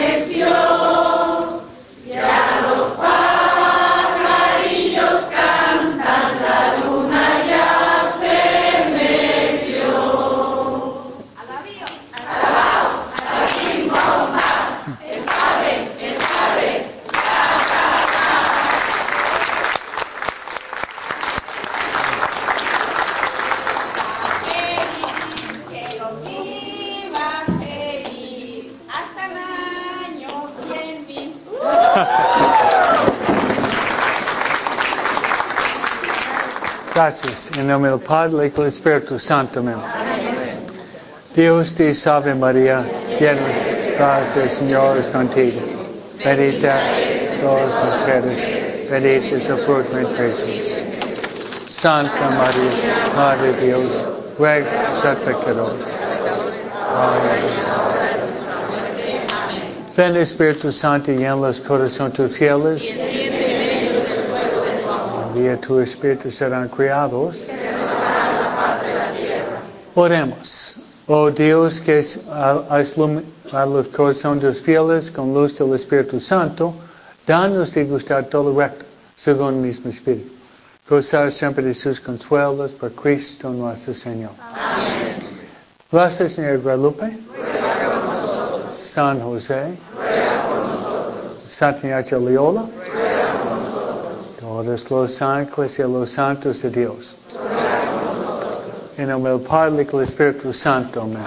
amaneció, 0.00 0.69
Gracias. 37.02 37.50
En 37.56 37.66
nombre 37.66 37.90
del 37.92 38.00
Padre 38.00 38.48
y 38.48 38.50
del 38.50 38.66
Espíritu 38.66 39.18
Santo. 39.18 39.60
Amén. 39.60 39.78
Dios 41.34 41.74
te 41.74 41.94
salve 41.94 42.34
María, 42.34 42.84
llena 43.18 43.40
de 43.40 43.94
gracia, 43.96 44.46
Señor 44.50 44.98
es 44.98 45.06
contigo. 45.06 45.62
Bendita 46.22 46.78
todas 47.40 47.70
las 47.70 48.00
mujeres, 48.00 48.90
bendito 48.90 49.36
es 49.36 49.48
el 49.48 49.56
fruto 49.60 49.96
de 49.96 50.06
Jesús. 50.14 51.70
Santa 51.70 52.28
María, 52.36 53.14
Madre 53.16 53.52
de 53.54 53.66
Dios, 53.66 53.90
ruega 54.38 54.92
por 55.02 55.16
pecadores. 55.20 55.46
En. 55.46 55.76
Amén. 56.96 57.70
Ven 59.96 60.16
Espíritu 60.16 60.70
Santo 60.70 61.12
y 61.12 61.16
llena 61.16 61.36
los 61.36 61.60
corazones 61.60 62.12
tus 62.12 62.36
fieles. 62.36 62.82
Envía 65.50 65.66
tu 65.66 65.80
Espíritu 65.80 66.30
serán 66.30 66.68
criados. 66.68 67.36
Oremos. 69.94 70.76
Oh 71.06 71.30
Dios 71.30 71.80
que 71.80 71.98
has 71.98 72.96
iluminado 72.96 73.74
los 73.74 73.88
corazones 73.88 74.42
de 74.42 74.48
los 74.50 74.62
fieles 74.62 75.10
con 75.10 75.34
luz 75.34 75.58
del 75.58 75.74
Espíritu 75.74 76.20
Santo, 76.20 76.72
danos 77.26 77.74
de 77.74 77.84
gustar 77.84 78.26
todo 78.26 78.56
recto, 78.56 78.84
según 79.16 79.54
el 79.54 79.60
mismo 79.60 79.90
Espíritu. 79.90 80.30
Gozar 80.88 81.32
siempre 81.32 81.64
de 81.64 81.74
sus 81.74 82.00
consuelos 82.00 82.72
por 82.72 82.92
Cristo 82.92 83.50
nuestro 83.50 83.92
Señor. 83.92 84.30
Gracias, 85.90 86.34
Señor 86.34 86.60
Guadalupe. 86.60 87.18
San 88.72 89.20
José. 89.20 89.76
Santa 91.48 91.86
Ignacia 91.86 92.18
Los 94.62 95.22
ángeles 95.22 95.78
y 95.78 95.82
los 95.82 96.10
santos 96.10 96.60
de 96.60 96.70
Dios. 96.70 97.14
En 98.98 99.08
nombre 99.08 99.32
del 99.32 99.40
Padre 99.40 99.82
y 99.82 99.84
del 99.86 100.02
Espíritu 100.02 100.52
Santo. 100.52 101.00
Amén. 101.00 101.18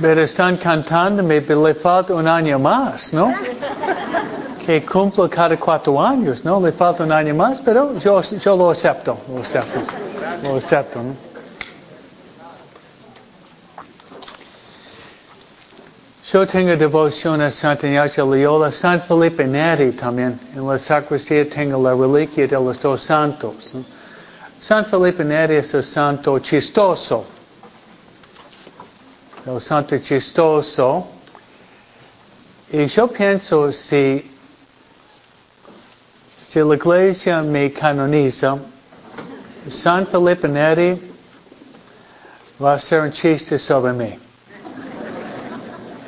Pero 0.00 0.22
están 0.22 0.56
cantando, 0.56 1.22
me 1.22 1.42
falta 1.74 2.14
un 2.14 2.26
año 2.26 2.58
más, 2.58 3.12
¿no? 3.12 3.34
Que 4.64 4.86
cumplo 4.86 5.28
cada 5.28 5.58
cuatro 5.58 6.00
años, 6.00 6.44
¿no? 6.44 6.60
Le 6.60 6.72
falta 6.72 7.02
un 7.02 7.12
año 7.12 7.34
más, 7.34 7.60
pero 7.60 7.98
yo, 7.98 8.22
yo 8.22 8.56
lo 8.56 8.70
acepto, 8.70 9.18
lo 9.28 9.42
acepto, 9.42 9.80
lo 10.42 10.56
acepto, 10.56 11.02
¿no? 11.02 11.27
Yo 16.30 16.46
tengo 16.46 16.76
devoción 16.76 17.40
a 17.40 17.50
Santa 17.50 17.86
Ignacia 17.86 18.22
Loyola, 18.22 18.70
San 18.70 19.00
Felipe 19.00 19.46
Neri 19.46 19.92
también. 19.92 20.38
En 20.54 20.68
la 20.68 20.78
sacristía 20.78 21.48
tengo 21.48 21.82
la 21.82 21.94
reliquia 21.94 22.46
de 22.46 22.54
los 22.54 22.78
dos 22.82 23.00
santos. 23.00 23.72
San 24.58 24.84
Felipe 24.84 25.24
Neri 25.24 25.56
es 25.56 25.72
el 25.72 25.82
santo 25.82 26.38
chistoso. 26.38 27.24
El 29.46 29.58
santo 29.58 29.96
chistoso. 30.00 31.06
Y 32.72 32.84
yo 32.88 33.08
pienso 33.08 33.72
si, 33.72 34.30
si 36.44 36.58
la 36.60 36.74
iglesia 36.74 37.40
me 37.40 37.72
canoniza, 37.72 38.58
San 39.66 40.06
Felipe 40.06 40.46
Neri 40.46 41.00
va 42.62 42.72
a 42.72 42.74
hacer 42.74 43.00
un 43.00 43.12
chiste 43.12 43.58
sobre 43.58 43.94
mí. 43.94 44.27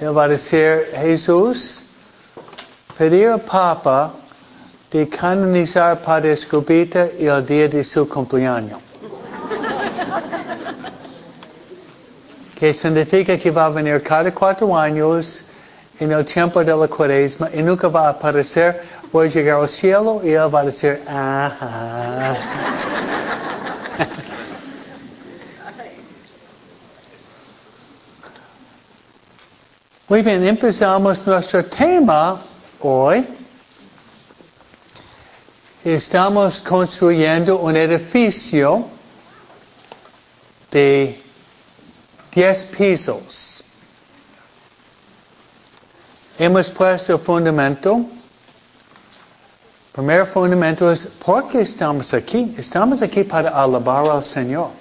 Él 0.00 0.16
va 0.16 0.24
a 0.24 0.28
decir, 0.28 0.86
Jesús 0.96 1.84
pidió 2.96 3.34
al 3.34 3.40
Papa 3.40 4.12
de 4.90 5.06
canonizar 5.06 6.00
Padre 6.00 6.32
Escobita 6.32 7.06
el 7.18 7.44
día 7.44 7.68
de 7.68 7.84
su 7.84 8.08
cumpleaños. 8.08 8.78
que 12.58 12.72
significa 12.74 13.38
que 13.38 13.50
va 13.50 13.66
a 13.66 13.68
venir 13.70 14.02
cada 14.02 14.32
cuatro 14.32 14.74
años 14.76 15.44
en 15.98 16.12
el 16.12 16.24
tiempo 16.24 16.64
de 16.64 16.74
la 16.74 16.88
cuaresma 16.88 17.50
y 17.52 17.62
nunca 17.62 17.88
va 17.88 18.08
a 18.08 18.10
aparecer, 18.10 18.82
voy 19.12 19.28
a 19.28 19.30
llegar 19.30 19.60
al 19.60 19.68
cielo 19.68 20.22
y 20.24 20.30
él 20.30 20.54
va 20.54 20.60
a 20.60 20.64
decir, 20.64 21.00
Muy 30.10 30.22
bien, 30.22 30.44
empezamos 30.44 31.24
nuestro 31.24 31.64
tema 31.66 32.42
hoy. 32.80 33.24
Estamos 35.84 36.60
construyendo 36.62 37.60
un 37.60 37.76
edificio 37.76 38.86
de 40.72 41.22
10 42.34 42.64
pisos. 42.76 43.62
Hemos 46.36 46.68
puesto 46.70 47.14
el 47.14 47.20
fundamento. 47.20 48.04
Primer 49.92 50.26
fundamento 50.26 50.90
es, 50.90 51.06
¿por 51.24 51.46
qué 51.46 51.60
estamos 51.60 52.12
aquí? 52.12 52.52
Estamos 52.58 53.00
aquí 53.00 53.22
para 53.22 53.50
alabar 53.50 54.10
al 54.10 54.24
Señor 54.24 54.79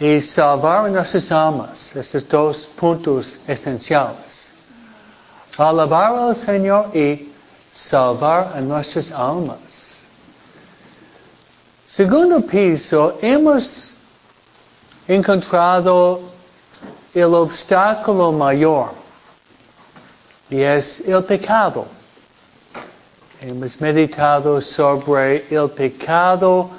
y 0.00 0.20
salvar 0.20 0.90
nuestras 0.90 1.30
almas. 1.32 1.94
Esos 1.96 2.28
dos 2.28 2.68
puntos 2.76 3.36
esenciales. 3.46 4.52
Alabar 5.56 6.14
al 6.14 6.36
Señor 6.36 6.96
y 6.96 7.32
salvar 7.70 8.52
a 8.54 8.60
nuestras 8.60 9.10
almas. 9.10 10.04
Segundo 11.86 12.40
piso, 12.42 13.18
hemos 13.20 13.94
encontrado 15.08 16.20
el 17.14 17.34
obstáculo 17.34 18.30
mayor 18.30 18.90
y 20.48 20.60
es 20.60 21.00
el 21.00 21.24
pecado. 21.24 21.86
Hemos 23.40 23.80
meditado 23.80 24.60
sobre 24.60 25.46
el 25.50 25.70
pecado 25.70 26.70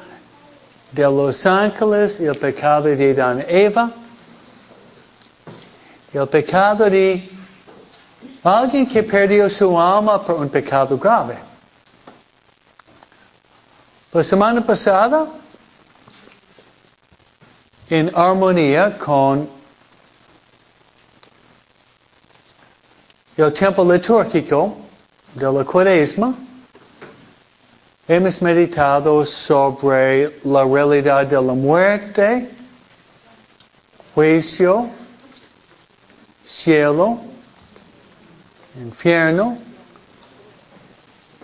de 0.91 1.03
los 1.03 1.45
ángeles, 1.45 2.19
el 2.19 2.37
pecado 2.37 2.85
de 2.85 3.11
Adán 3.11 3.45
Eva, 3.47 3.91
el 6.13 6.27
pecado 6.27 6.89
de 6.89 7.29
alguien 8.43 8.87
que 8.87 9.03
perdió 9.03 9.49
su 9.49 9.79
alma 9.79 10.25
por 10.25 10.35
un 10.35 10.49
pecado 10.49 10.97
grave. 10.97 11.37
La 14.11 14.23
semana 14.23 14.65
pasada, 14.65 15.27
en 17.89 18.11
armonía 18.15 18.97
con 18.97 19.47
el 23.37 23.53
tiempo 23.53 23.83
litúrgico 23.91 24.77
de 25.35 25.51
la 25.51 25.63
cuaresma, 25.63 26.33
hemos 28.09 28.41
meditado 28.41 29.23
sobre 29.23 30.31
la 30.43 30.65
realidad 30.65 31.27
de 31.27 31.35
la 31.35 31.53
muerte, 31.53 32.49
juicio, 34.15 34.89
cielo, 36.43 37.19
infierno, 38.81 39.59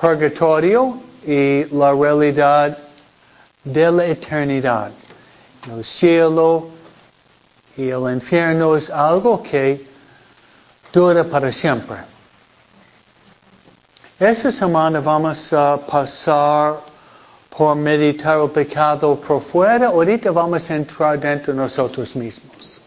purgatorio 0.01 0.99
y 1.23 1.65
la 1.65 1.93
realidad 1.93 2.75
de 3.63 3.91
la 3.91 4.05
eternidad. 4.07 4.91
El 5.71 5.83
cielo 5.83 6.69
y 7.77 7.89
el 7.89 8.11
infierno 8.11 8.75
es 8.75 8.89
algo 8.89 9.43
que 9.43 9.85
dura 10.91 11.23
para 11.25 11.51
siempre. 11.51 12.14
Esta 14.17 14.49
semana 14.49 15.01
vamos 15.01 15.51
a 15.51 15.75
pasar 15.75 16.79
por 17.49 17.75
meditar 17.75 18.39
el 18.39 18.49
pecado 18.49 19.19
por 19.19 19.41
fuera. 19.41 19.87
Ahorita 19.87 20.31
vamos 20.31 20.69
a 20.69 20.75
entrar 20.75 21.19
dentro 21.19 21.53
de 21.53 21.59
nosotros 21.59 22.15
mismos. 22.15 22.79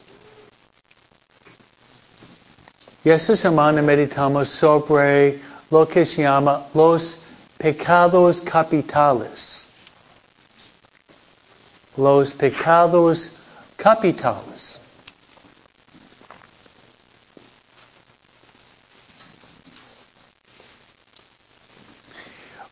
Y 3.04 3.10
esta 3.10 3.36
semana 3.36 3.82
meditamos 3.82 4.48
sobre 4.48 5.38
lo 5.70 5.86
que 5.86 6.06
se 6.06 6.22
llama 6.22 6.66
los 6.72 7.18
pecados 7.58 8.40
capitales. 8.40 9.66
Los 11.94 12.32
pecados 12.32 13.32
capitales. 13.76 14.67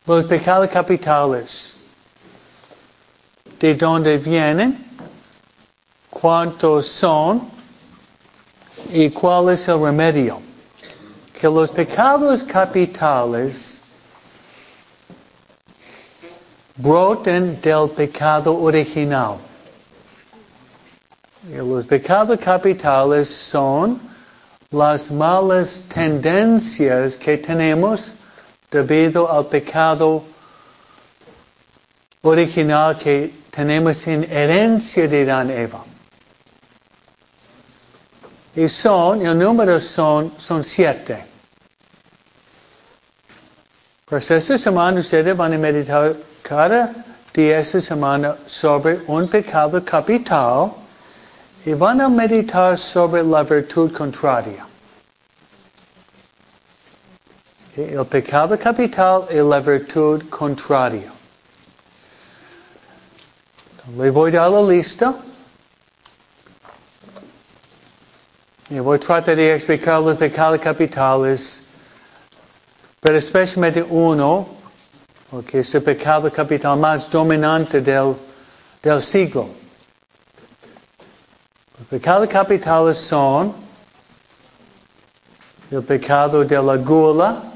Los 0.07 0.23
pecados 0.23 0.69
capitales. 0.69 1.75
¿De 3.59 3.75
dónde 3.75 4.17
vienen? 4.17 4.85
¿Cuántos 6.09 6.87
son? 6.87 7.49
¿Y 8.89 9.09
cuál 9.09 9.49
es 9.49 9.67
el 9.67 9.81
remedio? 9.81 10.39
Que 11.37 11.47
los 11.49 11.69
pecados 11.71 12.41
capitales 12.43 13.81
broten 16.77 17.59
del 17.59 17.89
pecado 17.89 18.57
original. 18.57 19.35
Los 21.51 21.85
pecados 21.85 22.39
capitales 22.39 23.27
son 23.27 23.99
las 24.71 25.11
malas 25.11 25.83
tendencias 25.93 27.17
que 27.17 27.37
tenemos 27.37 28.13
debido 28.69 29.31
al 29.31 29.45
pecado 29.47 30.23
original 32.21 32.97
que 32.97 33.31
tenemos 33.51 34.05
en 34.07 34.23
herencia 34.29 35.07
de 35.07 35.25
Dan 35.25 35.49
Eva. 35.49 35.83
Y 38.55 38.67
son, 38.69 39.25
el 39.25 39.37
número 39.37 39.79
son, 39.79 40.33
son 40.37 40.63
siete. 40.63 41.25
Pues 44.05 44.29
esta 44.31 44.57
semana 44.57 44.99
ustedes 44.99 45.35
van 45.35 45.53
a 45.53 45.57
meditar 45.57 46.15
cada 46.41 46.91
día 47.33 47.59
esta 47.59 47.81
semana 47.81 48.35
sobre 48.47 49.01
un 49.07 49.27
pecado 49.27 49.83
capital 49.83 50.71
y 51.65 51.73
van 51.73 52.01
a 52.01 52.09
meditar 52.09 52.77
sobre 52.77 53.23
la 53.23 53.43
virtud 53.43 53.91
contraria. 53.91 54.66
El 57.77 58.07
pecado 58.07 58.57
capital 58.57 59.27
y 59.29 59.35
la 59.35 59.59
virtud 59.59 60.27
contraria. 60.31 61.13
Le 63.95 64.09
voy 64.09 64.35
a 64.35 64.41
dar 64.41 64.49
la 64.49 64.63
lista. 64.63 65.13
Y 68.71 68.79
voy 68.79 68.97
a 68.97 68.99
tratar 68.99 69.35
de 69.35 69.53
explicar 69.53 70.01
los 70.01 70.17
pecados 70.17 70.59
capitales, 70.59 71.67
pero 72.99 73.15
especialmente 73.15 73.83
uno, 73.83 74.47
porque 75.29 75.59
es 75.59 75.75
el 75.75 75.83
pecado 75.83 76.31
capital 76.31 76.79
más 76.79 77.07
dominante 77.11 77.79
del, 77.79 78.15
del 78.81 79.03
siglo. 79.03 79.49
Los 81.77 81.87
pecados 81.89 82.27
capitales 82.27 82.97
son 82.97 83.53
el 85.69 85.83
pecado 85.83 86.43
de 86.43 86.59
la 86.59 86.75
gula, 86.77 87.53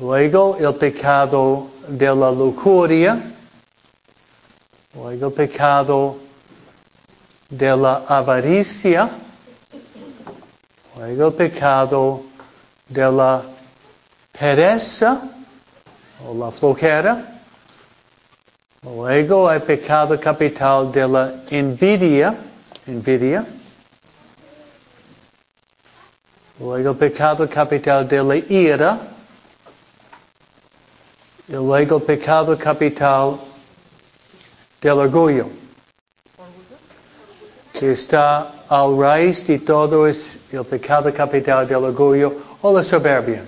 luego 0.00 0.56
el 0.58 0.74
pecado 0.74 1.68
de 1.88 2.06
la 2.06 2.30
lujuria, 2.30 3.20
luego 4.94 5.26
el 5.26 5.32
pecado 5.32 6.16
de 7.48 7.76
la 7.76 8.04
avaricia, 8.06 9.10
luego 10.96 11.28
el 11.28 11.34
pecado 11.34 12.22
de 12.88 13.12
la 13.12 13.42
pereza 14.38 15.20
o 16.26 16.34
la 16.34 16.50
flojera, 16.50 17.40
luego 18.82 19.50
el 19.50 19.62
pecado 19.62 20.18
capital 20.20 20.92
de 20.92 21.08
la 21.08 21.32
envidia, 21.50 22.34
envidia, 22.86 23.44
luego 26.60 26.90
el 26.92 26.96
pecado 26.96 27.48
capital 27.48 28.06
de 28.06 28.22
la 28.22 28.36
ira, 28.36 28.98
luego 31.48 31.96
el 31.96 32.02
pecado 32.02 32.56
capital 32.56 33.38
del 34.80 34.92
orgullo, 34.92 35.48
que 37.72 37.92
está 37.92 38.52
al 38.68 38.98
raíz 38.98 39.46
de 39.46 39.58
todo 39.60 40.06
es 40.06 40.38
el 40.52 40.64
pecado 40.64 41.12
capital 41.12 41.66
del 41.66 41.84
orgullo 41.84 42.34
o 42.60 42.72
la 42.76 42.84
soberbia. 42.84 43.44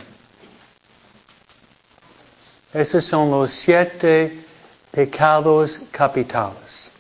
Esos 2.73 3.05
son 3.05 3.31
los 3.31 3.51
siete 3.51 4.45
pecados 4.91 5.81
capitales. 5.91 6.93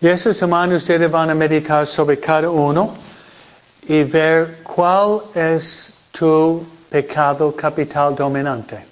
Y 0.00 0.08
esta 0.08 0.32
semana 0.32 0.76
ustedes 0.76 1.10
van 1.10 1.30
a 1.30 1.34
meditar 1.34 1.86
sobre 1.86 2.18
cada 2.18 2.48
uno 2.48 3.07
y 3.88 4.04
ver 4.04 4.58
cuál 4.62 5.22
es 5.34 5.94
tu 6.12 6.64
pecado 6.90 7.56
capital 7.56 8.14
dominante. 8.14 8.84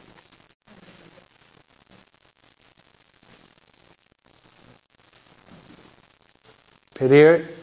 Pedir 6.98 7.54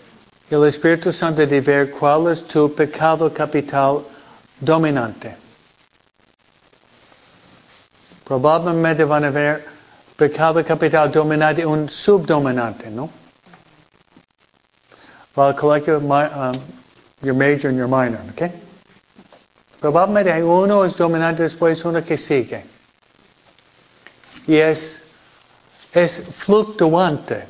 el 0.51 0.63
Espíritu 0.65 1.11
Santo 1.11 1.45
de 1.47 1.59
ver 1.59 1.89
cuál 1.89 2.31
es 2.31 2.45
tu 2.45 2.71
pecado 2.71 3.33
capital 3.33 4.03
dominante. 4.59 5.35
Probablemente 8.23 9.03
van 9.05 9.25
a 9.25 9.31
ver 9.31 9.65
pecado 10.15 10.63
capital 10.63 11.11
dominante 11.11 11.61
y 11.61 11.65
un 11.65 11.89
subdominante, 11.89 12.91
¿no? 12.91 13.09
Well, 15.35 15.55
collect 15.55 15.87
your, 15.87 15.97
um, 15.97 16.61
your 17.23 17.33
major 17.33 17.69
and 17.69 17.77
your 17.77 17.87
minor, 17.87 18.19
¿ok? 18.31 18.51
Probablemente 19.79 20.43
uno 20.43 20.85
es 20.85 20.95
dominante 20.95 21.43
después 21.43 21.83
uno 21.83 22.03
que 22.03 22.17
sigue. 22.17 22.63
Y 24.47 24.57
es, 24.57 25.03
es 25.93 26.23
fluctuante. 26.37 27.45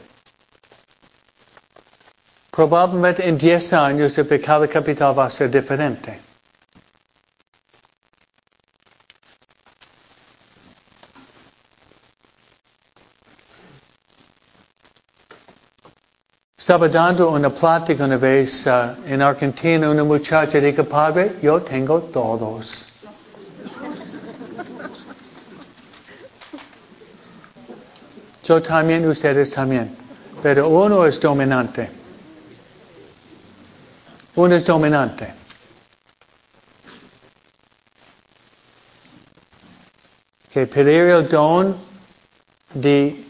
Probablemente 2.52 3.28
en 3.28 3.38
10 3.38 3.74
años 3.74 4.18
el 4.18 4.28
pecado 4.28 4.68
capital 4.70 5.18
va 5.18 5.26
a 5.26 5.30
ser 5.32 5.50
diferente. 5.50 6.20
Estaba 16.64 16.88
dando 16.88 17.30
una 17.30 17.50
plática 17.50 18.06
una 18.06 18.16
vez 18.16 18.66
uh, 18.68 18.96
en 19.06 19.22
Argentina, 19.22 19.90
una 19.90 20.06
muchacha 20.06 20.62
dijo, 20.62 20.86
padre, 20.86 21.36
yo 21.42 21.62
tengo 21.62 22.00
todos. 22.04 22.86
Yo 28.46 28.62
también, 28.62 29.06
ustedes 29.10 29.52
también. 29.52 29.94
Pero 30.42 30.70
uno 30.70 31.06
es 31.06 31.20
dominante. 31.20 31.90
Uno 34.36 34.56
es 34.56 34.64
dominante. 34.64 35.34
Que 40.50 40.66
pedir 40.66 41.10
el 41.10 41.28
don 41.28 41.76
de, 42.74 43.22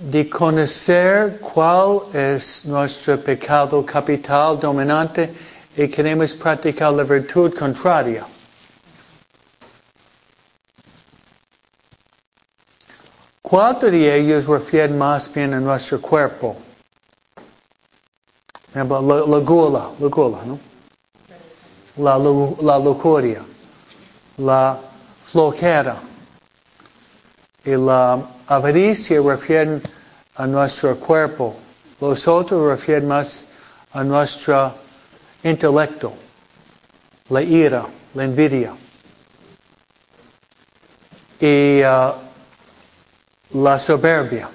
de 0.00 0.28
conocer 0.28 1.40
cuál 1.40 2.02
es 2.12 2.64
nuestro 2.64 3.18
pecado 3.18 3.84
capital 3.84 4.58
dominante 4.58 5.34
y 5.76 5.88
queremos 5.88 6.32
practicar 6.34 6.92
la 6.92 7.02
virtud 7.02 7.52
contraria. 7.58 8.26
Cuatro 13.42 13.90
de 13.90 14.16
ellos 14.16 14.46
refieren 14.46 14.96
más 14.98 15.32
bien 15.32 15.54
a 15.54 15.60
nuestro 15.60 16.00
cuerpo. 16.00 16.56
La, 18.74 18.84
la 18.84 19.38
gula, 19.38 19.90
la 19.98 20.08
gula, 20.08 20.38
¿no? 20.44 20.60
La, 21.96 22.16
la 22.18 22.78
lujuria, 22.78 23.42
la 24.36 24.78
flojera 25.24 25.96
y 27.64 27.70
la 27.70 28.37
avaricia 28.48 29.20
refieren 29.20 29.82
a 30.36 30.46
nuestro 30.46 30.96
cuerpo, 30.96 31.56
Los 32.00 32.28
otros 32.28 32.62
refieren 32.68 33.08
más 33.08 33.48
a 33.92 34.04
nuestro 34.04 34.72
intelecto, 35.42 36.12
la 37.28 37.42
ira, 37.42 37.86
la 38.14 38.24
envidia 38.24 38.72
y 41.40 41.82
uh, 41.82 42.12
la 43.60 43.78
soberbia. 43.78 44.48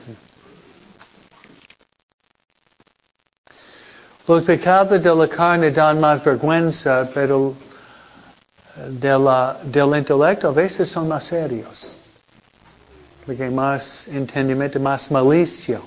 Los 4.25 4.43
pecados 4.43 5.03
de 5.03 5.13
la 5.15 5.27
carne 5.27 5.69
dan 5.69 5.99
más 5.99 6.23
vergüenza, 6.23 7.09
pero 7.13 7.53
de 8.87 9.19
la, 9.19 9.59
del 9.63 9.97
intelecto 9.97 10.47
a 10.47 10.53
veces 10.53 10.87
son 10.89 11.09
más 11.09 11.25
serios. 11.25 12.02
Porque 13.25 13.43
hay 13.43 13.51
más 13.51 14.07
entendimiento, 14.07 14.79
más 14.79 15.09
malicia. 15.09 15.79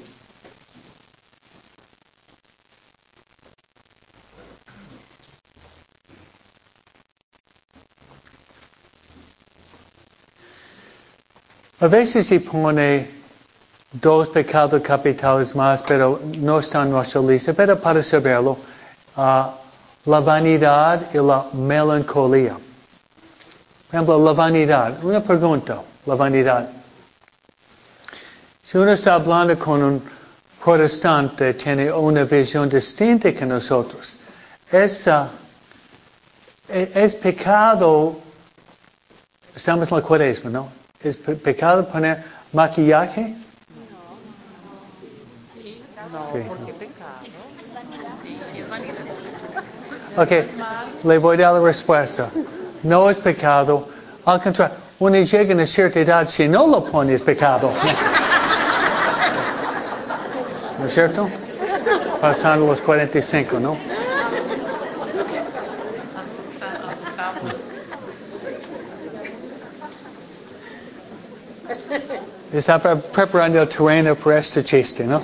A 11.79 11.89
veces 11.89 12.27
se 12.27 12.41
pone 12.41 13.07
dos 13.93 14.31
pecados 14.31 14.81
capitales 14.83 15.55
más, 15.55 15.83
pero 15.83 16.19
no 16.39 16.59
está 16.59 16.83
en 16.83 16.91
nuestra 16.91 17.21
lista, 17.21 17.53
pero 17.53 17.79
para 17.79 18.03
saberlo, 18.03 18.57
uh, 19.17 19.45
la 20.07 20.21
vanidad 20.21 21.13
y 21.13 21.19
la 21.19 21.47
melancolía. 21.53 22.55
Por 22.55 23.95
ejemplo, 23.95 24.25
la 24.25 24.33
vanidad. 24.33 25.05
Una 25.05 25.21
pregunta, 25.21 25.83
la 26.07 26.15
vanidad. 26.15 26.86
Si 28.69 28.77
uno 28.77 28.93
está 28.93 29.15
hablando 29.15 29.57
con 29.59 29.83
un 29.83 30.03
protestante, 30.63 31.55
tiene 31.55 31.93
una 31.93 32.25
visión 32.25 32.69
distinta 32.69 33.33
que 33.33 33.47
nosotros. 33.47 34.13
Es, 34.73 35.07
uh, 35.07 35.27
es 36.69 37.15
pecado, 37.15 38.17
estamos 39.55 39.89
en 39.89 39.97
la 39.97 40.03
cuaresma, 40.03 40.51
¿no? 40.51 40.69
¿Es 41.01 41.17
pecado 41.17 41.87
poner 41.87 42.25
maquillaje? 42.53 43.37
No, 46.13 46.33
Sí. 46.33 46.41
porque 46.49 46.73
pecado. 46.73 47.21
Sí, 48.23 48.41
es 48.57 48.69
vanidad. 48.69 48.95
Ok, 50.17 51.05
le 51.05 51.19
voy 51.19 51.37
a 51.37 51.41
dar 51.41 51.55
la 51.55 51.61
respuesta. 51.61 52.31
No 52.83 53.11
es 53.11 53.19
pecado. 53.19 53.89
Al 54.25 54.43
contrario, 54.43 54.77
uno 54.99 55.17
llega 55.19 55.53
a 55.53 55.55
una 55.55 55.67
cierta 55.67 56.01
edad, 56.01 56.29
si 56.29 56.49
no 56.49 56.67
lo 56.67 56.85
pone 56.85 57.15
es 57.15 57.23
pecado. 57.23 57.71
¿No 60.79 60.87
es 60.87 60.93
cierto? 60.95 61.29
Pasando 62.21 62.67
los 62.67 62.81
45, 62.81 63.59
¿no? 63.61 63.77
Está 72.53 72.79
pre- 72.81 72.97
preparando 72.97 73.61
el 73.63 73.69
terreno 73.69 74.15
para 74.15 74.39
este 74.39 74.63
chiste, 74.65 75.05
¿no? 75.05 75.23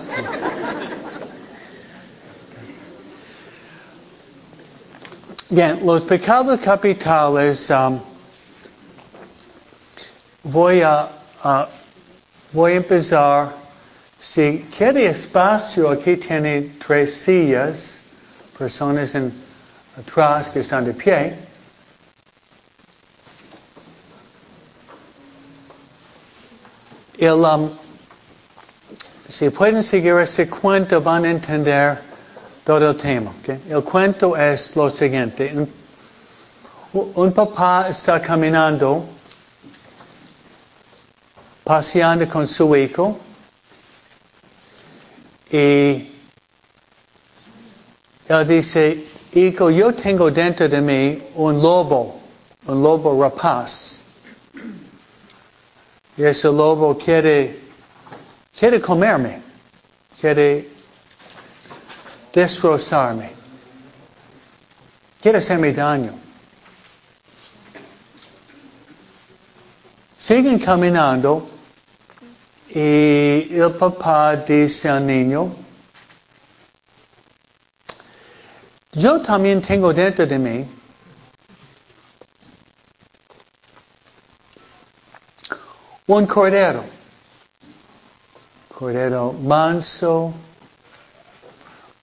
Bien, 5.51 5.81
los 5.85 6.03
pecados 6.03 6.59
capitales, 6.61 7.69
um, 7.71 8.01
voy 10.45 10.81
a, 10.83 11.09
a- 11.45 11.69
voy 12.53 12.73
a 12.73 12.77
empezar. 12.77 13.62
Si 14.23 14.65
quiere 14.71 15.07
espacio, 15.07 15.91
aquí 15.91 16.17
tiene 16.17 16.77
tres 16.87 17.13
sillas, 17.25 17.99
personas 18.57 19.17
en, 19.17 19.33
atrás 19.99 20.49
que 20.49 20.61
están 20.61 20.85
de 20.85 20.95
pie. 20.95 21.37
El, 27.19 27.45
um, 27.45 27.69
si 29.29 29.51
pueden 29.51 29.83
seguir 29.83 30.15
ese 30.19 30.49
cuento 30.49 31.03
van 31.03 31.25
a 31.25 31.31
entender 31.33 31.99
todo 32.63 32.91
el 32.91 32.97
tema. 32.97 33.33
El 33.69 33.83
cuento 33.83 34.37
es 34.37 34.77
lo 34.77 34.89
siguiente. 34.89 35.53
Un 36.93 37.33
papá 37.33 37.89
está 37.89 38.23
caminando, 38.23 39.05
paseando 41.65 42.29
con 42.29 42.47
su 42.47 42.77
hijo 42.77 43.19
y 45.53 46.11
él 48.27 48.49
dice, 48.49 49.05
hijo, 49.35 49.71
yo 49.71 49.95
tengo 49.95 50.31
dentro 50.31 50.67
de 50.67 50.81
mí 50.81 51.23
un 51.35 51.61
lobo, 51.61 52.21
un 52.67 52.83
lobo 52.83 53.23
rapaz. 53.23 54.03
Y 56.17 56.25
ese 56.25 56.49
lobo 56.49 56.97
quiere, 56.97 57.61
quiere 58.59 58.81
comerme, 58.81 59.43
quiere 60.19 60.71
destrozarme, 62.33 63.31
quiere 65.21 65.39
hacerme 65.39 65.73
daño. 65.73 66.19
Siguen 70.19 70.59
caminando 70.59 71.47
y 72.75 73.55
el 73.55 73.73
papá 73.79 74.37
dice 74.37 74.89
al 74.89 75.07
niño, 75.07 75.55
yo 78.93 79.21
también 79.21 79.61
tengo 79.61 79.93
dentro 79.93 80.27
de 80.27 80.39
mí 80.39 80.69
un 86.07 86.27
cordero, 86.27 86.85
cordero 88.69 89.33
manso, 89.33 90.33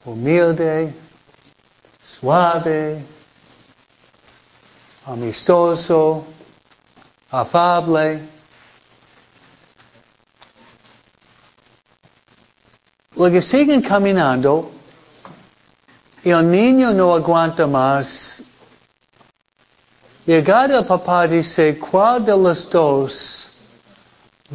humilde, 0.05 0.93
suave, 2.01 3.03
amistoso, 5.05 6.25
afable. 7.31 8.38
Luego 13.19 13.41
siguen 13.41 13.81
caminando 13.81 14.71
el 16.23 16.49
niño 16.49 16.93
no 16.93 17.13
aguanta 17.13 17.67
más. 17.67 18.41
Llegado 20.25 20.79
el 20.79 20.85
papá 20.85 21.27
dice, 21.27 21.77
¿cuál 21.79 22.23
de 22.23 22.31
los 22.31 22.69
dos 22.69 23.49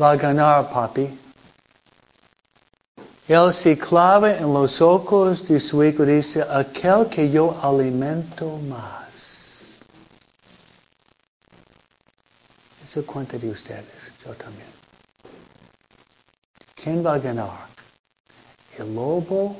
va 0.00 0.12
a 0.12 0.16
ganar, 0.16 0.70
papi? 0.70 1.10
Él 3.28 3.52
se 3.52 3.76
clava 3.76 4.32
en 4.32 4.54
los 4.54 4.80
ojos 4.80 5.46
de 5.46 5.60
su 5.60 5.84
hijo 5.84 6.04
y 6.04 6.16
dice, 6.16 6.42
aquel 6.42 7.06
que 7.10 7.30
yo 7.30 7.58
alimento 7.62 8.58
más. 8.66 9.74
Eso 12.82 13.04
cuenta 13.04 13.36
de 13.36 13.50
ustedes, 13.50 14.10
yo 14.24 14.32
también. 14.34 14.68
¿Quién 16.74 17.04
va 17.04 17.14
a 17.14 17.18
ganar? 17.18 17.73
¿El 18.78 18.94
lobo 18.94 19.56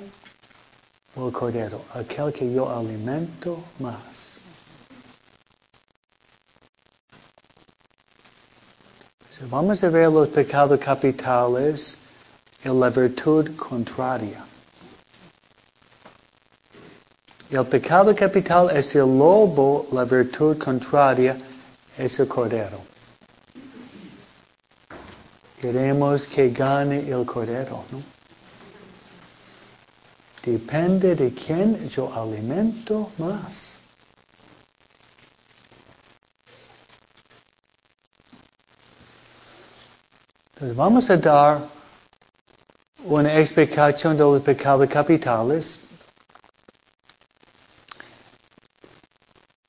o 1.15 1.29
el 1.29 1.33
cordero? 1.33 1.85
Aquel 1.95 2.33
que 2.33 2.53
yo 2.53 2.69
alimento 2.69 3.63
más. 3.79 4.39
So, 9.31 9.49
vamos 9.49 9.83
a 9.83 9.89
ver 9.89 10.11
los 10.11 10.29
pecados 10.29 10.79
capitales 10.81 11.99
en 12.65 12.81
la 12.81 12.91
virtud 12.91 13.57
contraria. 13.57 14.45
El 17.51 17.67
pecado 17.67 18.15
capital 18.17 18.71
es 18.77 18.97
el 18.97 19.03
lobo, 19.03 19.87
la 19.93 20.05
virtud 20.05 20.59
contraria 20.59 21.37
es 21.97 22.19
el 22.19 22.27
cordero. 22.27 22.81
Queremos 25.61 26.27
que 26.27 26.51
gane 26.51 27.09
el 27.09 27.25
cordero, 27.25 27.85
¿no? 27.93 28.14
Depende 30.45 31.15
de 31.15 31.33
quién 31.33 31.89
yo 31.89 32.13
alimento 32.15 33.11
más. 33.17 33.79
Entonces 40.53 40.77
vamos 40.77 41.09
a 41.09 41.17
dar 41.17 41.61
una 43.05 43.39
explicación 43.41 44.19
de 44.19 44.23
los 44.23 44.43
pecados 44.43 44.87
capitales. 44.89 45.89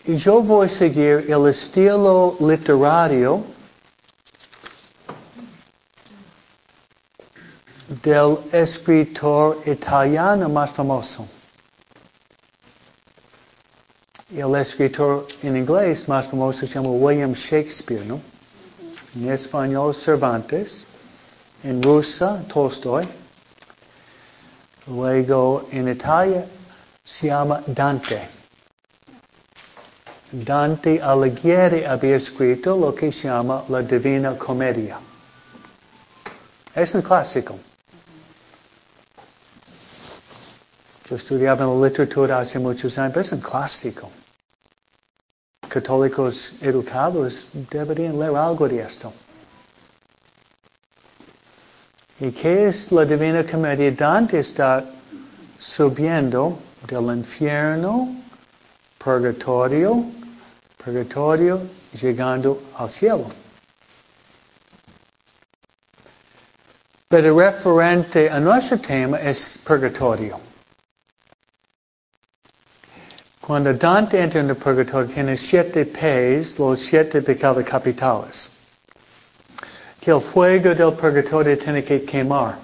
Y 0.04 0.18
yo 0.18 0.42
voy 0.42 0.68
a 0.68 0.70
seguir 0.70 1.26
el 1.30 1.48
estilo 1.48 2.36
literario 2.42 3.55
del 8.06 8.38
escritor 8.52 9.64
italiano 9.66 10.48
más 10.48 10.72
famoso. 10.72 11.28
Y 14.30 14.40
el 14.40 14.56
escritor 14.56 15.28
en 15.42 15.58
inglés 15.58 16.08
más 16.08 16.28
famoso 16.28 16.60
se 16.60 16.68
llama 16.68 16.90
William 16.90 17.34
Shakespeare. 17.34 18.04
En 19.16 19.32
español 19.32 19.96
Cervantes, 19.96 20.86
en 21.64 21.82
rusa 21.82 22.44
Tolstoy, 22.48 23.08
luego 24.86 25.68
en 25.72 25.88
Italia 25.88 26.46
se 27.04 27.28
llama 27.28 27.62
Dante. 27.66 28.30
Dante 30.32 31.02
Alighieri 31.02 31.86
había 31.86 32.18
escrito 32.18 32.78
lo 32.78 32.94
que 32.94 33.12
se 33.12 33.30
llama 33.30 33.64
la 33.70 33.82
Divina 33.82 34.38
Comedia. 34.38 35.00
Es 36.76 36.94
un 36.94 37.02
clásico. 37.02 37.58
Yo 41.08 41.18
estudiaba 41.18 41.66
literatura 41.66 42.40
hace 42.40 42.58
muchos 42.58 42.98
años, 42.98 43.18
es 43.18 43.32
un 43.32 43.40
clásico. 43.40 44.10
Católicos 45.68 46.54
educados 46.62 47.48
deberían 47.70 48.20
leer 48.20 48.36
algo 48.36 48.68
de 48.68 48.82
esto. 48.82 49.14
¿Y 52.20 52.32
qué 52.32 52.70
es 52.70 52.92
la 52.92 53.06
Divina 53.06 53.44
Comedia? 53.44 53.92
Dante 53.92 54.40
está 54.40 54.84
subiendo 55.60 56.58
del 56.88 57.18
infierno, 57.18 58.10
purgatorio, 58.98 60.06
purgatorio, 60.84 61.62
llegando 62.02 62.60
al 62.78 62.90
cielo. 62.90 63.30
Pero 67.08 67.38
referente 67.38 68.28
a 68.28 68.40
nuestro 68.40 68.80
tema 68.80 69.20
es 69.20 69.60
purgatorio. 69.64 70.45
Cuando 73.46 73.72
Dante 73.76 74.20
entra 74.20 74.40
en 74.40 74.50
el 74.50 74.56
purgatorio, 74.56 75.14
tiene 75.14 75.38
siete 75.38 75.86
P's, 75.86 76.58
los 76.58 76.80
siete 76.80 77.22
pecados 77.22 77.64
capitales. 77.64 78.50
Que 80.02 80.10
el 80.10 80.20
fuego 80.20 80.74
del 80.74 80.94
purgatorio 80.94 81.56
tiene 81.56 81.84
que 81.84 82.04
quemar. 82.04 82.56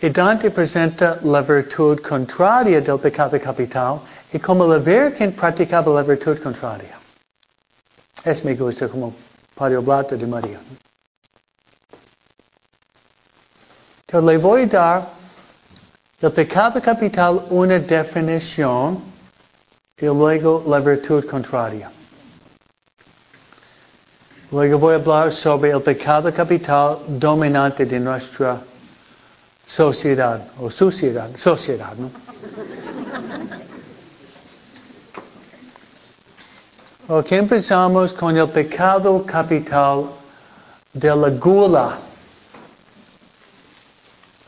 Y 0.00 0.08
Dante 0.10 0.52
presenta 0.52 1.18
la 1.24 1.42
virtud 1.42 2.00
contraria 2.00 2.80
del 2.80 3.00
pecado 3.00 3.40
capital 3.40 3.98
y 4.32 4.38
como 4.38 4.68
la 4.68 4.78
Virgen 4.78 5.32
practicaba 5.32 5.92
la 5.94 6.02
virtud 6.02 6.38
contraria. 6.40 6.96
Es 8.22 8.44
me 8.44 8.54
gusta 8.54 8.86
como 8.88 9.12
Padre 9.56 9.78
Oblato 9.78 10.16
de 10.16 10.26
María. 10.28 10.60
Entonces 14.06 14.30
le 14.30 14.38
voy 14.38 14.62
a 14.62 14.66
dar 14.66 15.13
el 16.20 16.32
pecado 16.32 16.80
capital 16.80 17.42
una 17.50 17.78
definición 17.78 19.02
y 20.00 20.06
luego 20.06 20.64
la 20.66 20.80
virtud 20.80 21.24
contraria. 21.26 21.90
Luego 24.50 24.78
voy 24.78 24.94
a 24.94 24.96
hablar 24.96 25.32
sobre 25.32 25.70
el 25.70 25.82
pecado 25.82 26.32
capital 26.32 26.98
dominante 27.08 27.84
de 27.84 27.98
nuestra 27.98 28.60
sociedad 29.66 30.46
o 30.60 30.70
sociedad, 30.70 31.30
sociedad, 31.36 31.94
¿no? 31.96 32.10
Ok, 37.06 37.32
empezamos 37.32 38.12
con 38.14 38.36
el 38.36 38.48
pecado 38.48 39.24
capital 39.26 40.06
de 40.92 41.14
la 41.14 41.28
gula. 41.30 41.98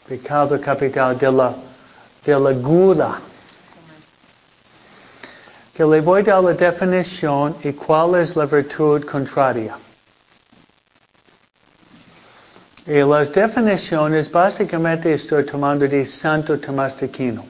Pecado 0.09 0.61
capital 0.61 1.19
de 1.19 1.31
la 1.31 1.55
de 2.27 2.39
la 2.39 2.53
gula. 2.53 3.21
Que 5.75 5.85
le 5.85 6.01
voy 6.01 6.23
dar 6.23 6.43
la 6.43 6.53
definición 6.53 7.55
y 7.63 7.73
cuál 7.73 8.17
es 8.17 8.35
la 8.35 8.47
virtud 8.47 9.05
contraria. 9.05 9.77
Y 12.87 13.03
las 13.03 13.33
definiciones 13.33 14.31
básicamente 14.31 15.13
estoy 15.13 15.45
tomando 15.45 15.87
de 15.87 16.05
Santo 16.07 16.59
Tomás 16.59 16.99
de 16.99 17.07
Aquino. 17.07 17.45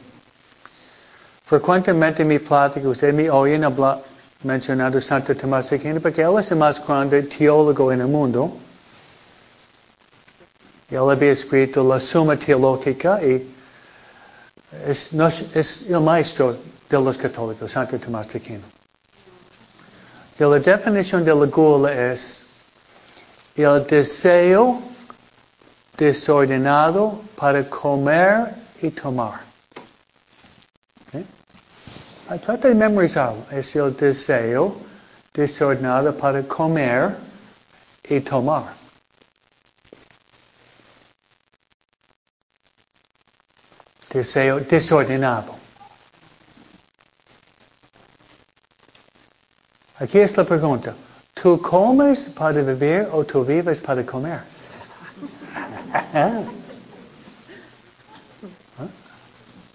Frecuentemente 1.44 2.22
en 2.22 2.28
mi 2.28 2.38
plática 2.38 2.88
ustedes 2.88 3.14
me 3.14 3.30
oyen 3.30 3.64
hablar, 3.64 4.02
mencionando 4.42 5.00
Santo 5.00 5.36
Tomás 5.36 5.70
de 5.70 5.76
Aquino 5.76 6.00
porque 6.00 6.22
él 6.22 6.38
es 6.38 6.50
el 6.50 6.58
más 6.58 6.84
grande 6.84 7.22
teólogo 7.22 7.92
en 7.92 8.00
el 8.00 8.08
mundo. 8.08 8.58
Y 10.90 10.94
él 10.94 11.10
había 11.10 11.32
escrito 11.32 11.82
la 11.82 11.98
Suma 11.98 12.36
Teológica 12.36 13.20
y 13.22 13.52
es, 14.86 15.12
es, 15.54 15.82
el 15.88 16.00
maestro 16.00 16.56
de 16.88 17.00
los 17.00 17.16
católicos, 17.16 17.72
Santo 17.72 17.98
Tomás 17.98 18.28
de 18.28 18.38
Aquino. 18.38 18.64
Que 20.36 20.44
la 20.44 20.58
definición 20.58 21.24
de 21.24 21.34
la 21.34 21.46
gula 21.46 22.12
es 22.12 22.46
el 23.56 23.86
deseo 23.86 24.80
desordenado 25.96 27.20
para 27.36 27.68
comer 27.68 28.54
y 28.82 28.90
tomar. 28.90 29.40
¿Okay? 31.08 31.26
Trata 32.44 32.68
de 32.68 32.74
memorizarlo. 32.74 33.44
Es 33.50 33.74
el 33.74 33.96
deseo 33.96 34.76
desordenado 35.32 36.14
para 36.16 36.42
comer 36.42 37.16
y 38.08 38.20
tomar. 38.20 38.85
Desordenado. 44.16 45.54
Aquí 49.98 50.18
es 50.18 50.36
la 50.36 50.44
pregunta. 50.44 50.94
¿Tú 51.34 51.60
comes 51.60 52.30
para 52.30 52.62
vivir 52.62 53.08
o 53.12 53.24
tú 53.24 53.44
vives 53.44 53.80
para 53.80 54.04
comer? 54.04 54.40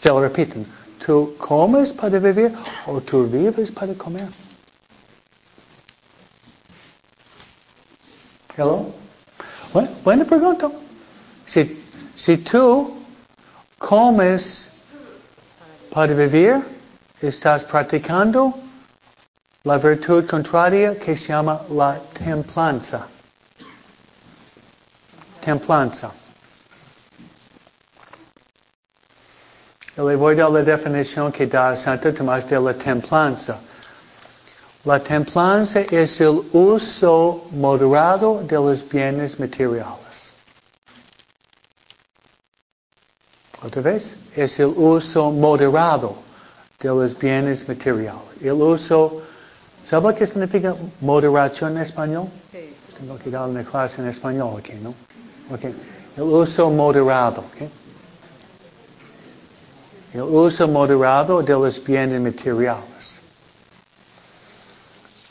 Se 0.01 0.07
lo 0.09 0.21
repiten. 0.21 0.65
¿Tú 1.05 1.35
comes 1.37 1.91
para 1.93 2.19
vivir 2.19 2.53
o 2.85 3.01
tú 3.01 3.25
vives 3.25 3.71
para 3.71 3.93
comer? 3.95 4.27
Hello? 8.55 8.93
Bueno, 9.73 9.89
buena 10.03 10.25
pregunta. 10.25 10.69
Si, 11.47 11.83
si 12.15 12.37
tú 12.37 13.00
comes 13.81 14.71
para 15.91 16.13
vivir, 16.13 16.63
estás 17.21 17.63
practicando 17.63 18.53
la 19.65 19.77
virtud 19.77 20.25
contraria 20.27 20.95
que 20.97 21.17
se 21.17 21.27
llama 21.27 21.61
la 21.69 21.99
templanza. 22.13 23.07
Templanza. 25.43 26.11
le 29.97 30.15
voy 30.15 30.33
a 30.33 30.43
dar 30.43 30.51
la 30.51 30.63
definición 30.63 31.31
que 31.31 31.45
da 31.45 31.75
Santo 31.75 32.13
Tomás 32.13 32.47
de 32.47 32.59
la 32.59 32.73
templanza. 32.73 33.59
La 34.85 34.99
templanza 34.99 35.81
es 35.81 36.21
el 36.21 36.41
uso 36.53 37.45
moderado 37.51 38.41
de 38.41 38.55
los 38.55 38.87
bienes 38.87 39.39
materiales. 39.39 40.00
Otra 43.63 43.81
vez, 43.81 44.15
es 44.35 44.59
el 44.59 44.73
uso 44.75 45.29
moderado 45.29 46.15
de 46.79 46.87
los 46.89 47.17
bienes 47.17 47.67
materiales. 47.67 48.21
El 48.41 48.53
uso, 48.53 49.21
¿sabe 49.87 50.15
qué 50.15 50.25
significa 50.25 50.75
moderación 50.99 51.77
en 51.77 51.83
español? 51.83 52.27
Sí. 52.51 52.73
Tengo 52.97 53.19
que 53.19 53.29
dar 53.29 53.47
una 53.47 53.63
clase 53.63 54.01
en 54.01 54.07
español 54.07 54.55
aquí, 54.57 54.73
¿no? 54.81 54.95
Okay. 55.53 55.75
El 56.17 56.23
uso 56.23 56.69
moderado, 56.71 57.41
¿ok? 57.41 57.69
El 60.13 60.21
uso 60.21 60.67
moderado 60.67 61.43
de 61.43 61.53
los 61.53 61.83
bienes 61.83 62.19
materiales. 62.19 63.21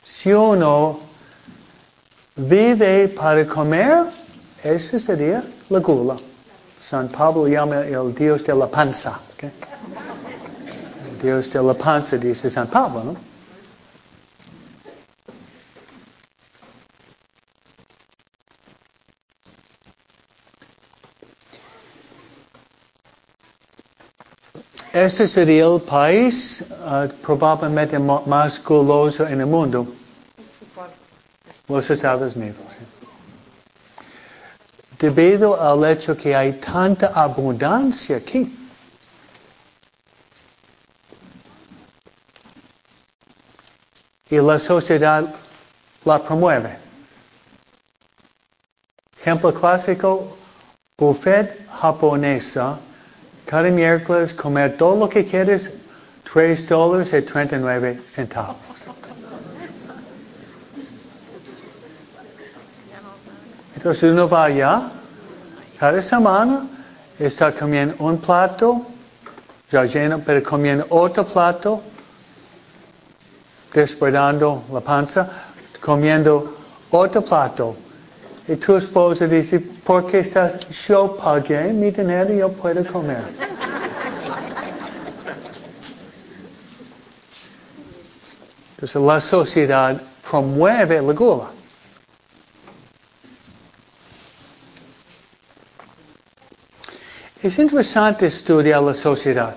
Si 0.04 0.32
uno 0.32 1.00
vive 2.36 3.08
para 3.08 3.44
comer, 3.46 4.04
ese 4.62 5.00
sería 5.00 5.42
la 5.68 5.80
gula. 5.80 6.16
San 6.80 7.08
Pablo 7.08 7.46
llama 7.46 7.86
el 7.86 8.14
Dios 8.14 8.42
de 8.44 8.54
la 8.54 8.66
panza. 8.66 9.20
¿okay? 9.34 9.50
Dios 11.22 11.52
de 11.52 11.62
la 11.62 11.74
panza 11.74 12.16
dice 12.16 12.50
San 12.50 12.68
Pablo, 12.68 13.04
¿no? 13.04 13.30
Este 24.92 25.28
sería 25.28 25.66
el 25.66 25.80
país 25.82 26.64
uh, 26.82 27.06
probablemente 27.22 27.96
más 27.98 28.62
guloso 28.64 29.24
en 29.26 29.40
el 29.40 29.46
mundo. 29.46 29.86
Los 31.68 31.88
Estados 31.88 32.34
Unidos. 32.34 32.56
¿sí? 32.76 32.99
Debido 35.00 35.58
al 35.58 35.82
hecho 35.90 36.14
que 36.14 36.36
hay 36.36 36.52
tanta 36.52 37.06
abundancia 37.14 38.18
aquí. 38.18 38.54
Y 44.28 44.36
la 44.36 44.60
sociedad 44.60 45.34
la 46.04 46.18
promueve. 46.18 46.76
Ejemplo 49.18 49.52
clásico, 49.52 50.36
buffet 50.96 51.66
japonesa, 51.68 52.78
cada 53.46 53.68
miércoles 53.70 54.32
comer 54.34 54.76
todo 54.76 54.96
lo 54.96 55.08
que 55.08 55.24
quieres, 55.24 55.70
3 56.32 56.68
dólares 56.68 57.12
y 57.12 57.22
39 57.22 58.02
centavos. 58.06 58.69
Entonces 63.80 64.12
uno 64.12 64.28
va 64.28 64.44
allá, 64.44 64.82
cada 65.78 66.02
semana 66.02 66.66
está 67.18 67.50
comiendo 67.50 67.94
un 68.00 68.18
plato, 68.18 68.82
ya 69.72 69.86
lleno, 69.86 70.18
pero 70.18 70.42
comiendo 70.42 70.84
otro 70.90 71.24
plato, 71.24 71.80
despertando 73.72 74.64
la 74.70 74.80
panza, 74.80 75.30
comiendo 75.80 76.58
otro 76.90 77.22
plato. 77.22 77.74
Y 78.46 78.56
tu 78.56 78.76
esposa 78.76 79.26
dice, 79.26 79.60
¿por 79.60 80.10
qué 80.10 80.18
estás? 80.18 80.58
Yo 80.86 81.16
pagué 81.16 81.72
mi 81.72 81.90
dinero 81.90 82.34
yo 82.34 82.52
puedo 82.52 82.84
comer. 82.84 83.24
Entonces 88.72 89.00
la 89.00 89.20
sociedad 89.22 89.98
promueve 90.28 91.00
la 91.00 91.12
gula. 91.14 91.59
Es 97.42 97.58
interesante 97.58 98.26
estudiar 98.26 98.82
la 98.82 98.92
sociedad. 98.92 99.56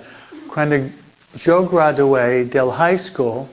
Cuando 0.54 0.78
yo 1.36 1.68
gradué 1.68 2.46
del 2.46 2.72
high 2.72 2.98
school, 2.98 3.46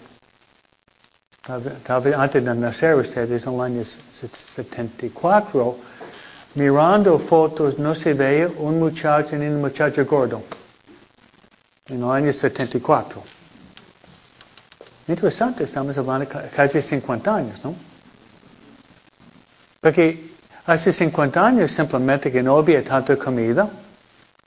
tal 1.43 2.01
vez 2.01 2.15
antes 2.15 2.45
de 2.45 2.55
nacer 2.55 2.95
ustedes, 2.95 3.45
en 3.45 3.55
el 3.55 3.61
año 3.61 3.85
74, 3.85 5.77
mirando 6.55 7.19
fotos 7.19 7.77
no 7.77 7.93
se 7.93 8.15
veía 8.15 8.49
un 8.57 8.79
muchacho 8.79 9.35
ni 9.35 9.47
un 9.47 9.61
muchacho 9.61 10.07
gordo. 10.07 10.45
En 11.87 11.97
el 11.97 12.11
año 12.11 12.33
74. 12.33 13.21
Interesante, 15.09 15.65
estamos 15.65 15.99
hablando 15.99 16.29
casi 16.55 16.81
50 16.81 17.35
años, 17.35 17.59
¿no? 17.65 17.75
Porque 19.81 20.31
hace 20.67 20.93
50 20.93 21.45
años 21.45 21.73
simplemente 21.73 22.31
que 22.31 22.45
no 22.45 22.57
había 22.59 22.85
tanta 22.85 23.17
comida, 23.17 23.69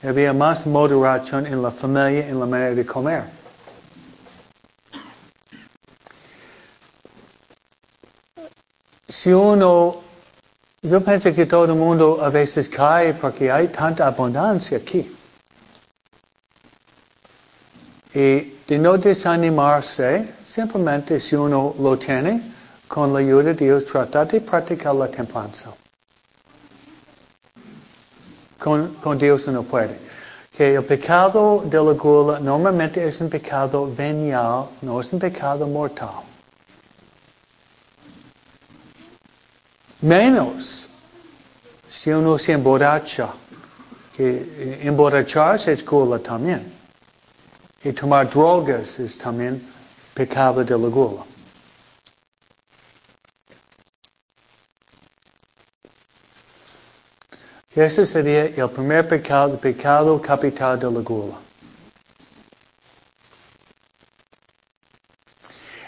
había 0.07 0.33
más 0.33 0.65
moderación 0.65 1.47
en 1.47 1.61
la 1.61 1.71
familia, 1.71 2.27
en 2.27 2.39
la 2.39 2.45
manera 2.45 2.75
de 2.75 2.85
comer. 2.85 3.23
Si 9.07 9.31
uno, 9.31 10.01
yo 10.81 11.01
pienso 11.01 11.33
que 11.33 11.45
todo 11.45 11.65
el 11.65 11.75
mundo 11.75 12.19
a 12.21 12.29
veces 12.29 12.67
cae 12.67 13.13
porque 13.13 13.49
hay 13.49 13.69
tanta 13.69 14.07
abundancia 14.07 14.77
aquí. 14.77 15.15
Y 18.13 18.53
de 18.67 18.77
no 18.77 18.97
desanimarse, 18.97 20.35
simplemente 20.43 21.19
si 21.19 21.35
uno 21.35 21.75
lo 21.79 21.97
tiene, 21.97 22.41
con 22.87 23.13
la 23.13 23.19
ayuda 23.19 23.43
de 23.43 23.53
Dios, 23.53 23.85
trata 23.85 24.25
de 24.25 24.41
practicar 24.41 24.93
la 24.95 25.07
templanza. 25.07 25.73
Con, 28.63 29.17
Dios 29.17 29.45
uno 29.47 29.63
puede. 29.63 29.99
Que 30.55 30.75
el 30.75 30.85
pecado 30.85 31.63
de 31.65 31.77
la 31.83 31.91
gula 31.91 32.39
normalmente 32.39 33.05
es 33.05 33.19
un 33.19 33.29
pecado 33.29 33.93
venial, 33.93 34.69
no 34.81 35.01
es 35.01 35.11
un 35.11 35.19
pecado 35.19 35.67
mortal. 35.67 36.23
Menos 39.99 40.87
si 41.89 42.11
uno 42.11 42.37
se 42.37 42.53
emborracha, 42.53 43.31
que 44.15 44.79
emborracharse 44.83 45.73
es 45.73 45.83
gula 45.83 46.19
también. 46.19 46.71
Y 47.83 47.91
tomar 47.91 48.29
drogas 48.29 48.97
es 48.97 49.17
también 49.17 49.61
pecado 50.13 50.63
de 50.63 50.77
la 50.77 50.87
gula. 50.87 51.32
Ese 57.75 58.05
sería 58.05 58.45
el 58.45 58.69
primer 58.69 59.07
pecado, 59.07 59.53
el 59.53 59.59
pecado 59.59 60.21
capital 60.21 60.79
de 60.79 60.91
la 60.91 60.99
gula. 60.99 61.35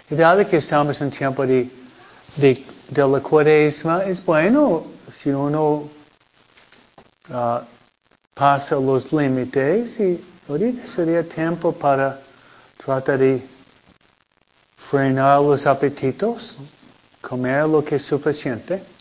Y 0.10 0.16
dado 0.16 0.48
que 0.48 0.58
estamos 0.58 1.00
en 1.02 1.12
tiempo 1.12 1.46
de, 1.46 1.70
de, 2.38 2.64
de 2.90 3.08
la 3.08 3.20
cuaresma, 3.20 4.04
es 4.04 4.24
bueno 4.24 4.84
si 5.12 5.30
uno 5.30 5.90
uh, 7.30 7.60
pasa 8.34 8.76
los 8.76 9.12
límites 9.14 10.00
y 10.00 10.24
ahorita 10.50 10.88
sería 10.88 11.24
tiempo 11.24 11.72
para 11.72 12.20
tratar 12.84 13.20
de 13.20 13.44
frenar 14.90 15.42
los 15.42 15.66
apetitos, 15.66 16.58
comer 17.22 17.68
lo 17.68 17.84
que 17.84 17.96
es 17.96 18.06
suficiente. 18.06 18.95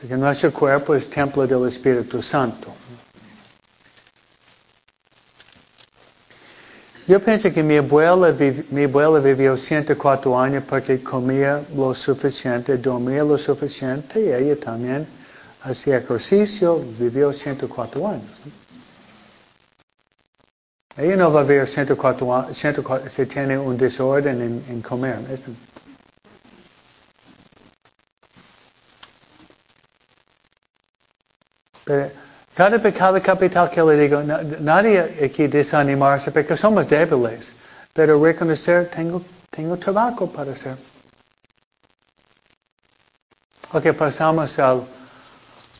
Porque 0.00 0.16
nuestro 0.16 0.50
cuerpo 0.52 0.94
es 0.94 1.10
templo 1.10 1.46
del 1.46 1.68
Espíritu 1.68 2.22
Santo. 2.22 2.72
Yo 7.06 7.20
pienso 7.20 7.52
que 7.52 7.62
mi 7.62 7.76
abuela, 7.76 8.34
mi 8.70 8.84
abuela 8.84 9.18
vivió 9.18 9.56
104 9.56 10.38
años 10.38 10.64
porque 10.66 11.02
comía 11.02 11.60
lo 11.74 11.94
suficiente, 11.94 12.76
dormía 12.78 13.24
lo 13.24 13.36
suficiente 13.36 14.20
y 14.20 14.32
ella 14.32 14.58
también 14.58 15.06
hacía 15.62 15.98
ejercicio, 15.98 16.80
vivió 16.98 17.32
104 17.32 18.08
años. 18.08 18.40
Ella 20.96 21.16
no 21.16 21.32
va 21.32 21.40
a 21.40 21.44
vivir 21.44 21.66
104 21.66 22.36
años, 22.36 22.56
104, 22.56 23.10
si 23.10 23.26
tiene 23.26 23.58
un 23.58 23.76
desorden 23.76 24.62
en, 24.68 24.80
comer. 24.80 25.18
Pero 31.90 32.10
cada 32.54 32.78
pecado 32.78 33.20
capital 33.20 33.68
que 33.68 33.82
le 33.82 33.96
digo, 33.96 34.22
nadie 34.60 35.24
aquí 35.24 35.48
desanimarse 35.48 36.30
porque 36.30 36.56
somos 36.56 36.86
débiles. 36.88 37.56
Pero 37.92 38.22
reconocer, 38.22 38.88
tengo, 38.90 39.22
tengo 39.50 39.76
trabajo 39.76 40.30
para 40.30 40.52
hacer. 40.52 40.76
Ok, 43.72 43.92
pasamos 43.92 44.56
al 44.60 44.84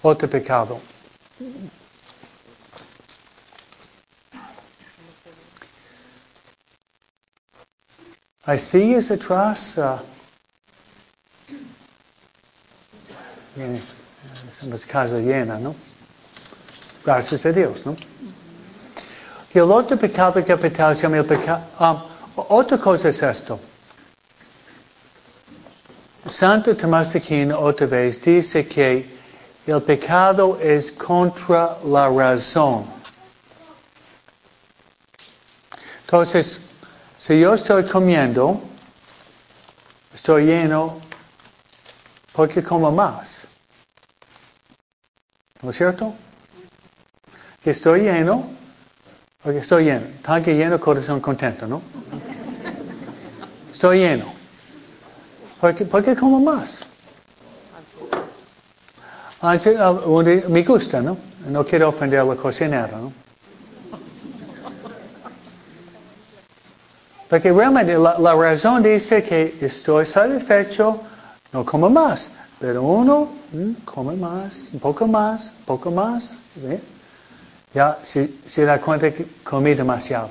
otro 0.03 0.29
pecado. 0.29 0.81
Hay 8.45 8.59
sillas 8.59 9.11
atrás. 9.13 9.79
Uh, 13.57 13.79
estamos 14.51 14.87
casa 14.87 15.19
llena, 15.19 15.59
¿no? 15.59 15.90
Gracias 17.05 17.47
a 17.47 17.53
Dios, 17.53 17.87
¿no? 17.87 17.97
Y 19.53 19.59
el 19.59 19.71
otro 19.71 19.97
pecado 19.97 20.45
capital 20.45 20.95
se 20.95 21.03
llama 21.03 21.19
el 21.19 21.25
pecado. 21.25 21.65
Um, 21.79 22.03
otra 22.49 22.79
cosa 22.79 23.09
es 23.09 23.23
esto. 23.23 23.59
Santo 26.27 26.77
Tomás 26.77 27.13
de 27.13 27.19
Aquino 27.19 27.59
otra 27.59 27.87
vez 27.87 28.23
dice 28.23 28.67
que 28.69 29.19
el 29.67 29.83
pecado 29.83 30.59
es 30.61 30.93
contra 30.93 31.79
la 31.85 32.09
razón. 32.09 32.85
Entonces, 36.03 36.59
si 37.19 37.41
yo 37.41 37.55
estoy 37.55 37.85
comiendo, 37.85 38.61
estoy 40.15 40.47
lleno 40.47 41.01
porque 42.33 42.63
como 42.63 42.91
más. 42.91 43.49
¿No 45.63 45.71
es 45.71 45.77
cierto? 45.77 46.15
Que 47.63 47.71
estoy 47.71 48.03
lleno, 48.03 48.45
porque 49.43 49.59
estoy 49.59 49.85
lleno. 49.85 50.07
Tanque 50.23 50.55
lleno, 50.55 50.81
corazón 50.81 51.21
contento, 51.21 51.67
¿no? 51.67 51.83
Estoy 53.73 53.99
lleno. 53.99 54.33
Porque, 55.61 55.85
porque 55.85 56.17
como 56.17 56.41
más. 56.41 56.81
Ah, 59.43 59.57
me 60.49 60.63
gusta, 60.63 61.01
¿no? 61.01 61.17
No 61.49 61.65
quiero 61.65 61.89
ofender 61.89 62.21
a 62.21 62.25
la 62.25 62.37
cocinera, 62.37 62.99
¿no? 62.99 63.13
Porque 67.31 67.53
realmente 67.53 67.97
la, 67.97 68.35
razón 68.35 68.83
dice 68.83 69.23
que 69.23 69.57
estoy 69.61 70.05
satisfecho, 70.05 71.01
no 71.53 71.65
como 71.65 71.89
más. 71.89 72.29
Pero 72.59 72.83
uno 72.83 73.29
mm, 73.53 73.85
come 73.85 74.17
más, 74.17 74.71
un 74.73 74.81
poco 74.81 75.07
más, 75.07 75.55
poco 75.65 75.91
más. 75.91 76.33
¿ve? 76.57 76.81
Ya 77.73 77.99
se, 78.03 78.29
se 78.47 78.65
da 78.65 78.81
cuenta 78.81 79.13
que 79.13 79.27
comí 79.45 79.75
demasiado. 79.75 80.29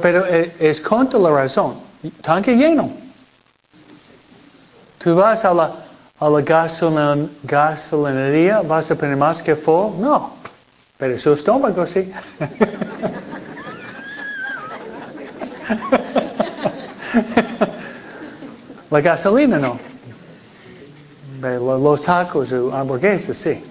Pero, 0.00 0.24
es, 0.26 0.60
es 0.60 0.80
contra 0.80 1.18
la 1.18 1.30
razón. 1.30 1.74
Tanque 2.22 2.54
lleno. 2.54 2.90
Tú 4.98 5.14
vas 5.16 5.44
a 5.44 5.52
la, 5.52 5.72
a 6.18 6.28
la 6.30 6.40
gasolin- 6.40 7.28
gasolinería, 7.42 8.62
vas 8.62 8.90
a 8.90 8.94
poner 8.94 9.16
más 9.16 9.42
que 9.42 9.56
full. 9.56 10.00
No. 10.00 10.34
Pero 10.98 11.18
su 11.18 11.32
estómago 11.32 11.86
sí. 11.86 12.10
La 18.90 19.00
gasolina 19.00 19.58
no. 19.58 19.78
Pero 21.40 21.78
los 21.78 22.02
tacos 22.02 22.52
o 22.52 22.72
hamburguesas 22.74 23.36
sí. 23.36 23.64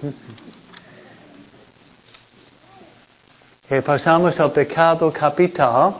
Que 3.72 3.80
pasamos 3.80 4.38
al 4.38 4.52
pecado 4.52 5.10
capital 5.10 5.94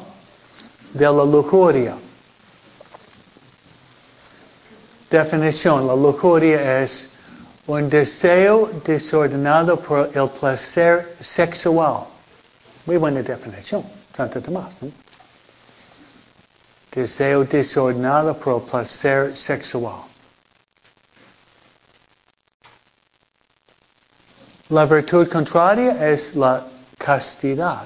de 0.93 1.07
la 1.07 1.25
lujuria. 1.25 1.95
Definición, 5.09 5.87
la 5.87 5.95
lujuria 5.97 6.83
es 6.83 7.15
un 7.67 7.89
deseo 7.89 8.69
desordenado 8.85 9.81
por 9.81 10.11
el 10.15 10.29
placer 10.29 11.17
sexual. 11.19 12.09
Muy 12.85 12.99
buena 12.99 13.23
definición, 13.23 13.83
Santo 14.15 14.43
Tomás. 14.43 14.75
Deseo 16.95 17.45
desordenado 17.45 18.35
por 18.35 18.57
el 18.57 18.69
placer 18.69 19.35
sexual. 19.35 20.03
La 24.69 24.85
virtud 24.85 25.27
contraria 25.31 26.07
es 26.13 26.37
la 26.37 26.67
castidad. 27.05 27.85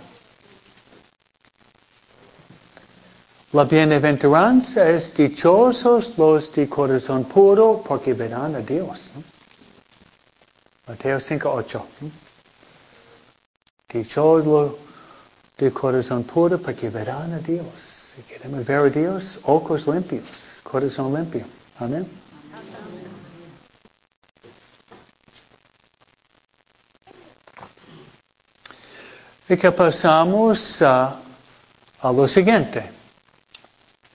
La 3.52 3.64
bienaventuranza 3.64 4.90
es 4.90 5.14
dichosos 5.14 6.18
los 6.18 6.52
de 6.52 6.68
corazón 6.68 7.24
puro 7.24 7.82
porque 7.86 8.12
verán 8.12 8.54
a 8.54 8.60
Dios. 8.60 9.10
Mateo 10.86 11.18
5.8. 11.18 11.82
¿no? 12.00 12.10
Dichosos 13.88 14.44
los 14.46 14.72
de 15.56 15.72
corazón 15.72 16.24
puro 16.24 16.58
porque 16.58 16.90
verán 16.90 17.32
a 17.32 17.38
Dios. 17.38 18.12
Si 18.14 18.22
queremos 18.22 18.66
ver 18.66 18.78
a 18.78 18.90
Dios, 18.90 19.38
ojos 19.44 19.86
limpios, 19.86 20.28
corazón 20.62 21.14
limpio. 21.14 21.46
Amén. 21.78 22.25
Y 29.48 29.56
que 29.56 29.70
pasamos 29.70 30.82
a, 30.82 31.20
a 32.00 32.12
lo 32.12 32.26
siguiente. 32.26 32.90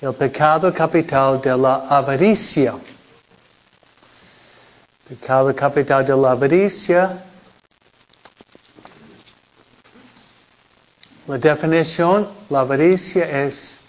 El 0.02 0.14
pecado 0.14 0.74
capital 0.74 1.40
de 1.40 1.56
la 1.56 1.88
avaricia. 1.88 2.74
Pecado 5.08 5.56
capital 5.56 6.06
de 6.06 6.16
la 6.16 6.32
avaricia. 6.32 7.24
La 11.28 11.38
definición, 11.38 12.28
la 12.50 12.62
avaricia 12.62 13.46
es 13.46 13.80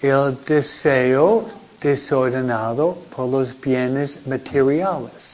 el 0.00 0.36
deseo 0.44 1.48
desordenado 1.80 2.98
por 3.14 3.28
los 3.28 3.58
bienes 3.60 4.26
materiales. 4.26 5.31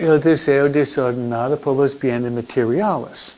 El 0.00 0.18
deseo 0.18 0.64
oh, 0.64 0.68
desordenado 0.70 1.60
por 1.60 1.76
los 1.76 1.98
bienes 2.00 2.32
materiales. 2.32 3.36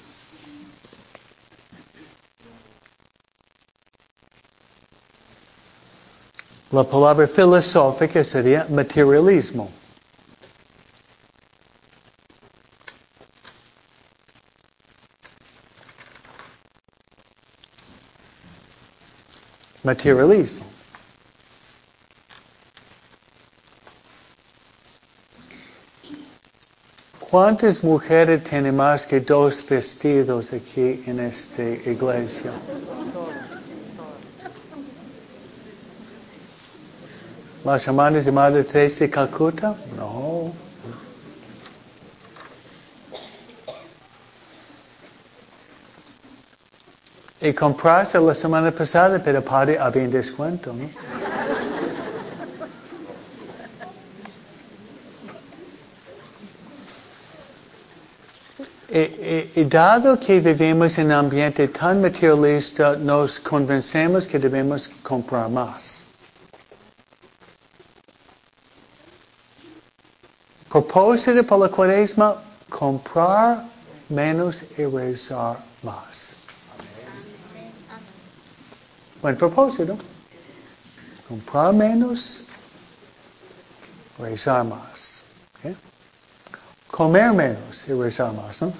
La 6.71 6.85
palabra 6.85 7.27
filosófica 7.27 8.23
sería 8.23 8.65
materialismo. 8.71 9.73
Materialismo. 19.83 20.72
¿Cuántas 27.33 27.83
mujeres 27.83 28.45
tienen 28.45 28.77
más 28.77 29.07
que 29.07 29.19
dos 29.19 29.67
vestidos 29.67 30.53
aquí 30.53 31.03
en 31.07 31.19
esta 31.19 31.63
iglesia? 31.63 32.51
¿Las 37.65 37.87
hermanas 37.87 38.27
de 38.27 38.33
Madre 38.33 38.65
Teresa 38.65 38.99
de 39.05 39.09
Calcuta? 39.09 39.75
No. 39.97 40.53
Y 47.41 47.55
compraste 47.55 48.21
la 48.21 48.35
semana 48.35 48.71
pasada, 48.71 49.19
pero 49.25 49.43
padre 49.43 49.79
había 49.79 50.03
un 50.03 50.11
descuento, 50.11 50.75
¿no? 50.75 50.87
Y, 58.93 58.99
y- 58.99 59.53
y 59.57 59.65
dado 59.65 60.19
que 60.21 60.39
vivimos 60.41 60.99
en 60.99 61.07
un 61.07 61.13
ambiente 61.13 61.67
tan 61.69 62.03
materialista, 62.03 62.95
nos 62.97 63.41
convencemos 63.41 64.27
que 64.27 64.39
debemos 64.39 64.87
comprar 65.03 65.49
más. 65.49 66.03
Propósito 70.69 71.43
para 71.45 71.63
la 71.63 71.69
cuaresma, 71.71 72.37
comprar 72.69 73.65
menos 74.11 74.63
y 74.77 74.85
rezar 74.85 75.57
más. 75.83 76.35
Buen 79.23 79.37
propósito. 79.37 79.97
Comprar 81.29 81.73
menos, 81.73 82.43
rezar 84.19 84.65
más. 84.65 85.12
Comer 87.03 87.33
menos 87.33 87.85
y 87.89 87.93
rezar 87.95 88.33
más, 88.33 88.63
¿no? 88.63 88.73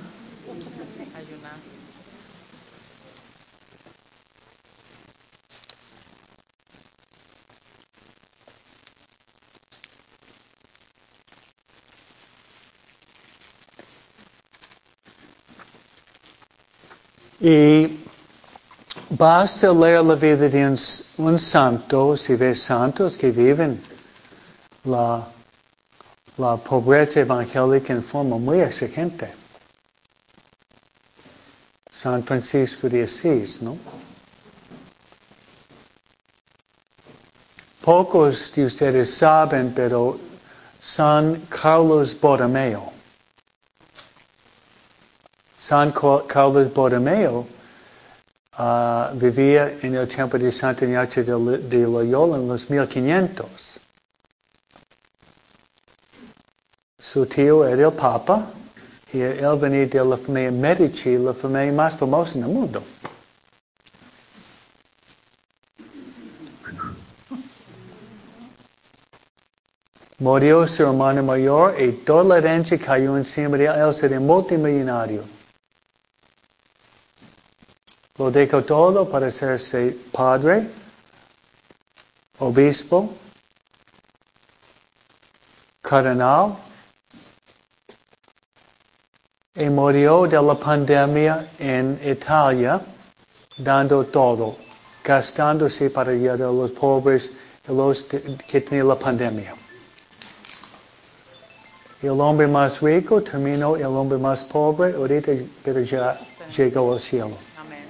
Y 17.41 18.05
basta 19.11 19.73
leer 19.73 20.05
la 20.05 20.15
vida 20.15 20.49
de 20.49 20.65
un, 20.69 20.79
un 21.19 21.41
santo, 21.41 22.17
si 22.17 22.37
ves 22.37 22.63
santos 22.63 23.17
que 23.17 23.33
viven 23.33 23.83
la, 24.85 25.27
la 26.39 26.57
pobreza 26.57 27.21
evangélica 27.21 27.93
en 27.93 28.03
forma 28.03 28.39
muy 28.39 28.61
exigente. 28.61 29.33
San 31.91 32.23
Francisco 32.25 32.89
de 32.89 33.03
Asís, 33.05 33.61
¿no? 33.63 33.77
Pocos 37.83 38.53
de 38.55 38.65
ustedes 38.67 39.15
saben, 39.15 39.73
pero 39.75 40.19
San 40.81 41.43
Carlos 41.49 42.15
Borromeo. 42.19 42.93
San 45.59 45.93
Ca- 45.93 46.23
Carlos 46.27 46.73
Borromeo 46.73 47.47
ah, 48.55 49.11
vivía 49.15 49.79
en 49.83 49.95
el 49.97 50.09
tiempo 50.09 50.39
de 50.39 50.51
Santa 50.53 50.85
Ignacio 50.85 51.23
de 51.25 51.79
Loyola 51.87 52.37
en 52.37 52.49
los 52.49 52.69
1500. 52.69 53.81
Su 57.13 57.27
tío 57.27 57.67
era 57.67 57.89
el 57.89 57.93
Papa 57.93 58.47
y 59.13 59.21
él 59.21 59.59
venía 59.61 59.87
de 59.87 60.03
la 60.03 60.17
familia 60.17 60.51
Medici, 60.51 61.19
la 61.19 61.35
familia 61.35 61.71
más 61.71 61.95
famosa 61.95 62.39
en 62.39 62.45
el 62.45 62.49
mundo. 62.49 62.83
Murió 70.21 70.67
su 70.67 70.85
hermano 70.85 71.23
mayor 71.23 71.79
y 71.79 71.93
toda 71.93 72.25
la 72.25 72.39
herencia 72.39 72.79
cayó 72.79 73.19
encima 73.19 73.59
de 73.59 73.67
él. 73.67 73.75
Él 73.75 73.93
sería 73.93 74.19
multimillonario. 74.19 75.25
Lo 78.17 78.31
dejó 78.31 78.63
todo 78.63 79.07
para 79.11 79.27
hacerse 79.27 79.99
padre 80.11 80.67
obispo, 82.39 83.15
cardenal, 85.83 86.57
y 89.55 89.65
murió 89.67 90.27
de 90.27 90.41
la 90.41 90.55
pandemia 90.55 91.51
en 91.59 92.01
Italia, 92.03 92.81
dando 93.59 94.05
todo, 94.05 94.57
gastándose 95.05 95.91
para 95.91 96.13
ayudar 96.13 96.41
a 96.43 96.53
los 96.53 96.71
pobres 96.71 97.31
y 97.69 97.73
los 97.73 98.05
que 98.05 98.61
tenían 98.63 98.89
la 98.89 98.99
pandemia. 98.99 99.55
El 102.03 102.21
hombre 102.21 102.49
más 102.49 102.81
rico 102.81 103.23
terminó 103.23 103.77
el 103.77 103.85
hombre 103.85 104.19
más 104.19 104.43
pobre, 104.45 104.95
ahorita 104.95 105.33
pero 105.63 105.81
ya 105.81 106.19
llegó 106.57 106.95
al 106.95 107.01
cielo. 107.01 107.37
Amén. 107.59 107.85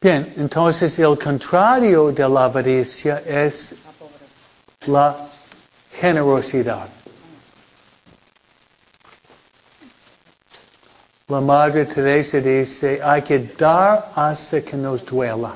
Bien, 0.00 0.34
entonces 0.36 0.96
el 0.98 1.18
contrario 1.18 2.12
de 2.12 2.28
la 2.28 2.44
avaricia 2.44 3.22
es 3.26 3.74
la 4.86 5.28
generosidad. 6.00 6.88
La 11.28 11.40
Madre 11.40 11.84
Teresa 11.84 12.40
dice, 12.40 13.00
hay 13.02 13.20
que 13.22 13.38
dar 13.58 14.12
hasta 14.14 14.62
que 14.62 14.76
nos 14.76 15.04
duela. 15.04 15.52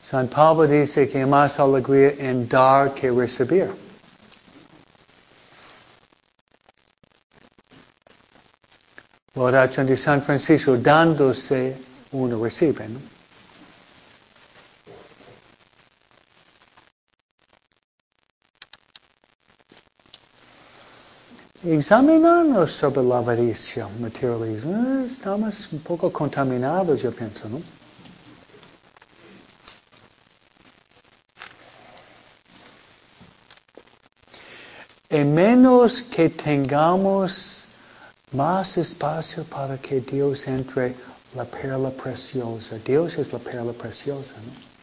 San 0.00 0.28
Pablo 0.28 0.68
dice 0.68 1.08
que 1.08 1.18
hay 1.18 1.26
más 1.26 1.58
alegría 1.58 2.14
en 2.18 2.48
dar 2.48 2.94
que 2.94 3.10
recibir. 3.10 3.68
La 9.34 9.42
oración 9.42 9.86
de 9.88 9.96
San 9.96 10.22
Francisco, 10.22 10.76
dándose, 10.76 11.76
uno 12.12 12.42
recibe. 12.42 12.88
¿no? 12.88 13.15
Examinarnos 21.66 22.74
sobre 22.74 23.02
la 23.02 23.18
avaricia, 23.18 23.88
materialismo. 23.98 25.04
Estamos 25.04 25.72
un 25.72 25.80
poco 25.80 26.12
contaminados, 26.12 27.02
yo 27.02 27.10
pienso, 27.10 27.48
¿no? 27.48 27.60
Y 35.10 35.24
menos 35.24 36.02
que 36.02 36.30
tengamos 36.30 37.64
más 38.30 38.78
espacio 38.78 39.42
para 39.42 39.76
que 39.76 40.00
Dios 40.00 40.46
entre 40.46 40.94
la 41.34 41.44
perla 41.44 41.90
preciosa. 41.90 42.78
Dios 42.78 43.18
es 43.18 43.32
la 43.32 43.40
perla 43.40 43.72
preciosa, 43.72 44.34
¿no? 44.36 44.75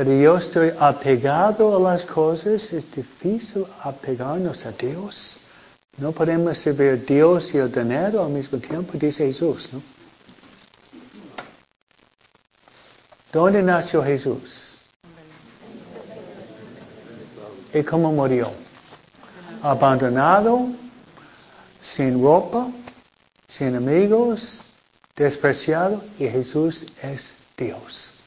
Pero 0.00 0.14
yo 0.14 0.38
estoy 0.38 0.72
apegado 0.80 1.76
a 1.76 1.92
las 1.92 2.06
cosas, 2.06 2.72
es 2.72 2.90
difícil 2.90 3.66
apegarnos 3.82 4.64
a 4.64 4.72
Dios. 4.72 5.36
No 5.98 6.10
podemos 6.12 6.56
servir 6.56 6.92
a 6.92 6.96
Dios 6.96 7.52
y 7.52 7.58
el 7.58 7.70
dinero 7.70 8.24
al 8.24 8.30
mismo 8.30 8.58
tiempo, 8.58 8.94
dice 8.94 9.26
Jesús, 9.26 9.68
¿no? 9.74 9.82
¿Dónde 13.30 13.62
nació 13.62 14.02
Jesús? 14.02 14.78
¿Y 17.74 17.82
cómo 17.82 18.10
murió? 18.10 18.52
Abandonado, 19.62 20.68
sin 21.78 22.22
ropa, 22.22 22.68
sin 23.46 23.76
amigos, 23.76 24.62
despreciado, 25.14 26.02
y 26.18 26.26
Jesús 26.26 26.86
es 27.02 27.34
Dios. 27.54 28.19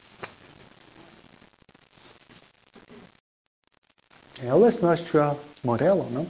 Él 4.43 4.63
es 4.65 4.81
nuestro 4.81 5.37
modelo, 5.63 6.05
¿no? 6.11 6.25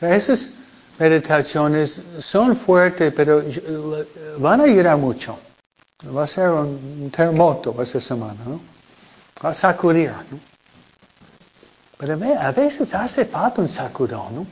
Esas 0.00 0.50
meditaciones 0.98 2.00
son 2.20 2.56
fuertes, 2.56 3.12
pero 3.14 3.42
van 4.38 4.60
a 4.60 4.64
ayudar 4.64 4.96
mucho. 4.96 5.38
Va 6.14 6.24
a 6.24 6.26
ser 6.26 6.48
un 6.50 7.10
terremoto 7.14 7.74
esta 7.82 8.00
semana, 8.00 8.40
¿no? 8.46 8.60
Va 9.42 9.50
a 9.50 9.54
sacudir, 9.54 10.10
¿no? 10.30 10.38
Pero 11.98 12.14
a 12.38 12.52
veces 12.52 12.94
hace 12.94 13.24
falta 13.24 13.62
un 13.62 13.68
sacudón, 13.68 14.34
¿no? 14.34 14.46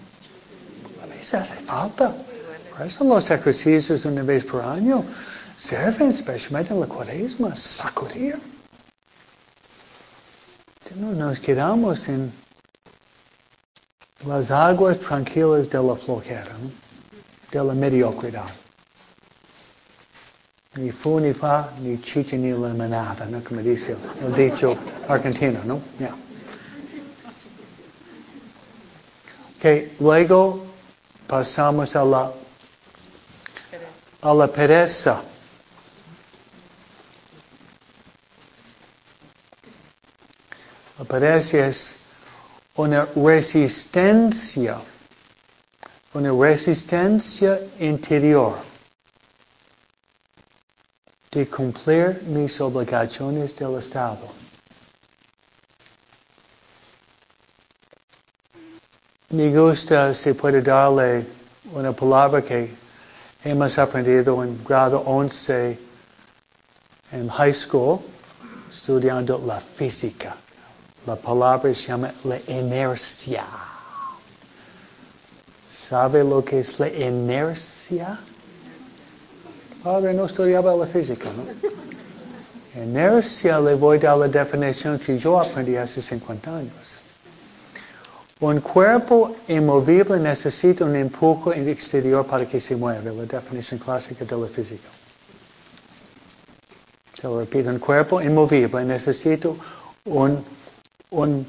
A 1.02 1.06
veces 1.06 1.34
hace 1.34 1.56
falta. 1.64 2.14
Por 2.70 2.86
eso 2.86 3.04
los 3.04 3.30
ejercicios 3.30 4.04
una 4.04 4.22
vez 4.22 4.44
por 4.44 4.62
año 4.62 5.04
sirven, 5.56 6.10
especialmente 6.10 6.72
en 6.72 6.80
la 6.80 6.86
cuaresma, 6.86 7.54
sacudir. 7.54 8.38
No 10.90 11.12
nos 11.12 11.38
quedamos 11.38 12.06
en 12.08 12.30
las 14.26 14.50
aguas 14.50 14.98
tranquilas 14.98 15.70
de 15.70 15.82
la 15.82 15.94
flojera, 15.96 16.52
de 17.50 17.64
la 17.64 17.72
mediocridad. 17.72 18.50
Ni 20.74 20.90
fu, 20.90 21.18
ni 21.20 21.32
fa, 21.32 21.70
ni 21.80 22.00
chicha, 22.00 22.36
ni 22.36 22.50
limonada, 22.52 23.26
¿no? 23.26 23.42
Como 23.42 23.60
dice 23.62 23.96
el 24.22 24.34
dicho 24.34 24.76
argentino, 25.08 25.60
¿no? 25.64 25.80
Yeah. 25.98 26.14
Okay, 29.58 29.96
luego 30.00 30.64
pasamos 31.26 31.94
a 31.94 32.04
la, 32.04 32.32
a 34.22 34.34
la 34.34 34.46
pereza. 34.48 35.22
Es 41.10 41.96
una 42.76 43.06
resistencia, 43.16 44.80
una 46.14 46.30
resistencia 46.30 47.58
interior 47.80 48.58
de 51.32 51.46
cumplir 51.48 52.22
mis 52.26 52.60
obligaciones 52.60 53.56
del 53.56 53.78
Estado. 53.78 54.30
Me 59.30 59.50
gusta 59.50 60.14
si 60.14 60.34
puede 60.34 60.62
darle 60.62 61.26
una 61.72 61.92
palabra 61.92 62.42
que 62.42 62.70
hemos 63.42 63.76
aprendido 63.76 64.44
en 64.44 64.62
grado 64.62 65.00
11 65.00 65.78
en 67.10 67.28
high 67.28 67.54
school, 67.54 68.00
estudiando 68.70 69.42
la 69.44 69.58
física. 69.58 70.36
La 71.06 71.16
palabra 71.16 71.74
se 71.74 71.88
llama 71.88 72.12
la 72.24 72.38
inercia. 72.46 73.44
¿Sabe 75.70 76.22
lo 76.22 76.44
que 76.44 76.60
es 76.60 76.78
la 76.78 76.88
inercia? 76.88 78.18
Padre 79.82 80.14
no 80.14 80.26
estudiaba 80.26 80.76
la 80.76 80.86
física, 80.86 81.28
¿no? 81.32 82.82
Inercia 82.82 83.60
le 83.60 83.74
voy 83.74 83.98
a 83.98 84.00
dar 84.00 84.18
la 84.18 84.28
definición 84.28 84.98
que 84.98 85.18
yo 85.18 85.40
aprendí 85.40 85.76
hace 85.76 86.00
50 86.00 86.56
años. 86.56 87.00
Un 88.40 88.60
cuerpo 88.60 89.36
inmovible 89.48 90.18
necesita 90.18 90.84
un 90.84 90.96
empuje 90.96 91.70
exterior 91.70 92.24
para 92.26 92.46
que 92.46 92.60
se 92.60 92.74
mueva, 92.74 93.10
la 93.12 93.24
definición 93.24 93.78
clásica 93.78 94.24
de 94.24 94.36
la 94.36 94.46
física. 94.46 94.88
Se 97.14 97.28
lo 97.28 97.40
repito, 97.40 97.68
un 97.68 97.78
cuerpo 97.78 98.20
inmovible 98.22 98.84
necesita 98.84 99.50
un, 100.06 100.44
un, 101.12 101.46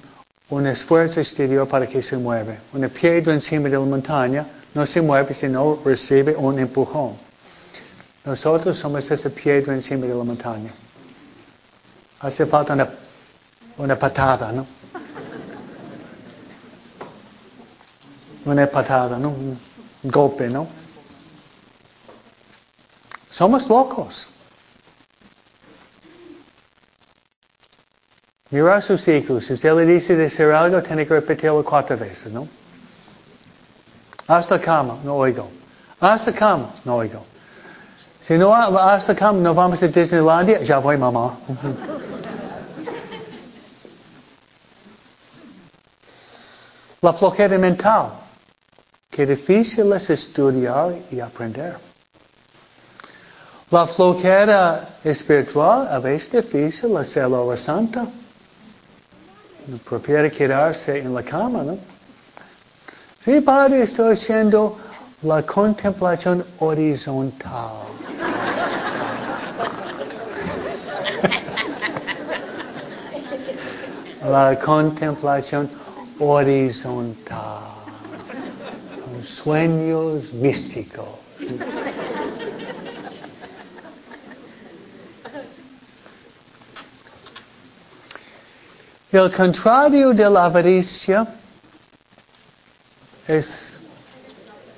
un 0.49 0.67
esfuerzo 0.67 1.19
exterior 1.19 1.67
para 1.67 1.87
que 1.87 2.01
se 2.03 2.17
mueva. 2.17 2.55
Una 2.73 2.89
piedra 2.89 3.33
encima 3.33 3.69
de 3.69 3.77
la 3.77 3.79
montaña 3.79 4.45
no 4.73 4.85
se 4.85 5.01
mueve 5.01 5.33
si 5.33 5.47
no 5.47 5.79
recibe 5.83 6.35
un 6.35 6.59
empujón. 6.59 7.17
Nosotros 8.25 8.77
somos 8.77 9.09
esa 9.09 9.29
piedra 9.29 9.73
encima 9.73 10.05
de 10.05 10.13
la 10.13 10.23
montaña. 10.23 10.71
Hace 12.19 12.45
falta 12.45 12.73
una, 12.73 12.87
una 13.77 13.99
patada, 13.99 14.51
¿no? 14.51 14.65
Una 18.45 18.67
patada, 18.67 19.17
¿no? 19.17 19.29
Un 19.29 19.59
golpe, 20.03 20.49
¿no? 20.49 20.67
Somos 23.31 23.67
locos. 23.67 24.27
Mira 28.53 28.75
a 28.75 28.81
sus 28.83 29.07
hijos. 29.07 29.47
Si 29.47 29.53
usted 29.53 29.73
le 29.73 29.83
dice 29.83 30.15
de 30.15 30.27
hacer 30.27 30.51
algo, 30.51 30.79
tiene 30.83 31.07
que 31.07 31.15
repetirlo 31.15 31.63
cuatro 31.63 31.97
veces, 31.97 32.31
¿no? 32.31 32.47
Hasta 34.27 34.61
cama, 34.61 34.99
no 35.03 35.15
oigo. 35.15 35.49
Hasta 35.99 36.31
cama, 36.31 36.69
no 36.85 36.97
oigo. 36.97 37.25
Si 38.21 38.37
no 38.37 38.53
hasta 38.53 39.15
cama, 39.15 39.39
no 39.39 39.55
vamos 39.55 39.81
a 39.81 39.87
Disneylandia, 39.87 40.61
ya 40.61 40.77
voy, 40.77 40.97
mamá. 40.97 41.35
La 47.01 47.11
flojera 47.11 47.57
mental. 47.57 48.11
qué 49.09 49.25
difícil 49.25 49.91
es 49.93 50.11
estudiar 50.11 50.93
y 51.09 51.19
aprender. 51.19 51.77
La 53.71 53.87
flojera 53.87 54.89
espiritual 55.03 55.87
a 55.89 55.97
veces 55.97 56.35
es 56.35 56.43
difícil 56.45 56.95
hacer 56.97 57.27
la 57.27 57.39
hora 57.39 57.57
santa. 57.57 58.05
Prefiere 59.89 60.29
quedarse 60.29 60.99
en 60.99 61.13
la 61.13 61.23
cama, 61.23 61.63
¿no? 61.63 61.77
Sí, 63.23 63.39
Padre, 63.39 63.83
estoy 63.83 64.13
haciendo 64.13 64.77
la 65.21 65.43
contemplación 65.43 66.43
horizontal. 66.59 67.71
la 74.29 74.59
contemplación 74.59 75.69
horizontal. 76.19 77.59
Con 79.05 79.23
sueños 79.23 80.33
místicos. 80.33 81.05
El 89.13 89.29
contrario 89.29 90.11
de 90.11 90.27
la 90.27 90.45
avaricia 90.45 91.27
es 93.27 93.77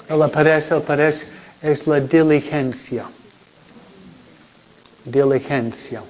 la 0.09 0.27
pereza, 0.27 0.75
la 0.75 0.81
pereza 0.81 1.27
es 1.61 1.87
la 1.87 2.01
diligencia. 2.01 3.05
Diligencia. 5.05 6.03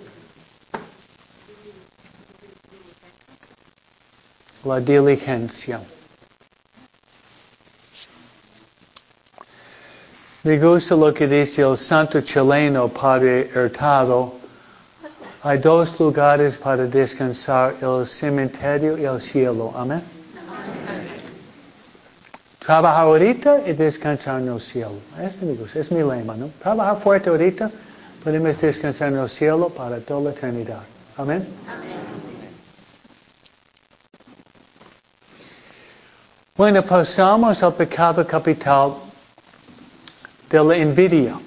La 4.63 4.79
diligencia. 4.79 5.81
Me 10.41 10.57
gusta 10.57 10.95
lo 10.95 11.13
que 11.13 11.27
dice 11.27 11.61
el 11.61 11.77
santo 11.77 12.21
chileno 12.21 12.87
Padre 12.89 13.51
Hurtado. 13.55 14.44
Hay 15.45 15.59
dos 15.59 15.99
lugares 15.99 16.57
para 16.57 16.85
descansar, 16.87 17.75
el 17.79 18.07
cementerio 18.07 18.97
y 18.97 19.05
el 19.05 19.21
cielo. 19.21 19.71
Amén. 19.77 20.01
Trabajar 22.57 23.05
ahorita 23.05 23.61
y 23.67 23.73
descansar 23.73 24.41
en 24.41 24.47
el 24.47 24.59
cielo. 24.59 24.95
Ese 25.21 25.45
me 25.45 25.53
gusta, 25.53 25.77
es 25.77 25.91
mi 25.91 25.99
lema, 25.99 26.35
¿no? 26.35 26.49
Trabajar 26.63 26.99
fuerte 26.99 27.29
ahorita, 27.29 27.69
podemos 28.23 28.59
descansar 28.59 29.09
en 29.09 29.19
el 29.19 29.29
cielo 29.29 29.69
para 29.69 29.99
toda 29.99 30.21
la 30.21 30.29
eternidad. 30.31 30.81
Amén. 31.15 31.47
Bueno, 36.55 36.81
pasamos 36.83 37.61
al 37.61 37.75
pecado 37.75 38.25
capital 38.25 38.95
de 40.49 40.63
la 40.63 40.75
envidia. 40.75 41.37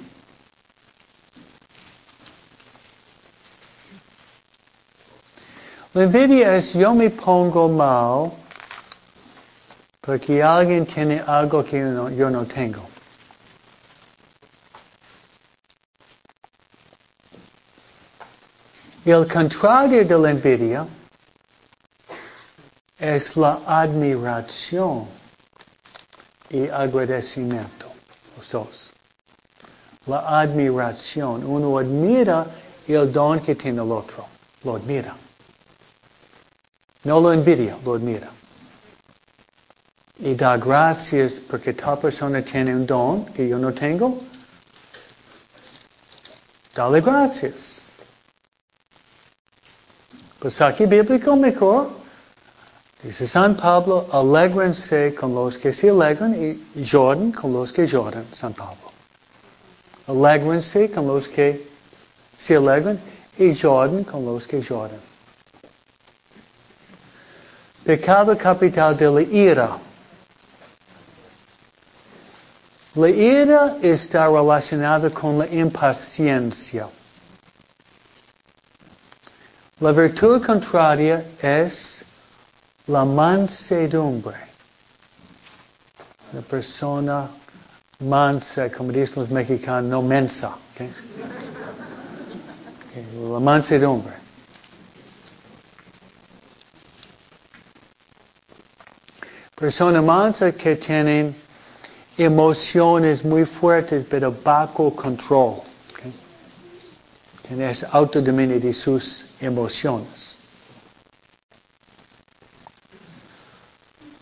La 5.94 6.04
envidia 6.04 6.56
es 6.56 6.74
yo 6.74 6.94
me 6.94 7.08
pongo 7.08 7.68
mal 7.68 8.30
porque 10.02 10.42
alguien 10.42 10.84
tiene 10.84 11.22
algo 11.26 11.64
que 11.64 11.78
yo 11.78 11.86
no, 11.86 12.10
yo 12.10 12.30
no 12.30 12.44
tengo. 12.44 12.82
El 19.04 19.26
contrario 19.26 20.04
de 20.04 20.18
la 20.18 20.30
envidia 20.30 20.86
es 22.98 23.36
la 23.36 23.60
admiración 23.66 25.06
y 26.50 26.68
agradecimiento. 26.68 27.86
Los 28.36 28.50
dos. 28.50 28.90
La 30.04 30.40
admiración. 30.40 31.44
Uno 31.46 31.78
admira 31.78 32.46
el 32.86 33.10
don 33.10 33.40
que 33.40 33.54
tiene 33.54 33.82
el 33.82 33.90
otro. 33.90 34.26
Lo 34.64 34.76
admira. 34.76 35.14
No 37.08 37.20
lo 37.20 37.32
envidia, 37.32 37.74
lo 37.86 37.94
admira. 37.94 38.28
Y 40.18 40.34
da 40.34 40.58
gracias 40.58 41.40
porque 41.48 41.72
tal 41.72 41.98
persona 41.98 42.42
tiene 42.42 42.76
un 42.76 42.84
don 42.84 43.24
que 43.32 43.48
yo 43.48 43.56
no 43.58 43.72
tengo. 43.72 44.20
Dale 46.74 47.00
gracias. 47.00 47.80
Pasaje 50.38 50.84
bíblico 50.84 51.34
mejor. 51.34 51.88
Dice 53.02 53.26
San 53.26 53.56
Pablo, 53.56 54.06
alégrense 54.12 55.14
con 55.14 55.34
los 55.34 55.56
que 55.56 55.72
se 55.72 55.88
alegran 55.88 56.34
y 56.34 56.82
lloren 56.82 57.32
con 57.32 57.54
los 57.54 57.72
que 57.72 57.86
lloran, 57.86 58.26
San 58.34 58.52
Pablo. 58.52 58.92
Alégrense 60.08 60.90
con 60.90 61.06
los 61.06 61.26
que 61.26 61.70
se 62.38 62.56
alegran 62.56 63.00
y 63.38 63.54
lloren 63.54 64.04
con 64.04 64.26
los 64.26 64.46
que 64.46 64.60
lloran. 64.60 65.07
Pecado 67.88 68.36
capital 68.36 68.94
de 68.94 69.10
la 69.10 69.22
ira. 69.22 69.78
La 72.94 73.08
ira 73.08 73.78
está 73.80 74.26
relacionada 74.26 75.08
con 75.08 75.38
la 75.38 75.46
impaciencia. 75.46 76.86
La 79.80 79.92
virtud 79.92 80.44
contraria 80.44 81.24
es 81.40 82.04
la 82.88 83.06
mansedumbre. 83.06 84.36
La 86.34 86.42
persona 86.42 87.26
mansa, 88.00 88.70
como 88.70 88.92
dicen 88.92 89.22
los 89.22 89.30
mexicanos, 89.30 89.90
no 89.90 90.02
mensa. 90.02 90.54
La 93.32 93.40
mansedumbre. 93.40 94.27
Persona 99.58 100.00
mansa 100.00 100.52
que 100.52 100.76
tienen 100.76 101.34
emociones 102.16 103.24
muy 103.24 103.44
fuertes, 103.44 104.04
pero 104.08 104.32
bajo 104.32 104.94
control. 104.94 105.62
Okay? 105.92 107.74
Autodominio 107.90 108.60
de 108.60 108.72
sus 108.72 109.24
emociones. 109.40 110.36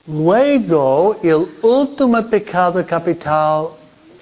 Luego, 0.06 1.18
el 1.22 1.48
último 1.62 2.22
pecado 2.30 2.86
capital 2.86 3.68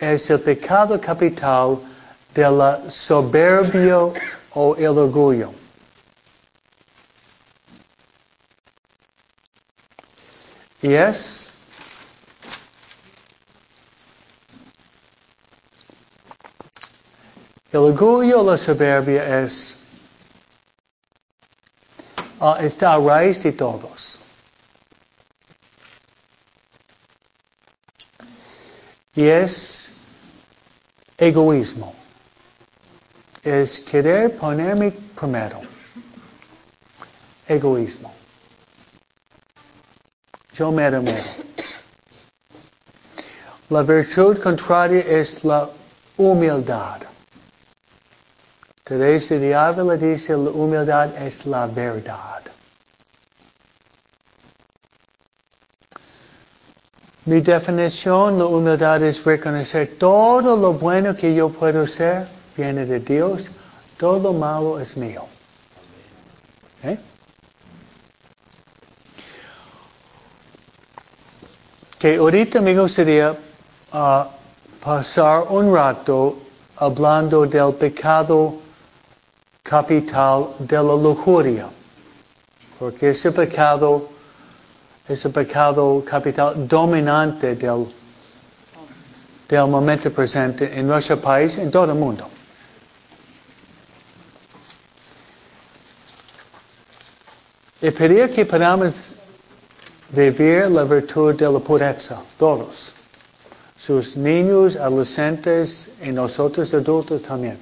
es 0.01 0.29
el 0.31 0.41
pecado 0.41 1.01
capital 1.01 1.79
de 2.35 2.51
la 2.51 2.91
soberbia 2.91 3.99
o 4.55 4.75
el 4.77 4.99
orgullo. 4.99 5.64
Y 10.85 10.93
es 10.93 11.49
el 17.73 17.79
orgullo 17.79 18.43
la 18.45 18.59
soberbia 18.59 19.41
es 19.45 19.79
uh, 22.39 22.57
está 22.61 22.93
a 22.93 22.99
raíz 22.99 23.43
de 23.43 23.53
todos. 23.53 24.21
Y 29.17 29.25
es 29.27 29.91
egoísmo. 31.17 31.95
Es 33.43 33.81
querer 33.81 34.37
ponerme 34.37 34.91
primero. 34.91 35.63
Egoísmo. 37.49 38.24
Yo 40.55 40.71
mero 40.71 41.03
mero. 41.03 41.25
La 43.71 43.83
virtud 43.83 44.41
contraria 44.41 45.01
es 45.01 45.45
la 45.45 45.69
humildad. 46.17 47.01
Teresa 48.85 49.37
de 49.37 49.55
Ávila 49.55 49.97
dice 49.97 50.37
la 50.37 50.51
humildad 50.51 51.17
es 51.17 51.45
la 51.47 51.67
verdad. 51.67 52.43
Mi 57.27 57.41
definición, 57.41 58.39
la 58.39 58.45
humildad 58.45 59.03
es 59.03 59.25
reconocer 59.25 59.97
todo 59.99 60.57
lo 60.57 60.75
bueno 60.75 61.17
que 61.17 61.35
yo 61.35 61.49
puedo 61.49 61.87
ser 61.87 62.29
viene 62.57 62.85
de 62.85 63.01
Dios, 63.01 63.51
todo 63.97 64.19
lo 64.19 64.33
malo 64.33 64.79
es 64.79 64.97
mío. 64.97 65.25
¿Eh? 66.83 66.99
Que 72.05 72.17
ahorita 72.17 72.61
me 72.61 72.79
gustaría 72.79 73.31
uh, 73.33 74.25
pasar 74.79 75.47
un 75.49 75.75
rato 75.75 76.37
hablando 76.77 77.47
del 77.47 77.73
pecado 77.73 78.61
capital 79.63 80.49
de 80.59 80.77
la 80.77 80.97
lujuria, 80.97 81.67
porque 82.79 83.09
ese 83.09 83.33
pecado 83.33 84.11
es 85.09 85.25
el 85.25 85.33
pecado 85.33 86.05
capital 86.05 86.69
dominante 86.69 87.55
del, 87.55 87.87
del 89.49 89.67
momento 89.67 90.13
presente 90.13 90.79
en 90.79 90.87
nuestro 90.87 91.19
país, 91.23 91.57
en 91.57 91.71
todo 91.71 91.85
el 91.91 91.95
mundo. 91.95 92.29
Y 97.81 97.91
pedir 97.93 98.31
que 98.31 98.45
podamos 98.45 99.24
vivir 100.15 100.71
la 100.71 100.85
virtud 100.85 101.35
de 101.35 101.51
la 101.51 101.59
pureza, 101.59 102.23
todos. 102.39 102.93
Sus 103.77 104.17
niños, 104.17 104.77
adolescentes 104.77 105.91
y 106.03 106.11
nosotros 106.11 106.73
adultos 106.73 107.23
también. 107.23 107.59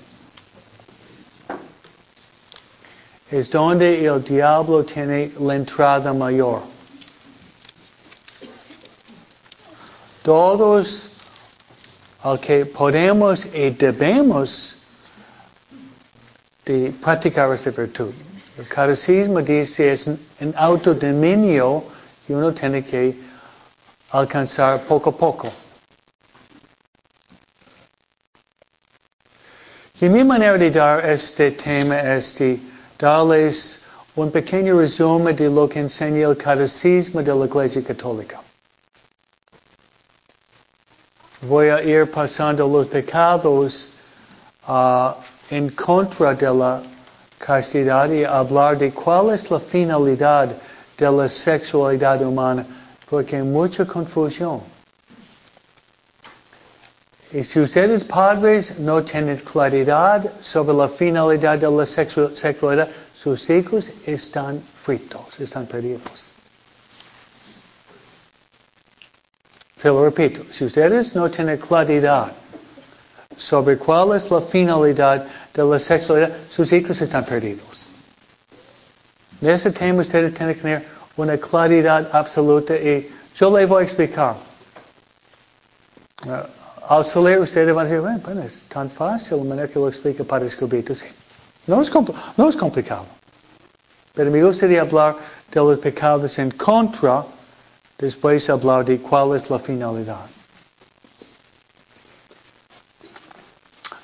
Es 3.31 3.51
donde 3.51 4.05
el 4.05 4.23
diablo 4.23 4.85
tiene 4.85 5.33
la 5.41 5.57
entrada 5.57 6.13
mayor. 6.13 6.63
Todos 10.23 11.09
al 12.23 12.39
que 12.39 12.67
podemos 12.67 13.45
y 13.47 13.71
debemos 13.71 14.77
de 16.65 16.93
practicar 17.03 17.53
esa 17.53 17.71
virtud. 17.71 18.13
El 18.57 18.69
catecismo 18.69 19.41
dice 19.41 19.93
es 19.93 20.07
un 20.07 20.55
autodominio 20.57 21.83
uno 22.35 22.53
tiene 22.53 22.85
que 22.85 23.17
alcanzar 24.11 24.83
poco 24.83 25.11
a 25.11 25.17
poco. 25.17 25.53
Y 30.01 30.09
mi 30.09 30.25
manera 30.25 30.59
de 30.59 30.71
dar 30.71 31.09
este 31.09 31.53
tema 31.53 32.01
es 32.01 32.37
de 32.39 32.59
darles 32.99 33.85
un 34.17 34.31
pequeño 34.31 34.79
resumen 34.79 35.35
de 35.37 35.49
lo 35.49 35.69
que 35.69 35.79
enseña 35.79 36.29
el 36.29 36.37
catecismo 36.37 37.23
de 37.23 37.35
la 37.35 37.47
Iglesia 37.47 37.83
Católica. 37.83 38.41
Voy 41.43 41.69
a 41.69 41.83
ir 41.83 42.11
pasando 42.11 42.69
los 42.69 42.87
pecados 42.89 43.91
uh, 44.69 45.13
en 45.51 45.71
contra 45.71 46.35
de 46.35 46.53
la 46.53 46.83
castidad 47.39 48.11
y 48.11 48.25
hablar 48.25 48.79
de 48.79 48.93
cuál 48.93 49.31
es 49.35 49.51
la 49.51 49.59
finalidad 49.59 50.55
de 51.03 51.11
la 51.11 51.29
sexualidad 51.29 52.23
humana, 52.23 52.65
porque 53.11 53.37
hay 53.37 53.43
mucha 53.43 53.85
confusión. 53.85 54.61
Y 57.33 57.45
si 57.45 57.61
ustedes 57.61 58.05
padres 58.05 58.79
no 58.79 59.03
tienen 59.03 59.39
claridad 59.39 60.31
sobre 60.41 60.77
la 60.77 60.89
finalidad 60.89 61.59
de 61.59 61.71
la 61.71 61.87
sexualidad, 61.87 62.89
sus 63.15 63.49
hijos 63.51 63.91
están 64.07 64.63
fritos, 64.85 65.41
están 65.41 65.67
perdidos. 65.67 66.25
Se 69.79 69.89
lo 69.89 70.05
repito, 70.05 70.45
si 70.53 70.65
ustedes 70.67 71.15
no 71.15 71.29
tienen 71.31 71.59
claridad 71.59 72.31
sobre 73.37 73.77
cuál 73.79 74.15
es 74.17 74.31
la 74.31 74.43
finalidad 74.43 75.27
de 75.55 75.65
la 75.65 75.79
sexualidad, 75.79 76.37
sus 76.51 76.71
hijos 76.73 77.01
están 77.01 77.25
perdidos. 77.25 77.72
Tema 79.43 80.03
ustedes 80.03 80.35
tener 80.35 80.87
una 81.17 81.37
claridad 81.37 82.09
absoluta 82.13 82.77
y 82.77 83.11
yo 83.35 83.59
les 83.59 83.69
voy 83.69 83.83
a 83.83 83.85
explicar. 83.85 84.37
Uh, 86.25 86.47
al 86.89 87.05
salir 87.05 87.41
ustedes 87.41 87.75
van 87.75 87.87
a 87.87 87.89
decir, 87.89 88.01
bueno, 88.01 88.21
bueno, 88.25 88.43
es 88.43 88.67
tan 88.69 88.89
fácil 88.89 89.39
la 89.39 89.45
manera 89.45 89.69
que 89.69 89.81
lo 89.81 89.89
explica 89.89 90.23
para 90.23 90.47
Escobito. 90.47 90.95
Sí. 90.95 91.07
No, 91.67 91.83
es 91.83 91.91
no 92.37 92.49
es 92.49 92.57
complicado. 92.57 93.05
Pero 94.15 94.31
me 94.31 94.45
gustaría 94.45 94.83
hablar 94.83 95.17
de 95.51 95.61
los 95.61 95.79
pecados 95.81 96.39
en 96.39 96.53
contra, 96.53 97.25
después 97.99 98.49
hablar 98.49 98.85
de 98.85 98.99
cuál 98.99 99.35
es 99.37 99.51
la 99.51 99.59
finalidad. 99.59 100.27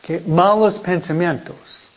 Okay. 0.03 0.21
Malos 0.27 0.79
pensamientos. 0.79 1.88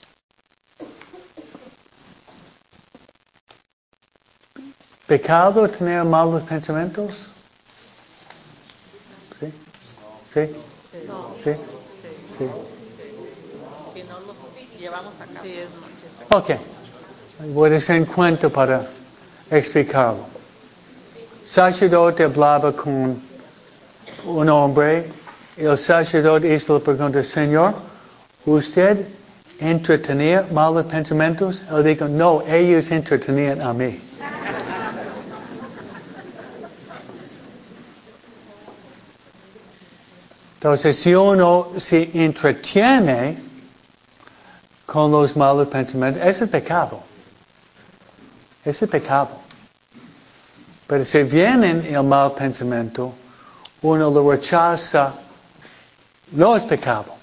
¿Pecado 5.08 5.68
tener 5.70 6.04
malos 6.04 6.43
pensamientos? 6.43 7.12
¿Sí? 9.39 9.54
¿Sí? 10.34 10.41
¿Sí? 11.43 11.52
¿Sí? 12.38 12.49
Si 13.93 14.04
no 14.04 14.20
los 14.22 14.80
llevamos 14.80 15.14
a 15.20 15.26
cabo. 15.26 15.47
Ok. 16.36 16.52
Voy 17.54 17.74
a 17.74 17.78
hacer 17.78 17.99
un 17.99 18.06
cuento 18.06 18.49
para 18.49 18.88
explicarlo. 19.49 20.26
Sacerdote 21.43 22.24
hablaba 22.24 22.72
con 22.72 23.20
un 24.26 24.49
hombre 24.49 25.10
y 25.58 25.64
el 25.64 25.78
sacerdote 25.78 26.54
hizo 26.54 26.78
la 26.78 26.84
pregunta, 26.84 27.24
Señor, 27.24 27.74
¿usted 28.45 29.08
entretenía 29.60 30.45
malos 30.52 30.86
pensamientos? 30.86 31.62
Él 31.72 31.84
dijo, 31.84 32.08
no, 32.08 32.43
ellos 32.47 32.89
entretenían 32.91 33.62
a 33.62 33.74
mí. 33.74 33.99
Entonces, 40.62 40.99
si 40.99 41.16
uno 41.16 41.70
se 41.80 42.12
entretiene 42.14 43.36
con 44.86 45.12
los 45.12 45.36
malos 45.36 45.68
pensamientos, 45.70 46.22
ese 46.24 46.43
es 46.43 46.51
pecado. 46.51 47.01
Ese 48.64 48.86
es 48.86 48.91
pecado. 48.91 49.32
Pero 50.86 51.03
si 51.03 51.24
viene 51.24 51.89
el 51.89 52.03
mal 52.03 52.34
pensamiento, 52.34 53.12
uno 53.82 54.12
lo 54.12 54.30
rechaza, 54.30 55.16
no 56.34 56.55
es 56.55 56.64
pecado. 56.66 57.16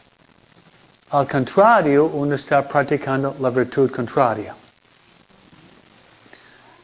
Al 1.10 1.28
contrario, 1.28 2.06
uno 2.06 2.34
está 2.34 2.66
practicando 2.66 3.36
la 3.38 3.50
virtud 3.50 3.88
contraria. 3.92 4.56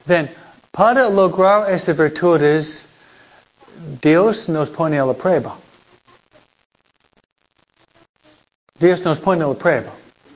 Bien, 0.05 0.33
para 0.71 1.11
lograr 1.11 1.69
esas 1.73 1.97
virtudes, 1.97 2.87
Dios 4.01 4.49
nos 4.49 4.71
pone 4.71 5.01
a 5.01 5.05
la 5.05 5.15
prueba. 5.15 5.57
Dios 8.85 9.03
nos 9.03 9.19
pone 9.19 9.43
a 9.43 9.55
prueba. 9.55 9.93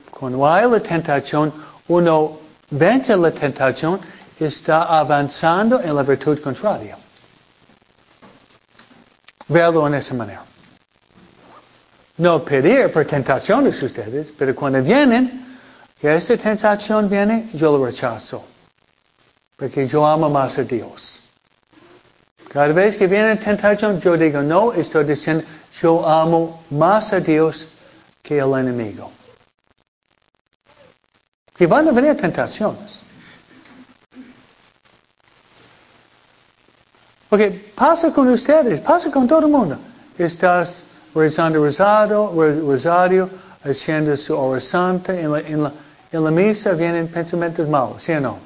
Cuando 0.09 0.47
hay 0.47 0.67
la 0.67 0.79
tentación, 0.79 1.53
uno 1.87 2.39
vence 2.71 3.15
la 3.15 3.29
tentación, 3.31 3.99
está 4.39 4.99
avanzando 4.99 5.79
en 5.79 5.95
la 5.95 6.01
virtud 6.01 6.39
contraria. 6.41 6.97
Verlo 9.47 9.85
en 9.85 9.93
esa 9.93 10.15
manera. 10.15 10.43
No 12.17 12.43
pedir 12.43 12.91
por 12.91 13.05
tentaciones 13.05 13.81
ustedes, 13.83 14.33
pero 14.37 14.55
cuando 14.55 14.81
vienen, 14.81 15.45
que 16.01 16.15
esa 16.15 16.35
tentación 16.35 17.07
viene, 17.07 17.49
yo 17.53 17.77
lo 17.77 17.85
rechazo. 17.85 18.43
Porque 19.57 19.87
yo 19.87 20.07
amo 20.07 20.27
más 20.27 20.57
a 20.57 20.63
Dios. 20.63 21.19
Cada 22.49 22.73
vez 22.73 22.97
que 22.97 23.05
viene 23.05 23.35
tentación, 23.35 24.01
yo 24.01 24.17
digo, 24.17 24.41
no, 24.41 24.73
estoy 24.73 25.03
diciendo, 25.05 25.43
yo 25.81 26.07
amo 26.07 26.63
más 26.71 27.13
a 27.13 27.19
Dios 27.19 27.67
que 28.29 28.37
el 28.37 28.53
enemigo. 28.53 29.11
Y 31.57 31.65
van 31.65 31.87
a 31.87 31.91
venir 31.91 32.15
tentaciones. 32.15 32.99
Porque 37.27 37.71
pasa 37.73 38.13
con 38.13 38.29
ustedes, 38.29 38.81
pasa 38.81 39.09
con 39.09 39.27
todo 39.27 39.39
el 39.39 39.47
mundo. 39.47 39.79
Estás 40.15 40.85
rezando 41.15 41.65
rosario, 41.65 42.31
rosario 42.61 43.27
haciendo 43.63 44.15
su 44.15 44.37
oración 44.37 45.01
en 45.07 45.31
la, 45.31 45.39
en, 45.39 45.63
la, 45.63 45.71
en 46.11 46.23
la 46.23 46.29
misa 46.29 46.73
vienen 46.73 47.07
pensamientos 47.07 47.67
malos, 47.67 48.03
¿sí 48.03 48.11
o 48.11 48.21
no? 48.21 48.37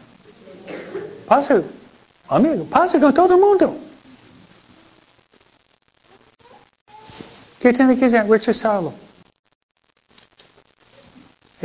Pasa, 1.27 1.61
amigo, 2.29 2.63
pasa 2.65 2.97
con 3.01 3.13
todo 3.13 3.35
el 3.35 3.41
mundo. 3.41 3.75
¿Qué 7.59 7.73
tiene 7.73 7.97
que 7.97 8.05
hacer? 8.05 8.29
Rechazarlo. 8.29 9.02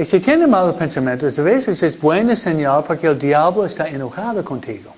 Tiene 0.06 0.46
malos 0.46 0.76
pensamientos, 0.76 1.36
a 1.40 1.42
veces 1.42 1.82
es 1.82 2.00
buena 2.00 2.36
señal 2.36 2.84
porque 2.86 3.08
el 3.08 3.18
diablo 3.18 3.66
está 3.66 3.88
enojado 3.88 4.44
contigo. 4.44 4.94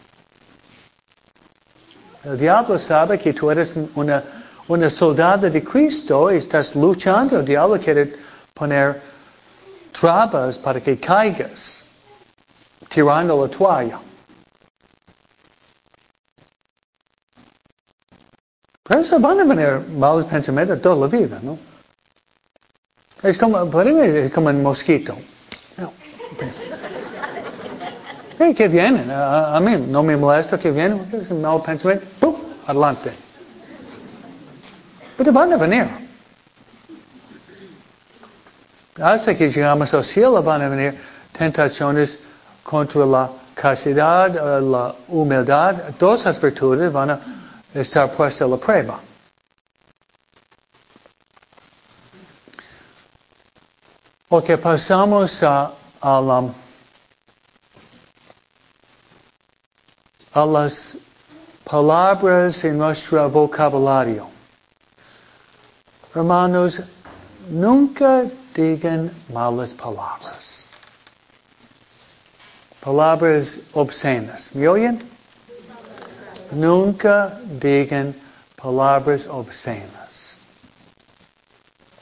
El 2.22 2.36
diablo 2.36 2.78
sabe 2.78 3.18
que 3.18 3.32
tú 3.32 3.50
eres 3.50 3.78
una, 3.94 4.22
una 4.68 4.90
soldada 4.90 5.48
de 5.48 5.64
Cristo 5.64 6.30
y 6.30 6.36
estás 6.36 6.76
luchando. 6.76 7.38
El 7.38 7.46
diablo 7.46 7.78
quiere 7.78 8.12
poner 8.52 9.00
trabas 9.98 10.58
para 10.58 10.78
que 10.82 10.98
caigas, 10.98 11.82
tirando 12.90 13.42
la 13.42 13.50
toalla. 13.50 14.00
Pero 18.82 19.00
eso 19.00 19.18
van 19.18 19.40
a 19.40 19.44
venir 19.44 19.80
malos 19.96 20.26
pensamientos 20.26 20.82
toda 20.82 20.96
la 20.96 21.06
vida, 21.06 21.38
¿no? 21.42 21.69
Es 23.22 23.36
como, 23.36 23.70
podemos 23.70 24.04
es 24.04 24.32
como 24.32 24.50
el 24.50 24.56
mosquito. 24.56 25.16
No. 25.76 25.92
Que 28.56 28.68
vienen, 28.68 29.10
a, 29.10 29.54
a, 29.54 29.60
mí 29.60 29.76
no 29.76 30.02
me 30.02 30.16
molesta 30.16 30.58
que 30.58 30.70
vienen, 30.70 31.06
es 31.12 31.30
un 31.30 31.42
mal 31.42 31.60
pensamiento, 31.60 32.06
¡pum! 32.18 32.34
adelante. 32.66 33.12
Pero 35.18 35.30
van 35.30 35.52
a 35.52 35.56
venir. 35.58 35.86
Hasta 38.98 39.36
que 39.36 39.50
llegamos 39.50 39.92
al 39.92 40.04
cielo 40.04 40.42
van 40.42 40.62
a 40.62 40.68
venir 40.70 40.98
tentaciones 41.36 42.18
contra 42.62 43.04
la 43.04 43.30
castidad, 43.54 44.34
eh, 44.34 44.60
la 44.62 44.94
humildad, 45.08 45.76
todas 45.98 46.24
las 46.24 46.40
virtudes 46.40 46.90
van 46.90 47.10
a 47.10 47.20
estar 47.74 48.10
puestas 48.12 48.42
a 48.42 48.50
la 48.50 48.56
prueba. 48.56 49.00
Ok, 54.32 54.56
pasamos 54.58 55.42
a, 55.42 55.72
la, 56.00 56.54
las 60.46 60.96
palabras 61.64 62.62
en 62.62 62.78
nuestro 62.78 63.28
vocabulario. 63.28 64.28
Hermanos, 66.14 66.80
nunca 67.48 68.22
digan 68.54 69.10
malas 69.32 69.70
palabras. 69.70 70.62
Palabras 72.84 73.62
obscenas. 73.72 74.54
¿Me 74.54 74.68
oyen? 74.68 75.10
Nunca 76.52 77.36
digan 77.58 78.14
palabras 78.54 79.26
obscenas. 79.26 80.29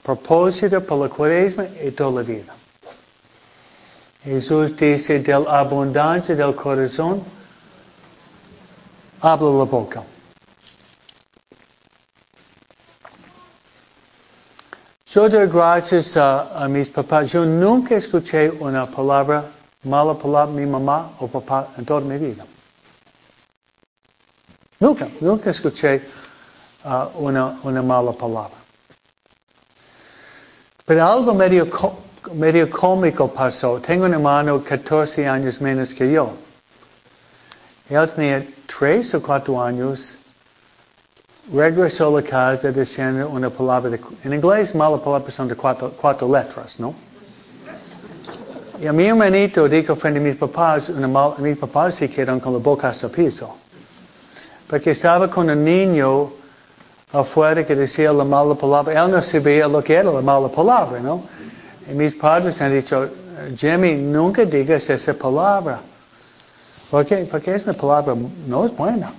Propósito 0.09 0.81
para 0.81 1.03
la 1.03 1.09
cuaresma 1.11 1.67
y 1.85 1.91
toda 1.91 2.23
la 2.23 2.27
vida. 2.27 2.55
Jesús 4.25 4.75
dice, 4.75 5.19
de 5.19 5.39
la 5.39 5.61
abundancia 5.61 6.35
del 6.35 6.55
corazón, 6.55 7.23
habla 9.21 9.51
la 9.51 9.65
boca. 9.65 10.03
Yo 15.11 15.29
doy 15.29 15.47
gracias 15.47 16.17
a, 16.17 16.65
a, 16.65 16.67
mis 16.69 16.89
papás. 16.89 17.31
Yo 17.31 17.45
nunca 17.45 17.97
escuché 17.97 18.49
una 18.49 18.87
palabra, 18.87 19.45
mala 19.85 20.15
palabra, 20.15 20.55
mi 20.55 20.65
mamá 20.65 21.11
o 21.19 21.29
papá 21.29 21.69
en 21.77 21.85
toda 21.85 22.01
mi 22.01 22.17
vida. 22.17 22.47
Nunca, 24.81 25.07
nunca 25.21 25.51
escuché 25.51 26.01
uh, 26.83 27.11
una, 27.23 27.61
una 27.63 27.83
mala 27.83 28.13
palabra. 28.13 28.58
Pero 30.89 31.05
algo 31.07 31.35
medio, 31.35 31.69
medio 32.33 32.71
cómico 32.71 33.29
pasó. 33.29 33.79
Tengo 33.79 34.07
un 34.07 34.15
hermano 34.15 34.65
14 34.65 35.29
años 35.29 35.61
menos 35.61 35.93
que 35.93 36.11
yo. 36.11 36.33
Él 37.91 38.11
tenía 38.17 38.47
3 38.67 39.15
o 39.17 39.23
4 39.23 39.63
años. 39.63 40.17
Regresó 41.53 42.09
a 42.17 42.23
la 42.23 42.27
casa 42.27 42.73
diciendo 42.73 43.29
una 43.29 43.51
palabra 43.51 43.91
de, 43.91 44.01
en 44.25 44.33
inglés 44.33 44.75
malas 44.75 45.01
palabras 45.01 45.35
son 45.35 45.49
de 45.49 45.55
cuatro, 45.55 45.93
cuatro 46.01 46.27
letras, 46.27 46.81
¿no? 46.81 46.95
Y 48.81 48.87
a 48.87 48.93
mi 48.93 49.05
hermanito 49.05 49.69
dijo 49.69 49.95
frente 49.95 50.21
a 50.21 50.23
mis 50.23 50.37
papás, 50.37 50.89
una 50.89 51.09
mis 51.39 51.59
papás 51.59 51.97
se 51.97 52.09
quedaron 52.09 52.41
con 52.41 52.55
la 52.55 52.61
boca 52.61 52.89
hasta 52.89 53.09
el 53.09 53.13
piso. 53.13 53.55
Porque 54.67 54.93
estaba 54.93 55.29
con 55.29 55.51
un 55.51 55.65
niño 55.65 56.33
afuera 57.13 57.65
que 57.65 57.75
decía 57.75 58.13
la 58.13 58.25
mala 58.25 58.55
palabra. 58.55 59.05
Él 59.05 59.11
no 59.11 59.23
sabía 59.23 59.69
lo 59.69 59.83
que 59.83 59.95
era 59.95 60.11
la 60.11 60.21
mala 60.21 60.49
palabra, 60.49 61.01
¿no? 61.01 61.23
Y 61.91 61.95
mis 61.95 62.15
padres 62.15 62.61
han 62.61 62.73
dicho, 62.73 63.09
Jimmy, 63.57 63.95
nunca 63.95 64.45
digas 64.45 64.89
esa 64.91 65.15
palabra. 65.15 65.81
¿Por 66.91 67.05
qué? 67.07 67.29
Porque 67.31 67.55
esa 67.55 67.73
palabra 67.73 68.15
no 68.47 68.67
es 68.67 68.77
buena. 68.77 69.13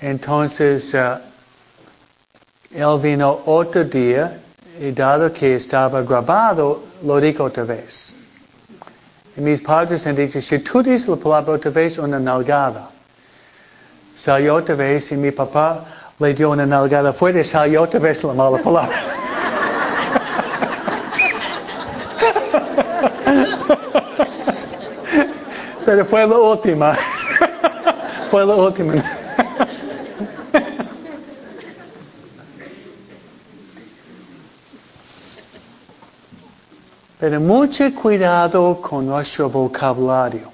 Entonces, 0.00 0.92
uh, 0.94 1.18
él 2.70 3.00
vino 3.00 3.40
otro 3.46 3.84
día 3.84 4.40
y 4.78 4.90
dado 4.92 5.32
que 5.32 5.56
estaba 5.56 6.02
grabado, 6.02 6.82
lo 7.02 7.18
dijo 7.18 7.44
otra 7.44 7.64
vez. 7.64 8.14
Y 9.36 9.40
mis 9.40 9.60
padres 9.62 10.06
han 10.06 10.16
dicho, 10.16 10.40
si 10.40 10.58
tú 10.58 10.82
dices 10.82 11.08
la 11.08 11.16
palabra 11.16 11.54
otra 11.54 11.70
vez, 11.70 11.98
una 11.98 12.18
nalgada. 12.18 12.90
Salió 14.14 14.54
otra 14.56 14.74
vez 14.74 15.12
y 15.12 15.16
mi 15.16 15.30
papá 15.30 15.95
le 16.18 16.34
dio 16.34 16.50
una 16.50 16.64
nalgada 16.64 17.12
fuerte 17.12 17.40
y 17.40 17.44
salió 17.44 17.82
otra 17.82 18.00
vez 18.00 18.24
la 18.24 18.32
mala 18.32 18.58
palabra. 18.58 18.96
Pero 25.84 26.04
fue 26.06 26.26
la 26.26 26.38
última. 26.38 26.94
fue 28.30 28.46
la 28.46 28.54
última. 28.54 28.94
Pero 37.18 37.40
mucho 37.40 37.94
cuidado 37.94 38.80
con 38.80 39.06
nuestro 39.06 39.48
vocabulario. 39.48 40.52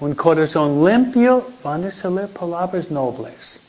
Un 0.00 0.14
corazón 0.14 0.84
limpio 0.84 1.48
van 1.62 1.84
a 1.84 1.90
salir 1.90 2.28
palabras 2.28 2.90
nobles. 2.90 3.67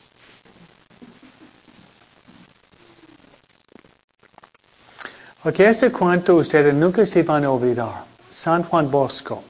Ok, 5.50 5.62
ese 5.62 5.92
cuento 5.92 6.36
ustedes 6.36 6.76
nunca 6.76 7.04
se 7.08 7.24
van 7.24 7.44
a 7.44 7.50
olvidar. 7.50 8.06
San 8.30 8.62
Juan 8.62 8.92
Bosco. 8.92 9.44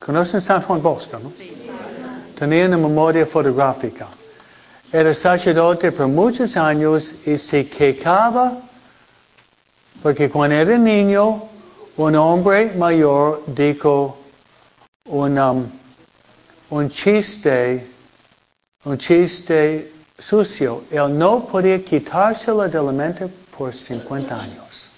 ¿Conocen 0.00 0.40
San 0.40 0.62
Juan 0.62 0.82
Bosco, 0.82 1.20
no? 1.20 1.30
Sí. 1.30 1.54
Tenía 2.36 2.66
una 2.66 2.76
memoria 2.76 3.24
fotográfica. 3.24 4.08
Era 4.92 5.14
sacerdote 5.14 5.92
por 5.92 6.08
muchos 6.08 6.56
años 6.56 7.14
y 7.24 7.38
se 7.38 7.68
quejaba 7.68 8.58
porque 10.02 10.28
cuando 10.28 10.56
era 10.56 10.76
niño, 10.76 11.44
un 11.98 12.16
hombre 12.16 12.72
mayor 12.76 13.44
dijo 13.46 14.18
un, 15.04 15.38
um, 15.38 15.70
un 16.70 16.90
chiste, 16.90 17.86
un 18.84 18.98
chiste 18.98 19.92
sucio. 20.18 20.82
Él 20.90 21.16
no 21.16 21.46
podía 21.46 21.80
quitárselo 21.84 22.68
de 22.68 22.82
la 22.82 22.90
mente 22.90 23.41
por 23.56 23.72
50 23.72 24.40
años. 24.40 24.88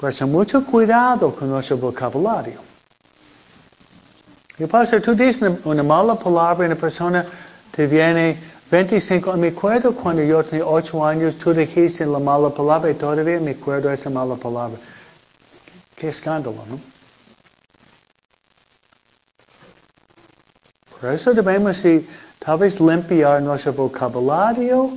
Por 0.00 0.10
eso 0.10 0.26
mucho 0.26 0.64
cuidado 0.64 1.34
con 1.34 1.48
nuestro 1.48 1.76
vocabulario. 1.76 2.60
Y 4.58 4.66
pasa, 4.66 5.00
tú 5.00 5.14
dices 5.14 5.50
una 5.64 5.82
mala 5.82 6.16
palabra 6.16 6.64
y 6.64 6.70
una 6.72 6.80
persona 6.80 7.24
te 7.70 7.86
viene 7.86 8.36
25, 8.70 9.36
me 9.36 9.48
acuerdo 9.48 9.94
cuando 9.94 10.22
yo 10.22 10.44
tenía 10.44 10.66
8 10.66 11.06
años, 11.06 11.36
tú 11.36 11.52
dijiste 11.52 12.04
la 12.06 12.18
mala 12.18 12.50
palabra 12.50 12.90
y 12.90 12.94
todavía 12.94 13.38
me 13.38 13.52
acuerdo 13.52 13.90
esa 13.90 14.10
mala 14.10 14.34
palabra. 14.36 14.78
Qué 15.94 16.08
escándalo, 16.08 16.64
¿no? 16.68 16.80
Por 21.00 21.12
eso 21.12 21.32
debemos 21.34 21.82
tal 22.38 22.58
vez 22.58 22.80
limpiar 22.80 23.42
nuestro 23.42 23.72
vocabulario, 23.72 24.90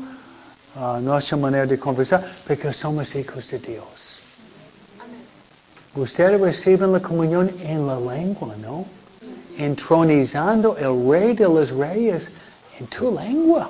uh, 0.76 1.00
nuestra 1.00 1.38
manera 1.38 1.66
de 1.66 1.78
conversar, 1.78 2.24
porque 2.46 2.72
somos 2.74 3.16
hijos 3.16 3.50
de 3.50 3.60
Dios. 3.60 4.22
Ustedes 5.96 6.40
reciben 6.42 6.92
la 6.92 7.00
comunión 7.00 7.50
en 7.62 7.88
la 7.88 7.98
lengua, 8.00 8.56
¿no? 8.58 8.86
Entronizando 9.58 10.76
el 10.78 11.10
rey 11.10 11.34
de 11.34 11.46
los 11.46 11.72
reyes 11.72 12.30
en 12.80 12.88
tu 12.88 13.18
lengua. 13.18 13.70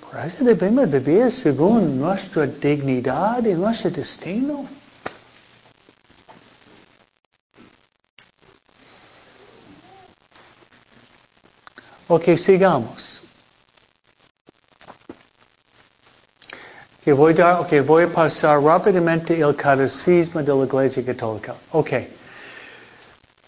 Por 0.00 0.24
eso 0.24 0.44
debemos 0.44 0.90
vivir 0.90 1.30
según 1.30 1.98
nuestra 1.98 2.46
dignidad 2.46 3.44
y 3.44 3.52
nuestro 3.52 3.90
destino. 3.90 4.66
Ok, 12.08 12.36
sigamos. 12.36 13.15
Que 17.06 17.12
voy, 17.12 17.40
a 17.40 17.60
voy 17.82 18.02
a 18.02 18.12
pasar 18.12 18.60
rápidamente 18.60 19.38
el 19.38 19.54
catecismo 19.54 20.42
de 20.42 20.52
la 20.52 20.64
Iglesia 20.64 21.04
Católica. 21.04 21.54
Ok. 21.70 21.90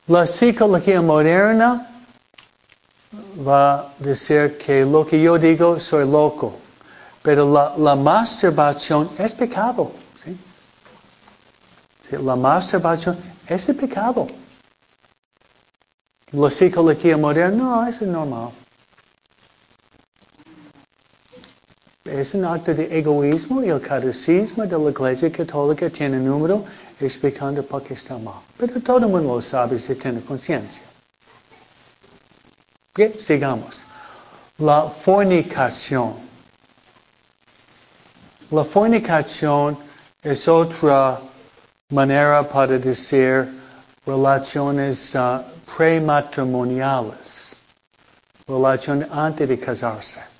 La 0.06 0.24
psicología 0.28 1.02
moderna 1.02 1.90
va 3.44 3.80
a 3.80 3.86
decir 3.98 4.56
que 4.58 4.84
lo 4.84 5.04
que 5.04 5.20
yo 5.20 5.36
digo 5.36 5.80
soy 5.80 6.08
loco, 6.08 6.56
pero 7.20 7.52
la, 7.52 7.74
la 7.76 7.96
masturbación 7.96 9.10
es 9.18 9.32
pecado. 9.32 9.90
¿sí? 10.22 10.38
¿sí? 12.08 12.16
La 12.16 12.36
masturbación 12.36 13.18
es 13.48 13.64
pecado. 13.64 14.28
La 16.30 16.48
psicología 16.48 17.16
moderna, 17.16 17.56
no, 17.56 17.88
eso 17.88 18.04
es 18.04 18.10
normal. 18.10 18.50
Es 22.10 22.34
un 22.34 22.44
acto 22.44 22.74
de 22.74 22.98
egoísmo 22.98 23.62
y 23.62 23.68
el 23.68 23.80
catecismo 23.80 24.64
de 24.64 24.78
la 24.78 24.90
Iglesia 24.90 25.30
Católica 25.30 25.90
tiene 25.90 26.18
número 26.18 26.64
explicando 26.98 27.62
por 27.62 27.82
qué 27.82 27.94
está 27.94 28.16
mal. 28.18 28.40
Pero 28.56 28.80
todo 28.80 28.98
el 28.98 29.08
mundo 29.08 29.36
lo 29.36 29.42
sabe 29.42 29.78
si 29.78 29.94
tiene 29.94 30.20
conciencia. 30.22 30.82
Bien, 32.94 33.12
sigamos. 33.18 33.82
La 34.58 34.90
fornicación. 35.04 36.14
La 38.50 38.64
fornicación 38.64 39.76
es 40.22 40.48
otra 40.48 41.20
manera 41.90 42.42
para 42.42 42.78
decir 42.78 43.48
relaciones 44.06 45.14
uh, 45.14 45.42
prematrimoniales, 45.76 47.54
relación 48.46 49.06
antes 49.10 49.48
de 49.48 49.58
casarse. 49.58 50.37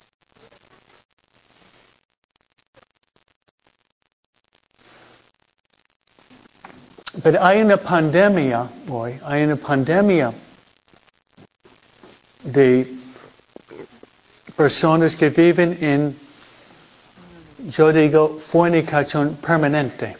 Pero 7.21 7.43
hay 7.43 7.61
una 7.61 7.77
pandemia 7.77 8.67
hoy, 8.87 9.19
hay 9.25 9.43
una 9.43 9.55
pandemia 9.55 10.31
de 12.43 12.87
personas 14.55 15.15
que 15.15 15.29
viven 15.29 15.77
en, 15.81 16.19
yo 17.71 17.91
digo, 17.91 18.39
fornicación 18.51 19.35
permanente. 19.35 20.15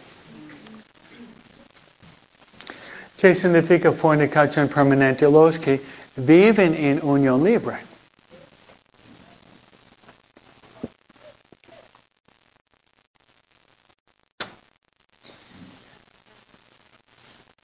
¿Qué 3.18 3.36
significa 3.36 3.92
fornicación 3.92 4.68
permanente? 4.68 5.30
Los 5.30 5.60
que 5.60 5.82
viven 6.16 6.74
en 6.76 7.00
unión 7.04 7.44
libre. 7.44 7.89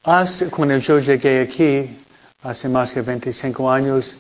Hace, 0.08 0.52
cuando 0.52 0.78
yo 0.78 1.00
llegué 1.00 1.42
aquí, 1.42 1.98
hace 2.44 2.70
más 2.70 2.92
que 2.92 3.02
25 3.02 3.72
años, 3.72 4.16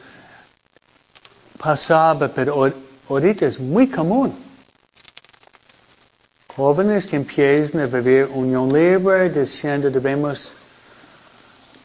pasaba, 1.60 2.28
pero 2.28 2.74
ahorita 3.08 3.46
es 3.46 3.60
muy 3.60 3.88
común. 3.88 4.34
Jóvenes 6.56 7.06
que 7.06 7.18
empiezan 7.18 7.82
a 7.82 7.86
vivir 7.86 8.28
unión 8.34 8.74
libre, 8.74 9.30
diciendo 9.30 9.92
debemos 9.92 10.56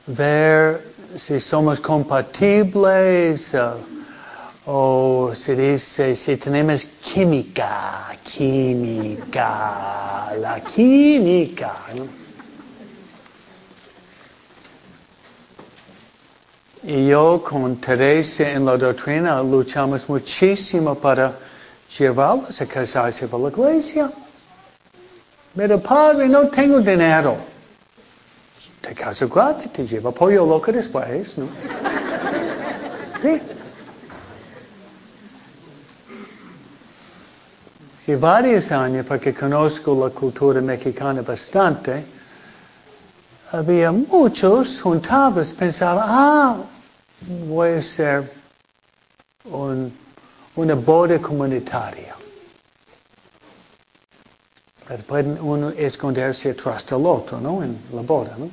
ver 0.06 0.80
si 1.18 1.38
somos 1.38 1.78
compatibles 1.78 3.54
o 4.64 5.32
se 5.34 5.54
dice 5.54 6.16
si 6.16 6.38
tenemos 6.38 6.86
química, 6.86 8.16
química, 8.24 9.42
la 10.40 10.58
química. 10.64 11.74
Y 16.82 17.08
yo 17.08 17.42
con 17.42 17.76
Teresa 17.76 18.50
en 18.50 18.64
la 18.64 18.76
doctrina 18.76 19.42
luchamos 19.42 20.08
muchísimo 20.08 20.94
para 20.94 21.32
llevarlos 21.98 22.58
a 22.60 22.66
casarse 22.66 23.28
por 23.28 23.40
la 23.40 23.48
iglesia. 23.48 24.10
Pero 25.54 25.78
padre, 25.80 26.28
no 26.28 26.48
tengo 26.48 26.80
dinero. 26.80 27.36
Te 28.80 28.94
casas 28.94 29.28
gratis, 29.28 29.70
te 29.72 29.86
lleva 29.86 30.10
pollo 30.10 30.46
loco 30.46 30.72
después, 30.72 31.36
¿no? 31.36 31.46
Sí. 33.20 33.40
Sí, 37.98 38.14
varios 38.14 38.72
años, 38.72 39.04
porque 39.06 39.34
conozco 39.34 39.94
la 40.02 40.10
cultura 40.10 40.62
mexicana 40.62 41.20
bastante, 41.20 42.06
había 43.52 43.90
muchos 43.92 44.80
juntados, 44.80 45.52
pensaban, 45.52 46.04
ah, 46.06 46.56
voy 47.46 47.70
a 47.70 47.78
hacer 47.78 48.30
un, 49.44 49.92
una 50.56 50.74
boda 50.74 51.18
comunitaria. 51.18 52.16
Puede 55.06 55.40
uno 55.40 55.70
esconderse 55.70 56.50
atrás 56.50 56.84
del 56.86 57.06
otro, 57.06 57.40
¿no? 57.40 57.62
En 57.62 57.78
la 57.92 58.02
boda, 58.02 58.34
¿no? 58.36 58.50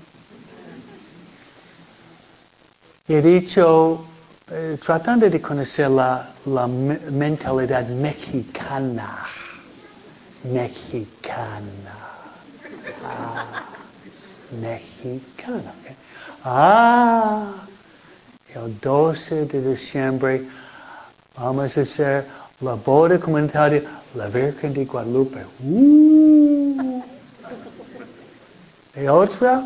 Y 3.08 3.14
he 3.16 3.22
dicho, 3.24 4.06
eh, 4.52 4.78
tratando 4.84 5.28
de 5.30 5.42
conocer 5.42 5.90
la, 5.90 6.30
la 6.46 6.68
me 6.68 7.00
mentalidad 7.10 7.88
mexicana, 7.88 9.26
mexicana. 10.44 11.96
Ah 13.04 13.77
mexicana. 14.52 15.74
¿okay? 15.82 15.96
Ah, 16.44 17.54
el 18.54 18.80
12 18.80 19.46
de 19.46 19.70
diciembre 19.70 20.44
vamos 21.38 21.78
a 21.78 21.82
hacer 21.82 22.26
la 22.62 22.74
boda 22.74 23.20
comunitaria 23.20 23.84
La 24.16 24.28
Virgen 24.28 24.74
de 24.74 24.86
Guadalupe. 24.86 25.46
Uh. 25.64 27.04
Y 28.96 29.08
otra, 29.08 29.64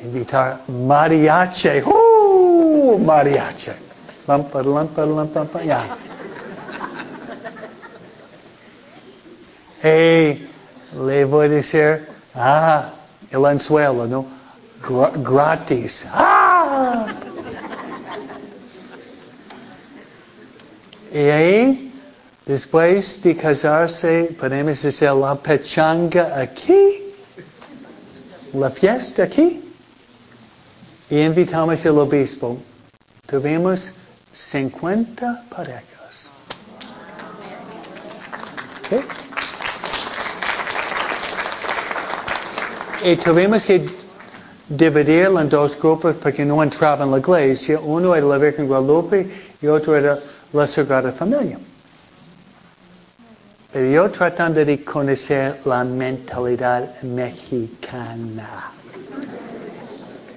invitar 0.00 0.60
mariachi. 0.68 1.82
Uh, 1.84 2.98
mariachi. 2.98 3.70
Lampa, 4.26 4.62
lampa, 4.62 5.04
lampa, 5.04 5.40
lampa, 5.40 5.62
ya. 5.62 5.96
Hey, 9.82 10.48
le 10.94 11.24
voy 11.24 11.46
a 11.46 11.48
decir, 11.48 12.06
Ah, 12.34 12.90
el 13.30 13.44
anzuelo, 13.44 14.06
¿no? 14.06 14.26
Gra 14.82 15.10
gratis. 15.16 16.06
Ah. 16.10 17.06
Y 21.12 21.18
ahí, 21.18 21.92
después 22.46 23.22
de 23.22 23.36
casarse, 23.36 24.34
podemos 24.40 24.82
hacer 24.82 25.12
la 25.12 25.34
pechanga 25.34 26.40
aquí, 26.40 27.14
la 28.54 28.70
fiesta 28.70 29.24
aquí, 29.24 29.62
y 31.10 31.20
invitamos 31.20 31.84
al 31.84 31.98
obispo. 31.98 32.58
Tuvimos 33.26 33.92
50 34.32 35.44
parejas. 35.50 36.30
¿Okay? 38.86 39.21
Y 43.04 43.16
tuvimos 43.16 43.64
que 43.64 43.84
dividirlo 44.68 45.40
en 45.40 45.48
dos 45.48 45.76
grupos 45.76 46.14
porque 46.22 46.44
no 46.44 46.62
entraban 46.62 47.08
en 47.08 47.12
la 47.12 47.18
iglesia. 47.18 47.80
Uno 47.80 48.14
era 48.14 48.26
la 48.26 48.38
Virgen 48.38 48.68
Guadalupe 48.68 49.28
y 49.60 49.66
otro 49.66 49.96
era 49.96 50.20
la 50.52 50.66
Sagrada 50.68 51.10
Familia. 51.10 51.58
Pero 53.72 53.90
yo 53.90 54.10
tratando 54.10 54.64
de 54.64 54.84
conocer 54.84 55.60
la 55.64 55.82
mentalidad 55.82 57.02
mexicana. 57.02 58.70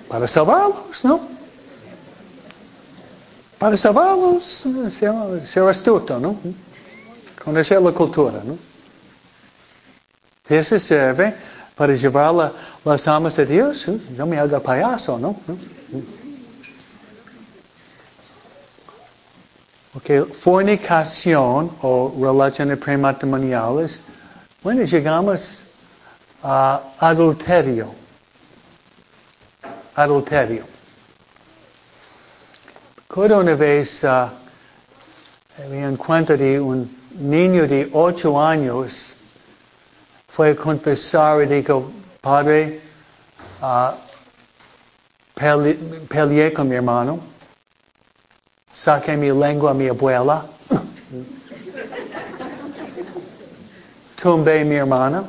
Para 0.07 0.28
salvarlos, 0.28 1.05
¿no? 1.05 1.20
Para 3.59 3.78
salvarlos, 3.78 4.66
ser, 4.89 5.63
astuto, 5.63 6.20
¿no? 6.20 6.39
Conocer 7.43 7.80
la 7.80 7.91
cultura, 7.91 8.41
¿no? 8.43 8.57
Eso 10.47 10.80
sirve 10.80 11.36
para 11.76 11.93
llevar 11.93 12.34
la, 12.34 12.51
las 12.84 13.07
almas 13.07 13.38
a 13.38 13.45
Dios. 13.45 13.86
Yo 14.17 14.26
me 14.26 14.39
haga 14.39 14.59
payaso, 14.59 15.19
¿no? 15.19 15.36
Ok, 19.95 20.28
fornicación 20.41 21.71
o 21.82 22.13
relaciones 22.19 22.78
prematrimoniales. 22.78 24.01
Bueno, 24.61 24.84
llegamos 24.84 25.71
a 26.43 26.82
adulterio. 26.99 27.93
Adulterio. 29.95 30.65
Cada 33.07 33.38
una 33.38 33.55
vez 33.55 34.03
uh, 34.03 34.28
me 35.69 35.84
encuentro 35.84 36.36
de 36.36 36.59
un 36.59 36.93
niño 37.17 37.65
de 37.65 37.89
ocho 37.93 38.41
años 38.41 39.14
fue 40.36 40.53
confesar 40.53 41.43
y 41.43 41.45
dijo, 41.45 41.89
Padre, 42.19 42.81
uh, 43.61 43.95
pele 45.33 45.75
peleé 46.09 46.51
con 46.51 46.67
mi 46.67 46.75
hermano, 46.75 47.21
saqué 48.69 49.15
mi 49.15 49.31
lengua 49.31 49.71
a 49.71 49.73
mi 49.73 49.88
abuela, 49.88 50.45
tumbé 54.21 54.59
a 54.59 54.65
mi 54.65 54.75
hermana, 54.75 55.23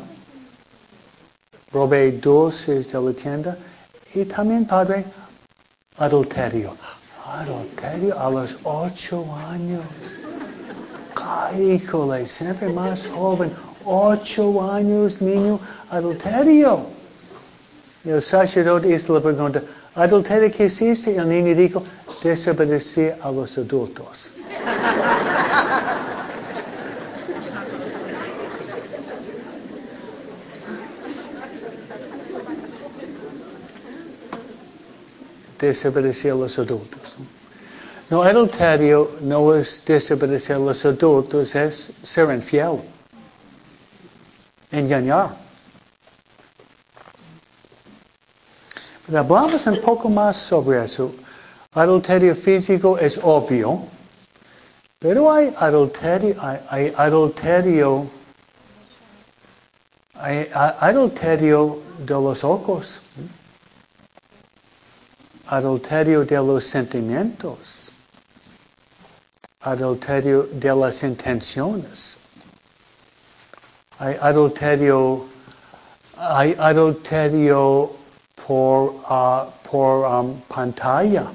robé 1.73 2.11
dulces 2.11 2.91
de 2.91 3.01
la 3.01 3.13
tienda. 3.13 3.57
Y 4.13 4.25
también, 4.25 4.67
Padre, 4.67 5.05
adulterio. 5.99 6.75
Adulterio 7.25 8.19
a 8.19 8.29
los 8.31 8.57
ocho 8.65 9.25
años. 9.37 9.85
Híjole, 11.57 12.27
siempre 12.27 12.69
más 12.73 13.07
joven 13.07 13.53
ocho 13.87 14.61
anos, 14.61 15.21
menino, 15.21 15.61
adulterio. 15.91 16.87
E 18.05 18.13
o 18.13 18.21
sacerdote 18.21 18.93
hizo 18.93 19.17
a 19.17 19.21
pergunta, 19.21 19.63
¿adulterio 19.95 20.51
que 20.51 20.65
existe? 20.65 21.15
E 21.15 21.21
o 21.21 21.25
niño 21.25 21.55
disse: 21.55 21.81
desobedecer 22.23 23.17
a 23.23 23.31
los 23.31 23.57
adultos. 23.57 24.31
desobedecer 35.59 36.33
a 36.33 36.35
los 36.35 36.59
adultos. 36.59 37.17
No 38.09 38.23
adulterio 38.23 39.11
não 39.21 39.53
é 39.53 39.63
desobedecer 39.85 40.57
a 40.57 40.59
los 40.59 40.85
adultos, 40.87 41.55
é 41.55 41.71
ser 41.71 42.31
infiel. 42.31 42.85
Engañar. 44.77 45.31
Pero 49.07 49.21
hablamos 49.21 49.67
un 49.67 49.81
poco 49.81 50.11
más 50.11 50.37
sobre 50.37 50.85
eso. 50.85 51.15
Adulterio 51.73 52.35
físico 52.35 52.99
es 52.99 53.19
obvio, 53.23 53.81
pero 54.99 55.33
hay 55.33 55.55
adulterio, 55.59 56.37
hay, 56.43 56.59
hay 56.69 56.93
adulterio, 56.97 58.07
hay 60.15 60.51
adulterio 60.53 61.81
de 61.99 62.15
los 62.15 62.45
ojos, 62.45 63.01
adulterio 65.47 66.25
de 66.25 66.37
los 66.37 66.67
sentimientos, 66.67 67.89
adulterio 69.61 70.43
de 70.53 70.75
las 70.75 71.03
intenciones, 71.03 72.17
hay 73.99 74.17
adulterio, 74.21 75.25
hay 76.17 76.55
adulterio 76.59 77.97
por, 78.47 78.91
uh, 79.09 79.51
por 79.69 80.07
um, 80.07 80.41
pantalla. 80.43 81.27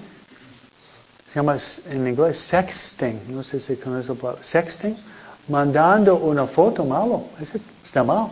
Se 1.27 1.39
llama 1.39 1.57
en 1.89 2.07
inglés 2.07 2.37
sexting. 2.37 3.33
No 3.33 3.43
sé 3.43 3.59
si 3.59 3.75
conoce 3.77 4.09
la 4.09 4.15
palabra. 4.15 4.43
Sexting. 4.43 4.97
Mandando 5.47 6.15
una 6.17 6.45
foto 6.45 6.85
malo. 6.85 7.23
Eso 7.39 7.57
está 7.83 8.03
mal. 8.03 8.29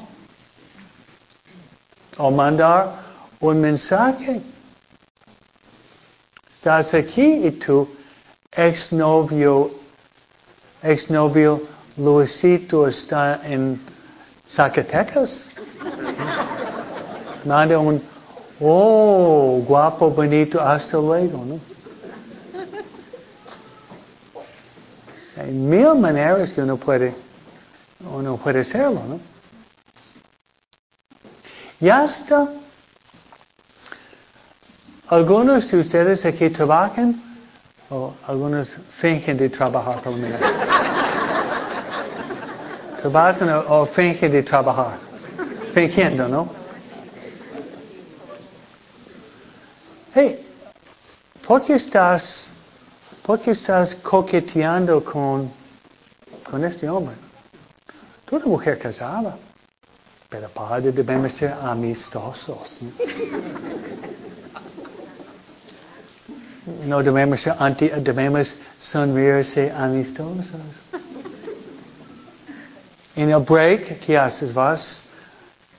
O 2.18 2.30
mandar 2.30 2.94
un 3.40 3.62
mensaje. 3.62 4.42
Estás 6.50 6.94
aquí 6.94 7.46
y 7.46 7.52
tu 7.52 7.88
exnovio, 8.52 9.72
exnovio 10.84 11.62
Luisito 11.96 12.88
está 12.88 13.40
en 13.44 13.80
Zacatecas. 14.50 15.52
Manda 17.45 17.78
un, 17.78 18.02
oh, 18.60 19.64
guapo, 19.66 20.10
bonito, 20.10 20.60
hasta 20.60 20.97
luego, 20.97 21.45
¿no? 21.45 21.60
Hay 25.38 25.52
mil 25.52 25.95
maneras 25.95 26.52
que 26.52 26.62
uno 26.62 26.76
puede, 26.76 27.14
uno 28.14 28.36
puede 28.38 28.62
hacerlo, 28.62 29.02
¿no? 29.08 29.20
Y 31.80 31.89
hasta 31.89 32.50
algunos 35.08 35.72
de 35.72 35.80
ustedes 35.80 36.26
aquí 36.26 36.50
trabajan, 36.50 37.22
o 37.89 38.14
algunos 38.28 38.78
fingen 39.00 39.38
de 39.38 39.50
trabajar 39.50 40.02
por 40.02 40.12
lo 40.12 40.18
menos. 40.18 40.41
Trabajan 43.02 43.50
o, 43.50 43.82
o 43.82 43.86
fingen 43.86 44.32
de 44.32 44.43
trabajar. 44.43 44.97
Fingiendo, 45.74 46.28
¿no? 46.28 46.50
Hey, 50.14 50.45
¿por 51.47 51.64
qué 51.64 51.76
estás, 51.76 52.52
por 53.24 53.39
qué 53.39 53.52
estás 53.52 53.95
coqueteando 53.95 55.04
con, 55.04 55.52
con 56.50 56.66
este 56.66 56.89
hombre? 56.89 57.16
Tú 58.26 58.36
eres 58.36 58.47
mujer 58.47 58.80
casada, 58.80 59.38
pero 60.30 60.50
padre 60.50 60.91
debemos 60.91 61.34
ser 61.34 61.54
amistosos. 61.62 62.82
No, 66.66 66.97
no 66.97 67.04
debemos 67.04 67.41
ser 67.41 67.56
anti, 67.60 67.89
debemos 67.89 68.58
sonreírse 68.80 69.72
amistosos. 69.72 70.89
En 73.16 73.30
el 73.32 73.39
break, 73.41 73.99
¿qué 73.99 74.18
haces? 74.18 74.53
Vas 74.53 75.10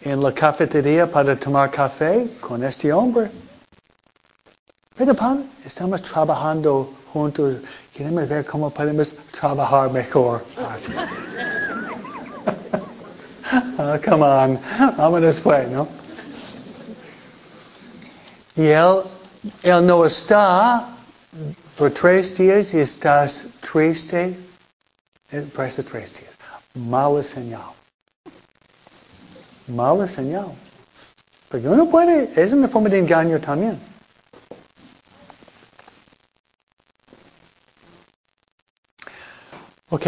en 0.01 0.21
la 0.21 0.33
cafetería 0.33 1.07
para 1.07 1.37
tomar 1.37 1.71
café 1.71 2.27
con 2.41 2.65
este 2.65 2.93
hombre. 2.93 3.31
Pero 4.97 5.15
pan, 5.15 5.49
estamos 5.65 6.03
trabajando 6.03 6.93
juntos. 7.13 7.59
Queremos 7.95 8.29
ver 8.29 8.45
cómo 8.45 8.71
podemos 8.71 9.15
trabajar 9.31 9.91
mejor. 9.91 10.45
oh, 13.79 13.99
come 14.05 14.25
on, 14.25 14.59
vámonos 14.97 15.41
pues, 15.41 15.69
¿no? 15.71 15.89
Y 18.57 18.67
él, 18.67 19.03
él 19.63 19.87
no 19.87 20.05
está 20.05 20.89
por 21.79 21.91
tres 21.93 22.37
días 22.37 22.75
y 22.75 22.81
estás 22.81 23.47
triste. 23.61 24.37
Eh, 25.33 25.47
por 25.55 25.65
esos 25.65 25.87
tres 25.87 26.13
días. 26.13 26.40
Mala 26.75 27.23
señal. 27.23 27.73
Mala 29.67 30.07
señal. 30.07 30.53
Porque 31.49 31.69
uno 31.69 31.89
puede, 31.91 32.31
es 32.37 32.53
una 32.53 32.69
forma 32.69 32.89
de 32.89 32.99
engaño 32.99 33.41
también. 33.41 33.79
Ok, 39.91 40.07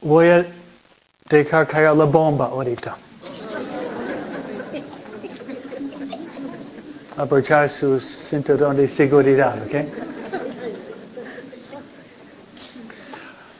voy 0.00 0.28
a 0.28 0.46
dejar 1.28 1.66
caer 1.68 1.94
la 1.94 2.04
bomba 2.04 2.46
ahorita. 2.46 2.96
Aprovechar 7.18 7.68
su 7.68 8.00
cinturón 8.00 8.76
de 8.76 8.88
seguridad, 8.88 9.58
¿ok? 9.66 9.74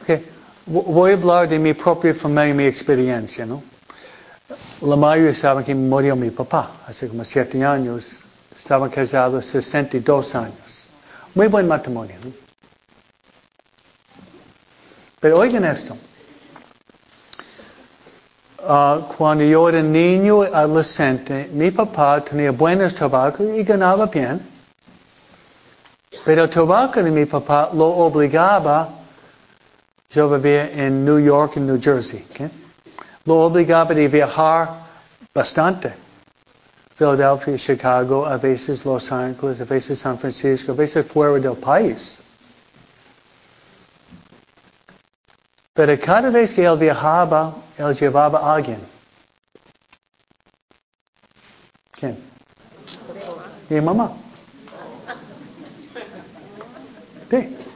Ok, 0.02 0.37
voy 0.68 1.12
a 1.12 1.14
hablar 1.14 1.48
de 1.48 1.58
mi 1.58 1.72
propia 1.74 2.14
familia 2.14 2.48
y 2.48 2.54
mi 2.54 2.64
experiencia, 2.64 3.46
¿no? 3.46 3.62
La 4.82 4.96
mayoría 4.96 5.34
saben 5.34 5.64
que 5.64 5.74
murió 5.74 6.14
mi 6.14 6.30
papá 6.30 6.70
hace 6.86 7.08
como 7.08 7.24
siete 7.24 7.64
años. 7.64 8.24
Estaban 8.56 8.90
casados 8.90 9.46
62 9.46 10.34
años. 10.34 10.88
Muy 11.34 11.46
buen 11.48 11.66
matrimonio, 11.66 12.16
¿no? 12.24 12.32
Pero 15.20 15.38
oigan 15.38 15.64
esto. 15.64 15.96
Uh, 18.60 19.00
cuando 19.16 19.44
yo 19.44 19.68
era 19.68 19.80
niño 19.80 20.42
adolescente, 20.42 21.48
mi 21.52 21.70
papá 21.70 22.22
tenía 22.22 22.50
buenos 22.50 22.94
trabajos 22.94 23.46
y 23.56 23.62
ganaba 23.62 24.06
bien. 24.06 24.40
Pero 26.24 26.44
el 26.44 26.50
trabajo 26.50 27.02
de 27.02 27.10
mi 27.10 27.24
papá 27.24 27.70
lo 27.72 27.86
obligaba, 27.86 28.97
yo 30.10 30.28
vivía 30.30 30.70
en 30.70 31.04
New 31.04 31.18
York 31.18 31.52
y 31.56 31.60
New 31.60 31.80
Jersey, 31.80 32.24
lo 33.24 33.40
obligaba 33.40 33.90
a 33.90 33.94
viajar 33.94 34.68
bastante. 35.34 35.92
Philadelphia, 36.96 37.56
Chicago, 37.56 38.26
a 38.26 38.36
veces 38.38 38.84
Los 38.84 39.12
Ángeles, 39.12 39.60
a 39.60 39.64
veces 39.64 40.00
San 40.00 40.18
Francisco, 40.18 40.72
a 40.72 40.74
veces 40.74 41.06
fuera 41.06 41.38
del 41.38 41.56
país. 41.56 42.20
Pero 45.74 45.96
cada 46.00 46.30
vez 46.30 46.52
que 46.52 46.64
él 46.64 46.76
viajaba, 46.76 47.54
él 47.76 47.94
llevaba 47.94 48.40
a 48.40 48.54
alguien. 48.56 48.80
¿Quién? 51.92 52.18
Mi 53.68 53.80
mamá. 53.80 54.12
Sí. 57.30 57.67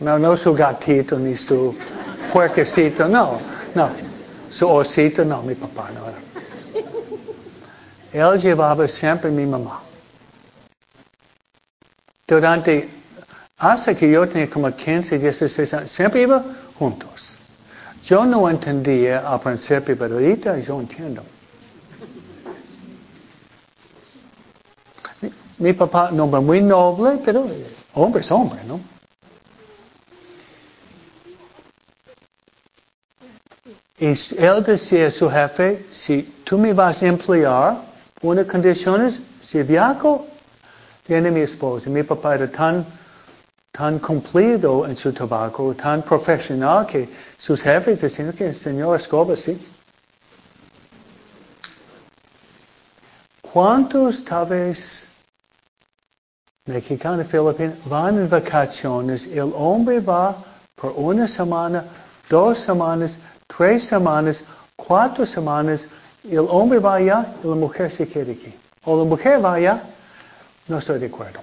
No, 0.00 0.18
no 0.18 0.36
su 0.36 0.54
gatito 0.54 1.18
ni 1.18 1.36
su 1.36 1.74
puerquecito, 2.32 3.06
no, 3.06 3.38
no. 3.74 3.90
Su 4.50 4.68
osito, 4.68 5.24
no, 5.24 5.42
mi 5.42 5.54
papá 5.54 5.90
no 5.94 6.06
era. 6.08 6.18
Él 8.12 8.40
llevaba 8.40 8.88
siempre 8.88 9.30
mi 9.30 9.46
mamá. 9.46 9.80
Durante, 12.26 12.88
hasta 13.58 13.94
que 13.94 14.10
yo 14.10 14.26
tenía 14.28 14.48
como 14.48 14.74
15, 14.74 15.18
16 15.18 15.74
años, 15.74 15.92
siempre 15.92 16.22
iba 16.22 16.42
juntos. 16.78 17.36
Yo 18.02 18.24
no 18.24 18.48
entendía 18.48 19.28
al 19.28 19.40
principio, 19.40 19.96
pero 19.96 20.14
ahorita 20.14 20.58
yo 20.58 20.80
entiendo. 20.80 21.22
Mi, 25.20 25.32
mi 25.58 25.72
papá, 25.74 26.08
un 26.10 26.20
hombre 26.20 26.40
muy 26.40 26.60
noble, 26.62 27.20
pero 27.24 27.46
hombre 27.94 28.22
es 28.22 28.30
hombre, 28.30 28.60
¿no? 28.66 28.80
Y 34.00 34.06
él 34.38 34.64
decía 34.64 35.08
a 35.08 35.10
su 35.10 35.28
jefe, 35.30 35.84
si 35.90 36.22
tú 36.44 36.58
me 36.58 36.72
vas 36.72 37.02
a 37.02 37.06
emplear, 37.06 37.76
una 38.22 38.44
condición 38.44 39.06
es, 39.06 39.18
si 39.42 39.62
viajo, 39.62 40.26
tiene 41.06 41.30
mi 41.30 41.40
esposa. 41.40 41.90
Mi 41.90 42.02
papá 42.02 42.34
era 42.34 42.50
tan 42.50 42.86
tan 43.72 43.98
cumplido 43.98 44.86
en 44.86 44.96
su 44.96 45.12
trabajo, 45.12 45.74
tan 45.74 46.02
profesional 46.02 46.86
que 46.86 47.08
sus 47.38 47.62
jefes 47.62 48.00
decían 48.00 48.32
que 48.32 48.48
el 48.48 48.54
señor 48.54 48.96
Escobar 48.98 49.36
sí. 49.36 49.58
¿Cuántos 53.40 54.24
tal 54.24 54.46
vez 54.46 55.08
mexicano, 56.66 57.24
filipino, 57.24 57.72
van 57.86 58.18
en 58.18 58.28
vacaciones, 58.28 59.26
el 59.26 59.52
hombre 59.54 60.00
va 60.00 60.36
por 60.74 60.92
una 60.96 61.26
semana, 61.26 61.84
dos 62.28 62.58
semanas, 62.58 63.18
tres 63.60 63.84
semanas, 63.84 64.42
cuatro 64.74 65.26
semanas, 65.26 65.86
el 66.24 66.46
hombre 66.48 66.78
va 66.78 66.94
allá 66.94 67.26
y 67.44 67.46
la 67.46 67.54
mujer 67.54 67.90
se 67.90 68.08
queda 68.08 68.32
aquí. 68.32 68.54
O 68.86 68.96
la 68.96 69.04
mujer 69.04 69.44
va 69.44 69.52
allá, 69.52 69.82
no 70.66 70.78
estoy 70.78 70.98
de 70.98 71.06
acuerdo. 71.08 71.40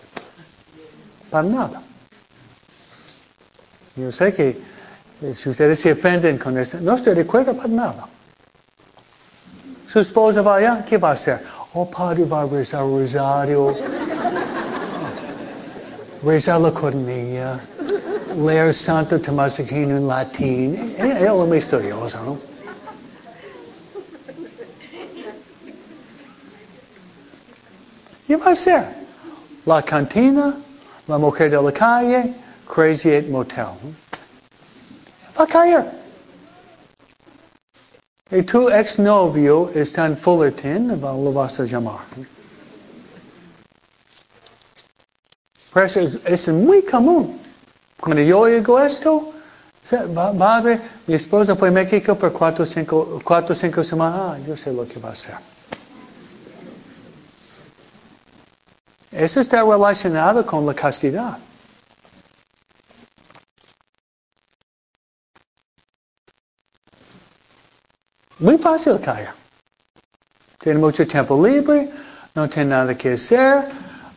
Para 1.30 1.48
nada. 1.48 1.80
Yo 3.96 4.12
sé 4.12 4.34
que 4.34 4.60
eh, 5.22 5.36
si 5.36 5.50
ustedes 5.50 5.80
se 5.80 5.92
ofenden 5.92 6.40
con 6.40 6.58
eso, 6.58 6.80
no 6.82 6.96
estoy 6.96 7.14
de 7.14 7.22
acuerdo 7.22 7.56
para 7.56 7.70
nada. 7.70 8.08
Su 9.94 10.00
esposa 10.00 10.42
va 10.42 10.56
allá, 10.56 10.86
¿qué 10.90 10.98
va 10.98 11.12
a 11.12 11.14
hacer? 11.14 11.44
Oh, 11.76 11.88
padre 11.88 12.26
va 12.26 12.42
a 12.42 12.46
rezar 12.48 12.82
rosario, 12.82 13.76
rezar 16.24 16.62
la 16.62 16.72
cornilla, 16.72 17.60
leer 18.36 18.74
Santo 18.74 19.20
Tomás 19.20 19.60
Aquino 19.60 19.98
en 19.98 20.08
latín. 20.08 20.96
Es 20.98 21.22
lo 21.22 21.46
muy 21.46 21.58
estudioso, 21.58 22.24
¿no? 22.24 22.38
¿Qué 28.28 28.36
va 28.36 28.48
a 28.48 28.52
hacer? 28.52 28.86
La 29.66 29.82
cantina, 29.82 30.54
la 31.08 31.18
mujer 31.18 31.50
de 31.50 31.62
la 31.62 31.72
calle, 31.72 32.34
Crazy 32.68 33.16
at 33.16 33.26
Motel. 33.28 33.68
Va 35.38 35.44
a 35.44 35.48
caer. 35.48 35.86
Y 38.30 38.42
tu 38.44 38.70
exnovio 38.70 39.72
está 39.74 40.06
en 40.06 40.18
Fullerton, 40.18 41.00
lo 41.00 41.32
vas 41.32 41.60
a 41.62 41.64
llamar. 41.64 42.00
Por 45.72 45.86
eso 45.86 46.02
es, 46.02 46.18
es 46.26 46.48
muy 46.50 46.82
común. 46.82 47.47
Cuando 48.00 48.22
yo 48.22 48.40
oigo 48.40 48.80
esto, 48.80 49.34
padre, 50.38 50.80
mi 51.08 51.16
esposa 51.16 51.56
fue 51.56 51.70
a 51.70 51.72
México 51.72 52.16
por 52.16 52.32
cuatro 52.32 52.64
o 52.64 52.68
cinco, 52.68 53.20
cuatro, 53.24 53.56
cinco 53.56 53.84
semanas. 53.84 54.20
Ah, 54.22 54.38
yo 54.46 54.56
sé 54.56 54.72
lo 54.72 54.88
que 54.88 55.00
va 55.00 55.10
a 55.10 55.14
hacer. 55.14 55.36
Eso 59.12 59.40
está 59.40 59.64
relacionado 59.64 60.46
con 60.46 60.66
la 60.66 60.74
castidad. 60.74 61.38
Muy 68.40 68.58
fácil 68.60 69.00
caer. 69.00 69.30
Tiene 70.60 70.80
mucho 70.80 71.08
tiempo 71.08 71.44
libre, 71.44 71.90
no 72.36 72.48
tiene 72.48 72.70
nada 72.70 72.96
que 72.96 73.14
hacer, 73.14 73.70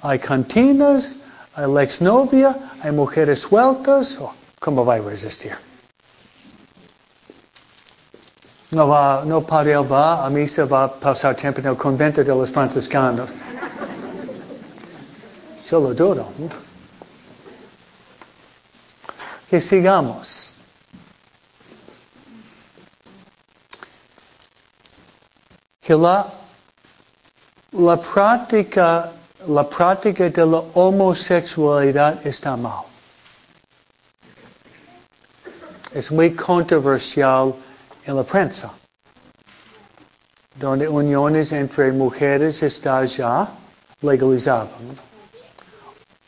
hay 0.03 0.19
cantinas, 0.19 1.20
hay 1.55 1.73
la 1.73 1.83
exnovia, 1.83 2.57
hay 2.83 2.93
mujeres 2.93 3.41
sueltas. 3.41 4.17
Oh, 4.21 4.33
¿Cómo 4.61 4.85
va 4.85 4.95
a 4.95 4.99
resistir? 4.99 5.57
No 8.71 8.87
va, 8.87 9.25
no 9.25 9.43
va, 9.43 10.25
a 10.25 10.31
misa 10.31 10.65
va 10.65 10.85
a 10.85 10.93
pasar 10.93 11.35
tiempo 11.35 11.61
en 11.61 11.67
el 11.67 11.77
convento 11.77 12.23
de 12.23 12.29
los 12.29 12.51
franciscanos. 12.51 13.29
Yo 15.69 15.81
lo 15.81 15.93
dudo. 15.93 16.29
Que 19.49 19.61
sigamos. 19.61 20.53
Que 25.81 25.95
la, 25.95 26.27
la 27.73 27.97
práctica, 27.97 29.11
la 29.47 29.69
práctica 29.69 30.29
de 30.29 30.47
la 30.47 30.63
homosexualidad 30.75 32.27
está 32.27 32.57
mal. 32.57 32.85
Es 35.93 36.11
muy 36.11 36.35
controversial 36.35 37.55
en 38.05 38.17
la 38.17 38.23
prensa, 38.23 38.71
donde 40.57 40.89
uniones 40.89 41.53
entre 41.53 41.93
mujeres 41.93 42.63
está 42.63 43.05
ya 43.05 43.49
legalizado. 44.03 44.69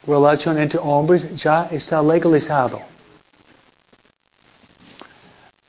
Relación 0.06 0.58
entre 0.58 0.78
hombres 0.80 1.34
ya 1.36 1.68
está 1.70 2.02
legalizado. 2.02 2.80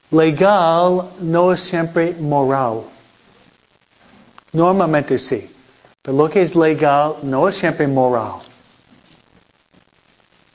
Legal 0.10 1.12
no 1.20 1.54
es 1.54 1.60
siempre 1.60 2.16
moral. 2.20 2.84
Normalmente 4.54 5.18
sí. 5.20 5.53
Pero 6.04 6.18
lo 6.18 6.30
que 6.30 6.42
es 6.42 6.54
legal 6.54 7.16
no 7.24 7.48
es 7.48 7.56
siempre 7.56 7.88
moral. 7.88 8.42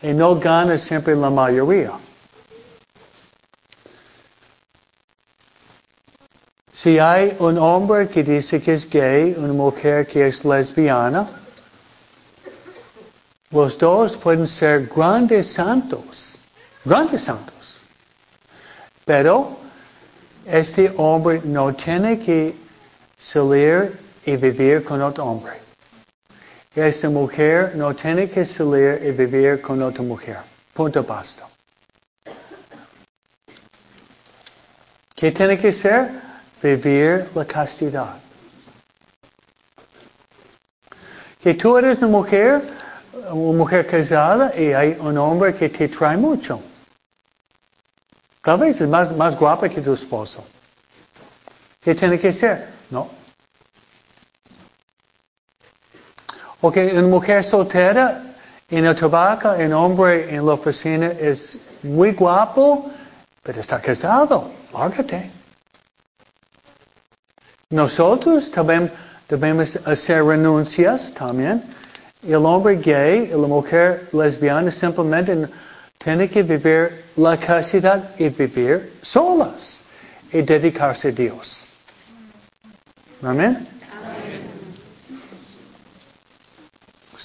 Y 0.03 0.13
no 0.13 0.39
gana 0.39 0.79
siempre 0.79 1.17
la 1.17 1.31
mayoría. 1.31 1.93
Si 6.71 6.99
hay 6.99 7.35
un 7.41 7.59
hombre 7.59 8.09
que 8.09 8.23
dice 8.23 8.63
que 8.63 8.75
es 8.75 8.89
gay, 8.89 9.35
una 9.37 9.53
mujer 9.55 10.07
que 10.07 10.29
es 10.29 10.45
lesbiana, 10.45 11.29
los 13.51 13.79
dos 13.79 14.17
pueden 14.17 14.47
ser 14.47 14.87
grandes 14.87 15.55
santos, 15.55 16.37
grandes 16.85 17.23
santos. 17.23 17.81
Pero 19.07 19.57
este 20.47 20.93
hombre 20.99 21.41
no 21.43 21.75
tiene 21.75 22.19
que 22.19 22.55
salir 23.17 23.99
y 24.29 24.37
vivir 24.37 24.85
con 24.85 25.01
otro 25.01 25.25
hombre. 25.25 25.55
Esta 26.75 27.09
mujer 27.09 27.73
no 27.77 27.95
tiene 27.95 28.29
que 28.29 28.45
salir 28.45 29.01
y 29.03 29.11
vivir 29.11 29.63
con 29.63 29.81
otra 29.83 30.03
mujer. 30.03 30.37
Punto 30.75 31.03
basta. 31.03 31.49
¿Qué 35.17 35.33
tiene 35.33 35.59
que 35.59 35.73
ser? 35.73 36.11
Vivir 36.63 37.31
la 37.35 37.45
castidad. 37.47 38.17
Que 41.41 41.55
tú 41.55 41.79
eres 41.79 41.99
una 42.01 42.09
mujer, 42.09 42.63
una 43.31 43.59
mujer 43.59 43.87
casada 43.87 44.53
y 44.55 44.75
hay 44.75 44.95
un 45.01 45.17
hombre 45.17 45.55
que 45.55 45.71
te 45.71 45.89
trae 45.89 46.19
mucho. 46.19 46.61
Tal 48.43 48.59
vez 48.59 48.79
es 48.79 48.89
más, 48.89 49.11
más 49.17 49.39
guapa 49.39 49.71
que 49.71 49.81
tu 49.81 49.95
esposo. 49.95 50.45
¿Qué 51.81 51.95
tiene 51.95 52.19
que 52.21 52.33
ser? 52.33 52.69
No. 52.91 53.19
Ok, 56.61 56.77
una 56.93 57.03
mujer 57.03 57.45
soltera 57.45 58.21
en 58.69 58.85
el 58.85 58.97
tabaco, 58.97 59.53
un 59.53 59.73
hombre 59.73 60.35
en 60.35 60.45
la 60.45 60.55
oficina 60.55 61.07
es 61.07 61.57
muy 61.85 62.13
guapo, 62.13 62.91
pero 63.45 63.61
está 63.61 63.81
casado. 63.81 64.51
Lárgate. 64.73 65.31
Nosotros 67.71 68.51
también 68.51 68.91
debemos 69.29 69.77
hacer 69.87 70.25
renuncias 70.25 71.15
también. 71.15 71.63
El 72.27 72.45
hombre 72.45 72.75
gay 72.77 73.31
y 73.33 73.41
la 73.41 73.47
mujer 73.47 74.09
lesbiana 74.13 74.71
simplemente 74.73 75.49
tienen 75.99 76.29
que 76.29 76.43
vivir 76.43 77.05
la 77.15 77.37
castidad 77.37 78.03
y 78.19 78.31
vivir 78.31 78.99
solas 79.03 79.81
y 80.33 80.43
dedicarse 80.43 81.09
a 81.09 81.13
Dios. 81.13 81.65
Amén. 83.23 83.78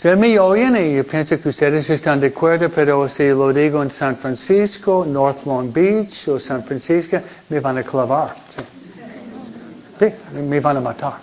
Oyen 0.05 0.75
y 0.75 0.95
yo 0.97 1.07
pienso 1.07 1.39
que 1.39 1.47
ustedes 1.47 1.89
están 1.89 2.19
de 2.19 2.27
acuerdo, 2.27 2.69
pero 2.69 3.07
si 3.07 3.29
lo 3.29 3.53
digo 3.53 3.81
en 3.81 3.89
San 3.89 4.17
Francisco, 4.17 5.05
North 5.07 5.45
Long 5.45 5.71
Beach 5.71 6.27
o 6.27 6.37
San 6.37 6.61
Francisco, 6.65 7.21
me 7.47 7.61
van 7.61 7.77
a 7.77 7.83
clavar. 7.83 8.35
Sí, 9.97 10.07
me 10.33 10.59
van 10.59 10.75
a 10.75 10.81
matar. 10.81 11.13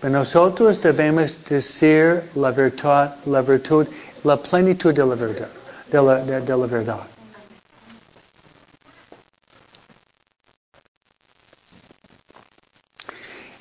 Pero 0.00 0.12
nosotros 0.12 0.82
debemos 0.82 1.38
decir 1.48 2.24
la 2.34 2.50
virtud, 2.50 3.08
la 3.26 3.42
virtud, 3.42 3.86
la 4.24 4.36
plenitud 4.38 4.92
de 4.92 5.06
la 5.06 5.14
verdad. 5.14 5.48
De 5.92 6.02
la, 6.02 6.14
de, 6.24 6.40
de 6.40 6.56
la 6.56 6.66
verdad. 6.66 7.00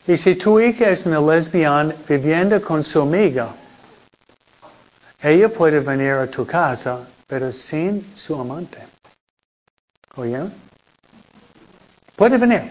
Y 0.09 0.17
si 0.17 0.33
tu 0.33 0.59
hija 0.59 0.89
es 0.89 1.05
una 1.05 1.19
lesbiana 1.19 1.93
viviendo 2.07 2.59
con 2.59 2.83
su 2.83 2.99
amiga, 2.99 3.49
ella 5.21 5.49
puede 5.49 5.81
venir 5.81 6.13
a 6.13 6.25
tu 6.25 6.47
casa, 6.47 7.07
pero 7.27 7.53
sin 7.53 8.15
su 8.15 8.33
amante. 8.33 8.79
¿Oyeron? 10.15 10.51
Puede 12.15 12.39
venir, 12.39 12.63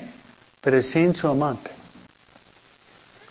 pero 0.60 0.82
sin 0.82 1.14
su 1.14 1.28
amante. 1.28 1.70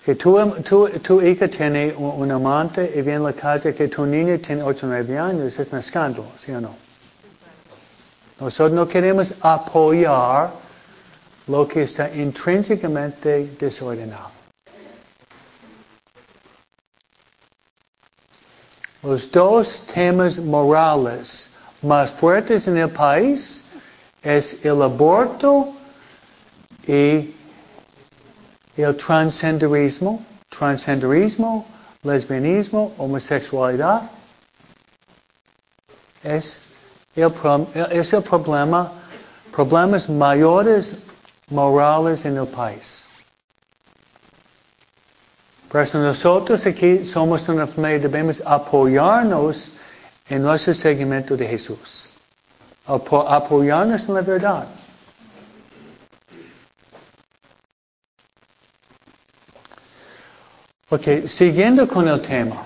Que 0.06 0.16
tu, 0.16 0.40
tu, 0.64 0.88
tu 1.02 1.22
hija 1.22 1.50
tiene 1.50 1.94
un, 1.98 2.22
un, 2.22 2.32
amante 2.32 2.90
y 2.96 3.02
viene 3.02 3.18
a 3.18 3.32
la 3.32 3.34
casa 3.34 3.74
que 3.74 3.90
tu 3.90 4.06
niño 4.06 4.40
tiene 4.40 4.64
8 4.64 4.86
o 4.86 4.90
9 4.90 5.20
años, 5.20 5.60
es 5.60 5.70
un 5.74 5.80
escándalo, 5.80 6.28
¿sí 6.38 6.54
o 6.54 6.62
no? 6.62 6.74
Nosotros 8.40 8.72
no 8.72 8.88
queremos 8.88 9.34
apoyar 9.42 10.67
lo 11.48 11.68
que 11.68 11.84
está 11.84 12.14
intrínsecamente 12.14 13.56
desordenado. 13.58 14.32
Los 19.04 19.32
dos 19.32 19.86
temas 19.94 20.38
morales 20.38 21.52
más 21.82 22.12
fuertes 22.12 22.68
en 22.68 22.78
el 22.78 22.90
país 22.90 23.64
es 24.22 24.66
el 24.66 24.82
aborto 24.82 25.74
y 26.86 27.34
el 28.76 28.98
transgenderismo, 28.98 30.22
transgenderismo, 30.50 31.66
lesbianismo, 32.04 32.94
homosexualidad. 32.98 34.10
Es 36.24 36.74
el, 37.16 37.32
es 37.92 38.12
el 38.12 38.24
problema, 38.24 38.92
problemas 39.54 40.10
mayores 40.10 40.96
morales 41.50 42.26
en 42.26 42.38
el 42.38 42.48
país. 42.48 43.06
Por 45.70 45.82
eso 45.82 46.00
nosotros 46.00 46.66
aquí 46.66 47.06
somos 47.06 47.48
una 47.50 47.68
familia, 47.68 48.00
debemos 48.00 48.42
apoyarnos 48.46 49.74
en 50.30 50.42
nuestro 50.42 50.74
seguimiento 50.74 51.36
de 51.36 51.48
Jesús. 51.48 52.10
apoyarnos 52.86 54.08
en 54.08 54.14
la 54.14 54.22
verdad. 54.22 54.68
Ok, 60.90 61.28
siguiendo 61.28 61.86
con 61.86 62.08
el 62.08 62.22
tema. 62.22 62.64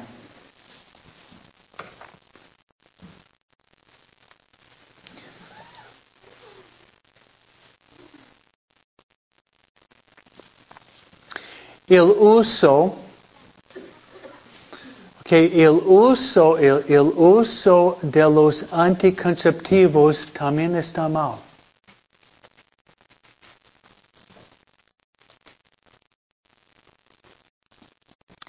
El 11.92 12.04
uso, 12.04 12.96
el 15.30 15.70
uso, 15.70 16.58
el 16.58 17.12
uso 17.18 17.98
de 18.02 18.22
los 18.22 18.64
anticonceptivos 18.72 20.30
también 20.32 20.78
está 20.78 21.10
mal. 21.10 21.34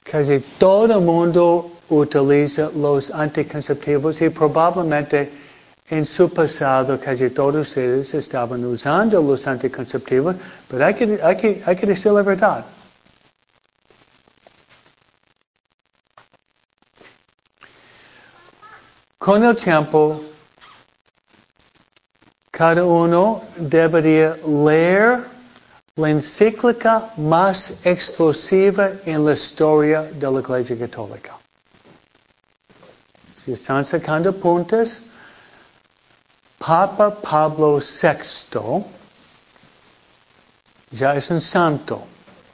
Casi 0.05 0.39
todo 0.61 0.97
el 0.97 1.05
mundo 1.05 1.69
utiliza 1.89 2.71
los 2.77 3.11
anticonceptivos 3.11 4.23
y 4.23 4.31
probablemente 4.31 5.33
en 5.91 6.07
su 6.07 6.33
pasado 6.33 7.01
casi 7.01 7.31
todos 7.31 7.67
ustedes 7.67 8.15
estaban 8.15 8.65
usando 8.65 9.21
los 9.21 9.45
anticonceptivos, 9.49 10.37
pero 10.69 10.87
hay 10.87 10.95
que, 10.95 11.19
hay 11.21 11.37
que, 11.37 11.63
hay 11.67 11.75
que 11.75 11.87
decir 11.89 12.13
la 12.13 12.23
verdad. 12.23 12.65
Con 19.23 19.45
el 19.45 19.55
tiempo, 19.55 20.21
cada 22.51 22.85
uno 22.85 23.41
debería 23.57 24.37
leer 24.45 25.25
la 25.95 26.11
encíclica 26.11 27.13
más 27.17 27.73
explosiva 27.85 28.91
en 29.05 29.25
la 29.25 29.35
historia 29.35 30.03
de 30.03 30.29
la 30.29 30.41
Iglesia 30.41 30.77
Católica. 30.77 31.39
Si 33.45 33.53
están 33.53 33.85
sacando 33.85 34.33
puntos, 34.33 35.05
Papa 36.59 37.15
Pablo 37.15 37.79
VI 37.79 38.85
ya 40.91 41.15
es 41.15 41.31
un 41.31 41.41
santo 41.41 42.03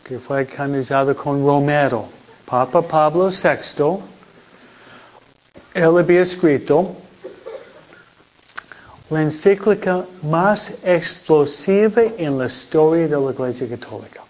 que 0.05 0.19
fue 0.19 0.45
canonizado 0.45 1.17
con 1.17 1.43
Romero. 1.43 2.11
Papa 2.45 2.83
Pablo 2.83 3.31
VI 3.31 4.18
él 5.75 5.99
había 5.99 6.23
escrito 6.23 6.97
la 9.11 9.23
encíclica 9.23 10.05
más 10.23 10.71
explosiva 10.85 12.03
en 12.19 12.39
la 12.39 12.47
historia 12.47 13.09
de 13.09 13.21
la 13.21 13.31
Iglesia 13.31 13.69
Católica. 13.69 14.23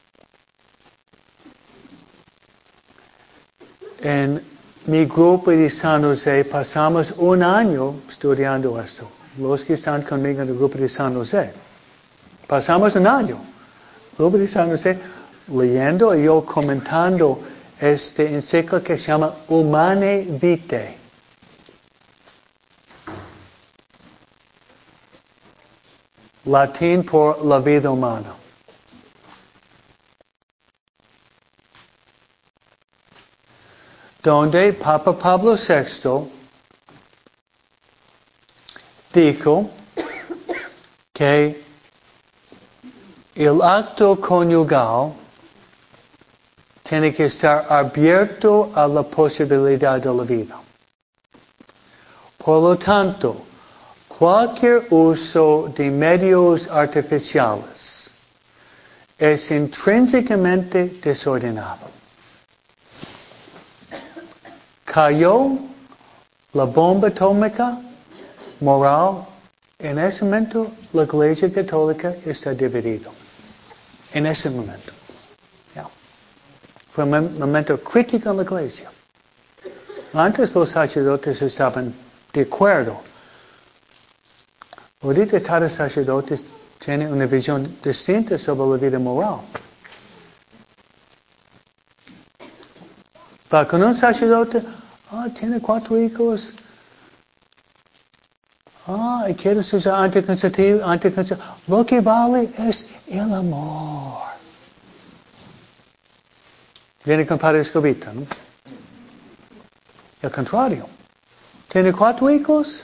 En 4.01 4.41
mi 4.86 5.05
grupo 5.07 5.51
de 5.51 5.68
San 5.68 6.03
José 6.03 6.45
pasamos 6.45 7.12
un 7.16 7.43
año 7.43 7.97
estudiando 8.09 8.80
esto. 8.80 9.11
Los 9.39 9.64
que 9.64 9.74
están 9.74 10.03
conmigo 10.03 10.43
en 10.43 10.49
el 10.49 10.55
grupo 10.55 10.78
de 10.78 10.89
San 10.89 11.14
José. 11.14 11.53
Pasamos 12.47 12.95
un 12.95 13.07
año. 13.07 13.39
El 14.12 14.16
grupo 14.18 14.39
de 14.39 14.49
San 14.49 14.70
José 14.70 14.99
leyendo 15.49 16.14
y 16.14 16.24
yo 16.24 16.45
comentando 16.45 17.41
este 17.80 18.32
encíclica 18.32 18.80
que 18.80 18.97
se 18.97 19.09
llama 19.09 19.34
Humane 19.49 20.26
Vitae. 20.41 20.97
Latín 26.49 27.05
por 27.05 27.44
la 27.44 27.59
vida 27.59 27.90
humana. 27.90 28.34
Donde 34.22 34.72
Papa 34.72 35.12
Pablo 35.12 35.57
VI 35.57 36.28
dijo 39.12 39.70
que 41.12 41.62
el 43.34 43.62
acto 43.62 44.16
conyugal 44.20 45.12
tiene 46.82 47.14
que 47.14 47.26
estar 47.26 47.66
abierto 47.70 48.72
a 48.74 48.88
la 48.88 49.03
posibilidad 49.03 50.01
de 50.01 50.12
la 50.12 50.24
vida. 50.24 50.61
Por 52.38 52.62
lo 52.62 52.76
tanto, 52.76 53.47
Cualquier 54.18 54.86
uso 54.90 55.72
de 55.76 55.90
medios 55.92 56.66
artificiales 56.66 58.10
es 59.16 59.48
intrínsecamente 59.52 60.98
desordenado. 61.01 61.86
Cayó 64.84 65.59
la 66.52 66.64
bomba 66.64 67.09
atómica 67.09 67.78
moral. 68.60 69.24
En 69.78 70.01
ese 70.01 70.24
momento 70.24 70.72
la 70.93 71.05
Iglesia 71.05 71.52
Católica 71.52 72.12
está 72.26 72.52
dividida. 72.52 73.10
En 74.12 74.26
ese 74.26 74.51
momento. 74.51 74.93
Fue 76.90 77.05
un 77.05 77.38
momento 77.38 77.78
crítico 77.78 78.30
en 78.30 78.38
la 78.38 78.43
Iglesia. 78.43 78.90
Antes 80.12 80.52
los 80.56 80.70
sacerdotes 80.70 81.40
estaban 81.40 81.94
de 82.32 82.43
acuerdo 82.43 83.07
Ahorita 85.00 85.40
cada 85.40 85.70
sacerdote 85.70 86.40
tiene 86.78 87.06
una 87.06 87.26
visión 87.26 87.62
distinta 87.82 88.36
sobre 88.36 88.70
la 88.70 88.76
vida 88.76 88.98
moral. 88.98 89.40
Para 93.48 93.66
con 93.66 93.82
un 93.82 93.96
sacerdote, 93.96 94.62
ah, 95.10 95.28
tiene 95.38 95.60
cuatro 95.60 95.96
hijos. 95.98 96.52
Ah, 98.86 99.26
y 99.28 99.34
quiere 99.34 99.60
usar 99.60 100.04
anticonceptivo, 100.04 100.84
anticonceptivo. 100.84 101.48
Lo 101.68 101.86
que 101.86 102.00
vale 102.00 102.50
es 102.58 102.90
el 103.06 103.32
amor. 103.32 104.22
Viene 107.04 107.26
con 107.26 107.38
Padre 107.38 107.60
Escobita, 107.60 108.12
¿no? 108.12 108.26
El 110.20 110.30
contrario. 110.30 110.86
Tiene 111.68 111.92
cuatro 111.92 112.28
hijos. 112.28 112.82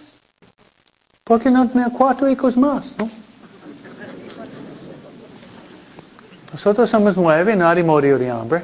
¿Por 1.25 1.41
qué 1.41 1.51
no 1.51 1.67
tener 1.67 1.91
cuatro 1.91 2.29
hijos 2.29 2.55
más? 2.55 2.95
¿no? 2.99 3.11
Nosotros 6.53 6.91
somos 6.91 7.17
nueve, 7.17 7.57
nadie 7.57 7.83
murió 7.83 8.19
de 8.19 8.31
hambre. 8.31 8.63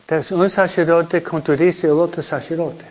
Entonces, 0.00 0.32
un 0.32 0.48
sacerdote 0.48 1.22
contradice 1.22 1.88
el 1.88 1.92
otro 1.92 2.22
sacerdote. 2.22 2.86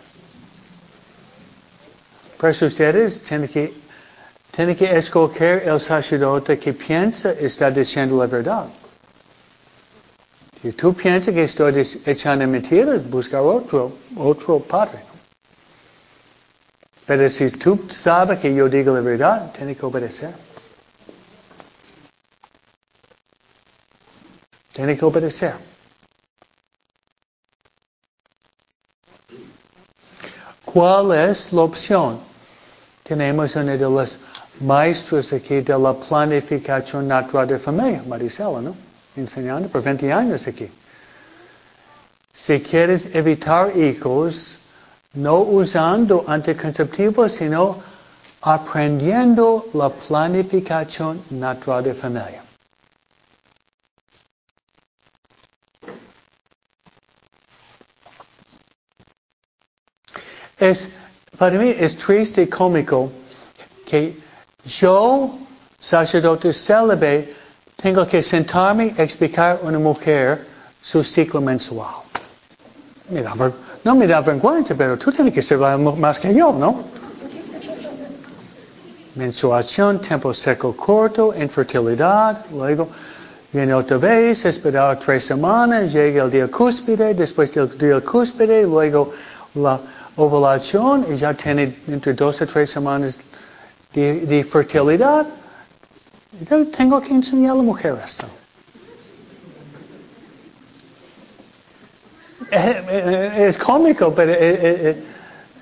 Eso 2.40 2.66
ustedes 2.66 3.22
tienen 3.24 3.48
que, 3.48 3.74
tienen 4.52 4.76
que 4.76 4.96
escoger 4.96 5.68
el 5.68 5.80
sacerdote 5.80 6.60
que 6.60 6.72
piensa 6.72 7.32
estar 7.32 7.74
diciendo 7.74 8.16
la 8.18 8.26
verdad. 8.26 8.66
Si 10.62 10.72
tú 10.72 10.94
piensas 10.94 11.34
que 11.34 11.44
estoy 11.44 11.86
echando 12.06 12.46
mentiras, 12.46 13.08
buscar 13.10 13.40
otro, 13.40 13.92
otro 14.16 14.60
padre. 14.60 15.11
Pero 17.14 17.28
si 17.28 17.50
tú 17.50 17.78
sabes 17.90 18.38
que 18.38 18.54
yo 18.54 18.70
digo 18.70 18.94
la 18.94 19.02
verdad, 19.02 19.52
tienes 19.52 19.76
que 19.76 19.84
obedecer. 19.84 20.32
Tienes 24.72 24.98
que 24.98 25.04
obedecer. 25.04 25.52
¿Cuál 30.64 31.12
es 31.28 31.52
la 31.52 31.60
opción? 31.60 32.18
Tenemos 33.02 33.56
uno 33.56 33.72
de 33.72 33.78
los 33.78 34.18
maestros 34.60 35.34
aquí 35.34 35.60
de 35.60 35.78
la 35.78 35.92
planificación 35.92 37.08
natural 37.08 37.46
de 37.46 37.58
familia, 37.58 38.02
Maricela, 38.08 38.62
¿no? 38.62 38.74
Enseñando 39.16 39.68
por 39.68 39.82
20 39.82 40.10
años 40.10 40.46
aquí. 40.46 40.70
Si 42.32 42.58
quieres 42.62 43.14
evitar 43.14 43.76
hijos, 43.76 44.61
no 45.14 45.40
usando 45.40 46.24
anticonceptivos, 46.26 47.32
sino 47.32 47.82
aprendiendo 48.40 49.66
la 49.74 49.90
planificación 49.90 51.22
natural 51.30 51.84
de 51.84 51.94
familia. 51.94 52.42
Es, 60.58 60.88
para 61.38 61.58
mí 61.58 61.74
es 61.76 61.96
triste 61.98 62.42
y 62.42 62.46
cómico 62.48 63.10
que 63.86 64.16
yo, 64.64 65.38
sacerdote 65.78 66.52
célebre, 66.52 67.34
tengo 67.76 68.06
que 68.06 68.22
sentarme 68.22 68.94
y 68.96 69.00
explicar 69.02 69.58
a 69.62 69.66
una 69.66 69.78
mujer 69.78 70.46
su 70.80 71.02
ciclo 71.02 71.40
mensual. 71.40 71.96
Ver- 73.10 73.71
no 73.84 73.94
me 73.94 74.06
da 74.06 74.20
vergüenza, 74.20 74.74
pero 74.74 74.96
tú 74.96 75.12
tienes 75.12 75.34
que 75.34 75.42
saber 75.42 75.78
más 75.78 76.18
que 76.18 76.34
yo, 76.34 76.52
¿no? 76.52 76.84
Menstruación, 79.14 80.00
tiempo 80.00 80.32
seco 80.32 80.74
corto, 80.74 81.34
infertilidad, 81.38 82.46
luego 82.52 82.88
viene 83.52 83.74
otra 83.74 83.98
vez, 83.98 84.44
esperar 84.44 84.98
tres 84.98 85.26
semanas, 85.26 85.92
llega 85.92 86.24
el 86.24 86.30
día 86.30 86.48
cúspide, 86.48 87.12
después 87.12 87.52
del 87.52 87.76
día 87.76 88.00
cúspide, 88.00 88.62
luego 88.62 89.12
la 89.54 89.78
ovulación 90.16 91.06
y 91.12 91.16
ya 91.16 91.34
tiene 91.34 91.76
entre 91.88 92.14
dos 92.14 92.40
o 92.40 92.46
tres 92.46 92.70
semanas 92.70 93.18
de, 93.92 94.20
de 94.20 94.44
fertilidad. 94.44 95.26
Yo 96.48 96.66
tengo 96.68 97.00
que 97.00 97.12
enseñar 97.12 97.52
a 97.52 97.56
la 97.56 97.62
mujer 97.62 97.98
esto. 98.02 98.26
Eh, 98.26 98.30
eh, 102.30 102.34
Es 102.52 103.56
cómico, 103.56 104.14
pero 104.14 104.32
eh, 104.32 104.36
eh, 104.40 105.02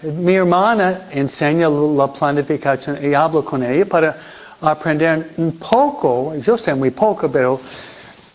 eh, 0.03 0.07
mi 0.11 0.35
hermana 0.35 1.03
enseña 1.13 1.69
la 1.69 2.13
planificación 2.13 2.99
y 3.05 3.15
hablo 3.15 3.45
con 3.45 3.63
ella 3.63 3.87
para 3.87 4.17
aprender 4.61 5.31
un 5.37 5.53
poco, 5.57 6.35
yo 6.35 6.59
sé 6.59 6.75
muy 6.75 6.91
poco, 6.91 7.31
pero 7.31 7.61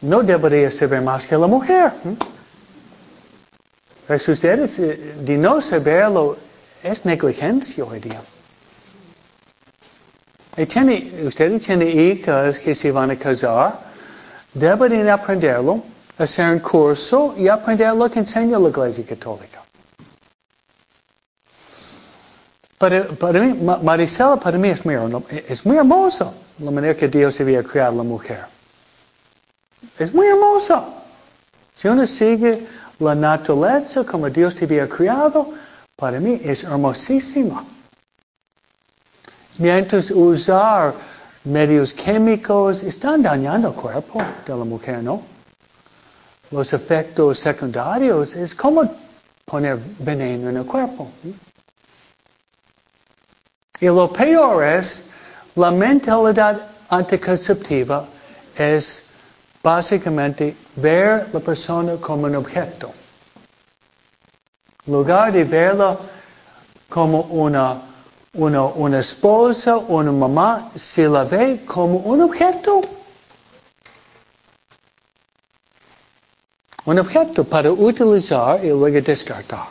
no 0.02 0.24
debería 0.24 0.72
saber 0.72 1.02
más 1.02 1.28
que 1.28 1.38
la 1.38 1.48
mujer. 1.48 1.92
¿eh? 2.06 2.16
Pero 4.08 4.32
ustedes, 4.34 4.80
eh, 4.80 5.16
de 5.20 5.38
no 5.38 5.60
saberlo, 5.60 6.38
es 6.82 7.04
negligencia 7.04 7.84
hoy 7.84 8.00
día. 8.00 8.22
Y 10.56 10.66
tiene, 10.66 11.12
ustedes 11.26 11.62
tienen 11.64 12.00
hijas 12.00 12.58
que 12.60 12.74
se 12.74 12.90
van 12.90 13.12
a 13.12 13.18
casar, 13.18 13.80
deben 14.54 15.10
aprenderlo, 15.10 15.84
hacer 16.18 16.54
un 16.54 16.60
curso 16.60 17.36
y 17.38 17.48
aprender 17.48 17.94
lo 17.96 18.10
que 18.10 18.20
enseña 18.20 18.58
la 18.60 18.70
Iglesia 18.70 19.06
Católica. 19.06 19.62
Para, 22.78 23.08
para 23.08 23.40
mí, 23.40 23.54
Ma- 23.62 23.78
Maricela 23.78 24.36
para 24.38 24.58
mí 24.58 24.70
es 24.70 24.86
muy, 24.86 24.96
es 25.48 25.66
muy 25.66 25.78
hermosa 25.78 26.32
la 26.60 26.72
manera 26.72 26.96
que 26.96 27.08
Dios 27.08 27.40
había 27.40 27.64
creado 27.64 27.94
a 27.94 27.96
la 27.96 28.04
mujer. 28.04 28.46
Es 29.98 30.14
muy 30.14 30.28
hermosa. 30.28 30.86
Si 31.76 31.88
uno 31.88 32.06
sigue 32.06 32.66
la 33.00 33.16
naturaleza 33.16 34.04
como 34.04 34.30
Dios 34.30 34.56
te 34.56 34.66
había 34.66 34.88
creado, 34.88 35.54
para 35.96 36.20
mí 36.20 36.40
es 36.44 36.64
hermosísima. 36.64 37.64
Mientras 39.58 40.12
usar 40.12 40.94
medios 41.46 41.94
químicos 41.94 42.84
están 42.84 43.22
dañando 43.22 43.70
el 43.70 43.74
cuerpo 43.74 44.22
de 44.46 44.58
la 44.58 44.66
mujer, 44.66 45.02
¿no? 45.02 45.22
Los 46.52 46.74
efectos 46.74 47.40
secundarios 47.40 48.36
es 48.36 48.54
como 48.54 48.84
poner 49.46 49.78
veneno 50.00 50.50
en 50.50 50.58
el 50.58 50.66
cuerpo. 50.66 51.12
Y 53.80 53.86
lo 53.86 54.12
peor 54.12 54.64
es, 54.64 55.10
la 55.56 55.72
mentalidad 55.72 56.62
anticonceptiva 56.90 58.06
es 58.58 59.06
básicamente 59.62 60.56
ver 60.76 61.28
la 61.34 61.40
persona 61.40 61.96
como 61.98 62.26
un 62.26 62.36
objeto. 62.36 62.92
En 64.86 64.94
lugar 64.94 65.34
de 65.34 65.44
verla 65.44 65.98
como 66.90 67.22
una, 67.22 67.82
una, 68.34 68.64
una 68.64 69.00
esposa, 69.00 69.78
una 69.78 70.12
mamá, 70.12 70.72
se 70.76 71.08
la 71.08 71.24
ve 71.24 71.62
como 71.66 71.98
un 71.98 72.22
objeto. 72.22 72.82
Un 76.86 77.00
objeto 77.00 77.44
para 77.44 77.72
utilizar 77.72 78.64
y 78.64 78.70
luego 78.70 79.02
descartar. 79.02 79.68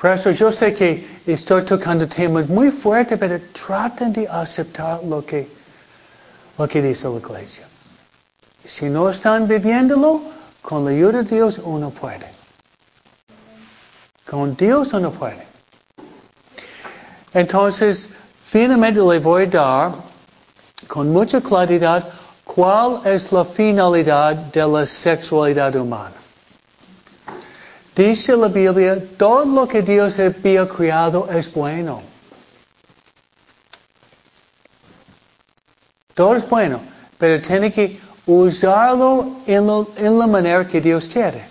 Por 0.00 0.10
eso 0.10 0.30
yo 0.30 0.52
sé 0.52 0.72
que 0.72 1.04
estoy 1.26 1.64
tocando 1.64 2.06
temas 2.06 2.48
muy 2.48 2.70
fuertes, 2.70 3.18
pero 3.18 3.40
traten 3.52 4.12
de 4.12 4.28
aceptar 4.28 5.02
lo 5.02 5.24
que, 5.24 5.48
lo 6.58 6.68
que 6.68 6.82
dice 6.82 7.08
la 7.08 7.18
iglesia. 7.18 7.66
Si 8.64 8.88
no 8.88 9.08
están 9.08 9.48
viviéndolo, 9.48 10.22
con 10.62 10.84
la 10.84 10.90
ayuda 10.90 11.22
de 11.22 11.36
Dios 11.36 11.60
uno 11.62 11.90
puede. 11.90 12.26
Con 14.28 14.54
Dios 14.54 14.92
uno 14.92 15.10
puede. 15.10 15.46
Entonces, 17.32 18.10
finalmente 18.48 19.00
le 19.00 19.18
voy 19.18 19.44
a 19.44 19.46
dar 19.46 19.92
con 20.88 21.12
mucha 21.12 21.40
claridad 21.40 22.04
cuál 22.56 23.02
es 23.04 23.30
la 23.32 23.44
finalidad 23.44 24.34
de 24.34 24.66
la 24.66 24.86
sexualidad 24.86 25.76
humana. 25.76 26.14
Dice 27.94 28.34
la 28.36 28.48
Biblia, 28.48 28.98
todo 29.18 29.44
lo 29.44 29.68
que 29.68 29.82
Dios 29.82 30.18
había 30.18 30.66
creado 30.66 31.28
es 31.30 31.52
bueno. 31.52 32.02
Todo 36.14 36.36
es 36.36 36.48
bueno, 36.48 36.80
pero 37.18 37.42
tiene 37.46 37.70
que 37.72 38.00
usarlo 38.26 39.36
en, 39.46 39.66
lo- 39.66 39.90
en 39.96 40.18
la 40.18 40.26
manera 40.26 40.66
que 40.66 40.80
Dios 40.80 41.06
quiere. 41.06 41.44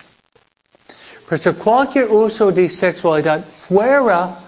Por 1.28 1.38
eso 1.38 1.56
cualquier 1.56 2.08
uso 2.10 2.50
de 2.50 2.68
sexualidad 2.68 3.44
fuera 3.68 4.38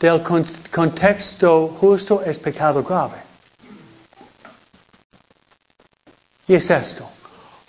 del 0.00 0.22
con- 0.22 0.46
contexto 0.72 1.76
justo 1.80 2.22
es 2.22 2.38
pecado 2.38 2.82
grave. 2.84 3.27
Y 6.48 6.54
es 6.54 6.68
esto. 6.70 7.08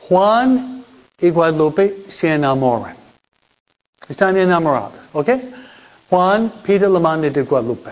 Juan 0.08 0.84
y 1.20 1.30
Guadalupe 1.30 2.06
se 2.08 2.34
enamoran. 2.34 2.96
Están 4.08 4.38
enamorados, 4.38 4.94
¿ok? 5.14 5.30
Juan 6.10 6.52
pide 6.64 6.90
la 6.90 7.00
mano 7.00 7.30
de 7.30 7.44
Guadalupe. 7.44 7.92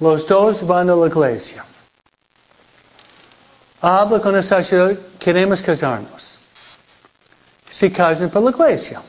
Los 0.00 0.26
dos 0.26 0.66
van 0.66 0.90
a 0.90 0.96
la 0.96 1.06
iglesia. 1.06 1.64
Habla 3.80 4.20
con 4.20 4.34
el 4.34 4.42
sacerdote, 4.42 4.98
queremos 5.18 5.62
casarnos. 5.62 6.38
Se 7.70 7.92
casan 7.92 8.30
por 8.30 8.42
la 8.42 8.50
iglesia. 8.50 9.02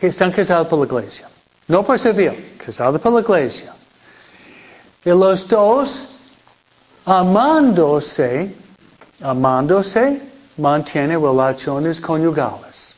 Están 0.00 0.32
casados 0.32 0.66
por 0.66 0.80
la 0.80 0.84
iglesia. 0.84 1.28
No 1.68 1.82
por 1.84 1.98
civil, 1.98 2.56
casados 2.58 3.00
por 3.00 3.12
la 3.12 3.20
iglesia. 3.20 3.74
Y 5.04 5.10
los 5.10 5.48
dos, 5.48 6.16
amándose, 7.06 8.54
amándose, 9.24 10.20
mantienen 10.58 11.20
relaciones 11.20 12.00
conyugales. 12.00 12.94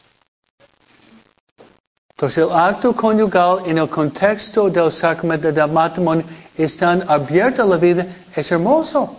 Entonces 2.11 2.39
el 2.39 2.53
acto 2.53 2.94
conyugal 2.94 3.61
en 3.66 3.78
el 3.78 3.89
contexto 3.89 4.69
del 4.69 4.90
sacramento 4.90 5.53
del 5.53 5.70
matrimonio 5.70 6.24
están 6.57 7.09
abiertos 7.09 7.61
a 7.61 7.69
la 7.69 7.77
vida, 7.77 8.07
es 8.35 8.51
hermoso. 8.51 9.16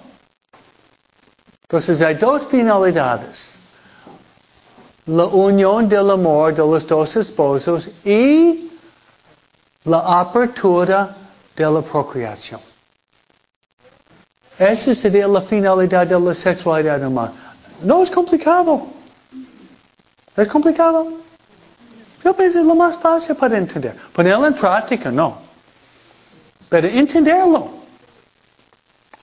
Entonces 1.63 2.01
hay 2.01 2.15
dos 2.15 2.45
finalidades. 2.47 3.55
La 5.05 5.25
unión 5.25 5.87
del 5.87 6.11
amor 6.11 6.53
de 6.53 6.61
los 6.61 6.85
dos 6.85 7.15
esposos 7.15 7.89
y 8.03 8.69
la 9.85 10.19
apertura 10.19 11.15
de 11.55 11.63
la 11.63 11.81
procreación. 11.81 12.66
Esa 14.59 14.95
sería 14.95 15.27
la 15.27 15.41
finalidad 15.41 16.07
de 16.07 16.19
la 16.19 16.33
sexualidad 16.33 17.05
humana. 17.05 17.33
No 17.83 18.01
es 18.01 18.09
complicado. 18.09 18.87
¿Es 20.35 20.47
complicado? 20.47 21.07
Yo 22.23 22.33
pienso 22.35 22.59
es 22.59 22.65
lo 22.65 22.75
más 22.75 22.97
fácil 22.97 23.35
para 23.35 23.57
entender. 23.57 23.95
Ponerlo 24.13 24.47
en 24.47 24.53
práctica, 24.53 25.11
no. 25.11 25.37
Pero 26.69 26.87
entenderlo. 26.87 27.69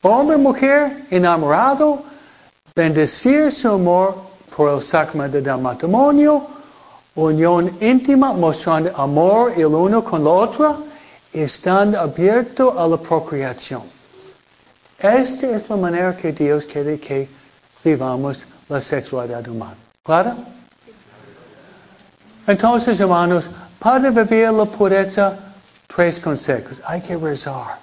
Hombre, 0.02 0.36
mujer, 0.36 1.06
enamorado, 1.10 2.02
bendecir 2.74 3.50
su 3.50 3.68
amor 3.68 4.16
por 4.54 4.74
el 4.74 4.82
sacramento 4.82 5.40
del 5.40 5.58
matrimonio, 5.58 6.46
unión 7.14 7.76
íntima, 7.80 8.32
mostrando 8.32 8.94
amor 8.96 9.52
el 9.56 9.66
uno 9.66 10.04
con 10.04 10.20
el 10.20 10.26
otro, 10.26 10.84
estando 11.32 11.98
abierto 11.98 12.78
a 12.78 12.86
la 12.86 12.96
procreación. 12.96 13.93
Esta 14.98 15.56
es 15.56 15.68
la 15.68 15.76
manera 15.76 16.16
que 16.16 16.32
Dios 16.32 16.66
quiere 16.66 16.98
que 16.98 17.28
vivamos 17.84 18.46
la 18.68 18.80
sexualidad 18.80 19.46
humana. 19.48 19.76
¿Claro? 20.02 20.36
Entonces, 22.46 23.00
hermanos, 23.00 23.48
para 23.78 24.10
vivir 24.10 24.50
la 24.52 24.64
pureza, 24.64 25.36
tres 25.94 26.20
consejos. 26.20 26.80
Hay 26.86 27.00
que 27.00 27.16
rezar. 27.16 27.78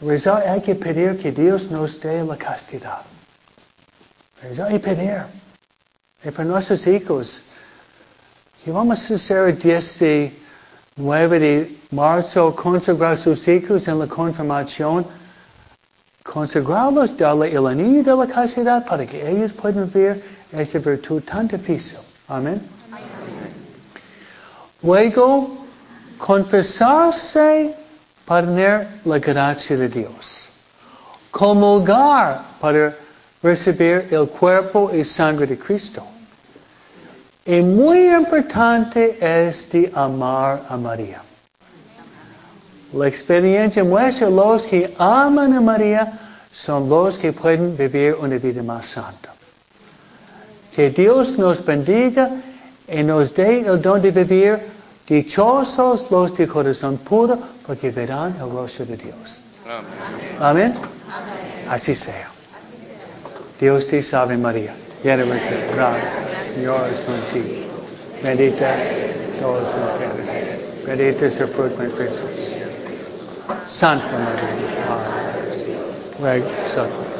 Rezar 0.00 0.46
hay 0.46 0.60
que 0.60 0.74
pedir 0.74 1.16
que 1.18 1.32
Dios 1.32 1.70
nos 1.70 2.00
dé 2.00 2.22
la 2.22 2.36
castidad. 2.36 3.02
Rezar 4.42 4.72
y 4.72 4.78
pedir. 4.78 5.22
Y 6.24 6.30
para 6.30 6.44
nuestros 6.44 6.86
hijos, 6.86 7.42
que 8.64 8.70
vamos 8.72 9.10
a 9.10 9.14
hacer 9.14 9.48
el 9.48 9.58
19 9.58 11.38
de 11.38 11.80
marzo, 11.90 12.54
consagrar 12.54 13.16
sus 13.16 13.46
hijos 13.46 13.86
en 13.86 13.98
la 14.00 14.06
confirmación, 14.06 15.06
consagrarlos, 16.36 17.16
darle 17.16 17.50
el 17.50 17.66
anillo 17.66 18.02
de 18.02 18.14
la 18.14 18.26
castidad 18.26 18.84
para 18.84 19.06
que 19.06 19.26
ellos 19.26 19.52
puedan 19.52 19.90
ver 19.90 20.22
esa 20.52 20.78
virtud 20.80 21.22
tan 21.22 21.48
difícil. 21.48 21.96
Amén. 22.28 22.60
Luego, 24.82 25.64
confesarse 26.18 27.74
para 28.26 28.46
tener 28.46 28.86
la 29.06 29.18
gracia 29.18 29.78
de 29.78 29.88
Dios. 29.88 30.50
Comulgar 31.30 32.42
para 32.60 32.94
recibir 33.42 34.06
el 34.10 34.28
cuerpo 34.28 34.90
y 34.92 35.06
sangre 35.06 35.46
de 35.46 35.56
Cristo. 35.56 36.04
Y 37.46 37.62
muy 37.62 38.12
importante 38.14 39.16
es 39.22 39.70
de 39.70 39.90
amar 39.94 40.66
a 40.68 40.76
María. 40.76 41.22
La 42.92 43.08
experiencia 43.08 43.82
muestra 43.82 44.28
los 44.28 44.66
que 44.66 44.94
aman 44.98 45.54
a 45.54 45.60
María 45.62 46.25
son 46.56 46.88
los 46.88 47.18
que 47.18 47.32
pueden 47.32 47.76
vivir 47.76 48.16
una 48.18 48.38
vida 48.38 48.62
más 48.62 48.86
santa. 48.86 49.34
Que 50.74 50.90
Dios 50.90 51.36
nos 51.38 51.64
bendiga 51.64 52.30
y 52.88 53.02
nos 53.02 53.34
dé 53.34 53.60
el 53.60 53.80
don 53.80 54.00
de 54.00 54.10
vivir 54.10 54.58
dichosos 55.06 56.10
los 56.10 56.34
de 56.34 56.46
corazón 56.48 56.98
puro 56.98 57.38
porque 57.66 57.90
verán 57.90 58.36
el 58.40 58.50
rostro 58.50 58.86
de 58.86 58.96
Dios. 58.96 59.38
Amén. 60.40 60.74
Así 61.68 61.94
sea. 61.94 62.30
Dios 63.60 63.86
te 63.88 64.02
salve 64.02 64.36
María, 64.36 64.74
llena 65.02 65.24
de 65.24 65.72
gracia, 65.74 66.10
el 66.38 66.54
Señor 66.54 66.88
es 66.90 67.00
contigo. 67.00 67.66
Bendita 68.22 68.74
todas 69.40 69.62
las 69.64 70.00
mujeres, 70.00 70.86
bendito 70.86 71.26
es 71.26 71.40
el 71.40 71.48
fruto 71.48 71.82
de 71.82 71.90
Jesús. 71.90 72.56
Santa 73.66 74.18
María, 74.18 75.35
por 76.18 76.38
nosotros. 76.38 77.16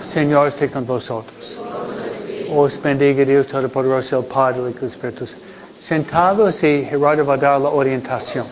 Señor 0.00 0.48
esté 0.48 0.70
con 0.70 0.86
vosotros. 0.86 1.58
Os 2.54 2.80
bendiga 2.80 3.24
Dios 3.24 3.46
Todopoderoso, 3.46 4.20
el 4.20 4.24
Padre 4.26 4.62
y 4.70 4.78
el 4.78 4.88
Espíritu 4.88 5.26
Santo. 5.26 5.44
Sentados 5.78 6.62
y 6.62 6.84
Gerardo 6.84 7.24
va 7.24 7.34
a 7.34 7.36
dar 7.36 7.60
la 7.60 7.68
orientación. 7.68 8.46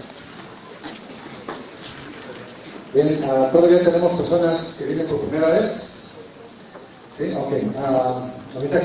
Bien, 2.92 3.24
ah, 3.24 3.48
todavía 3.50 3.82
tenemos 3.82 4.12
personas 4.12 4.76
que 4.78 4.84
vienen 4.84 5.06
por 5.06 5.20
primera 5.20 5.48
vez. 5.48 6.10
Sí, 7.16 7.32
ok. 7.36 7.52
Ah, 7.78 8.28
ahorita 8.54 8.80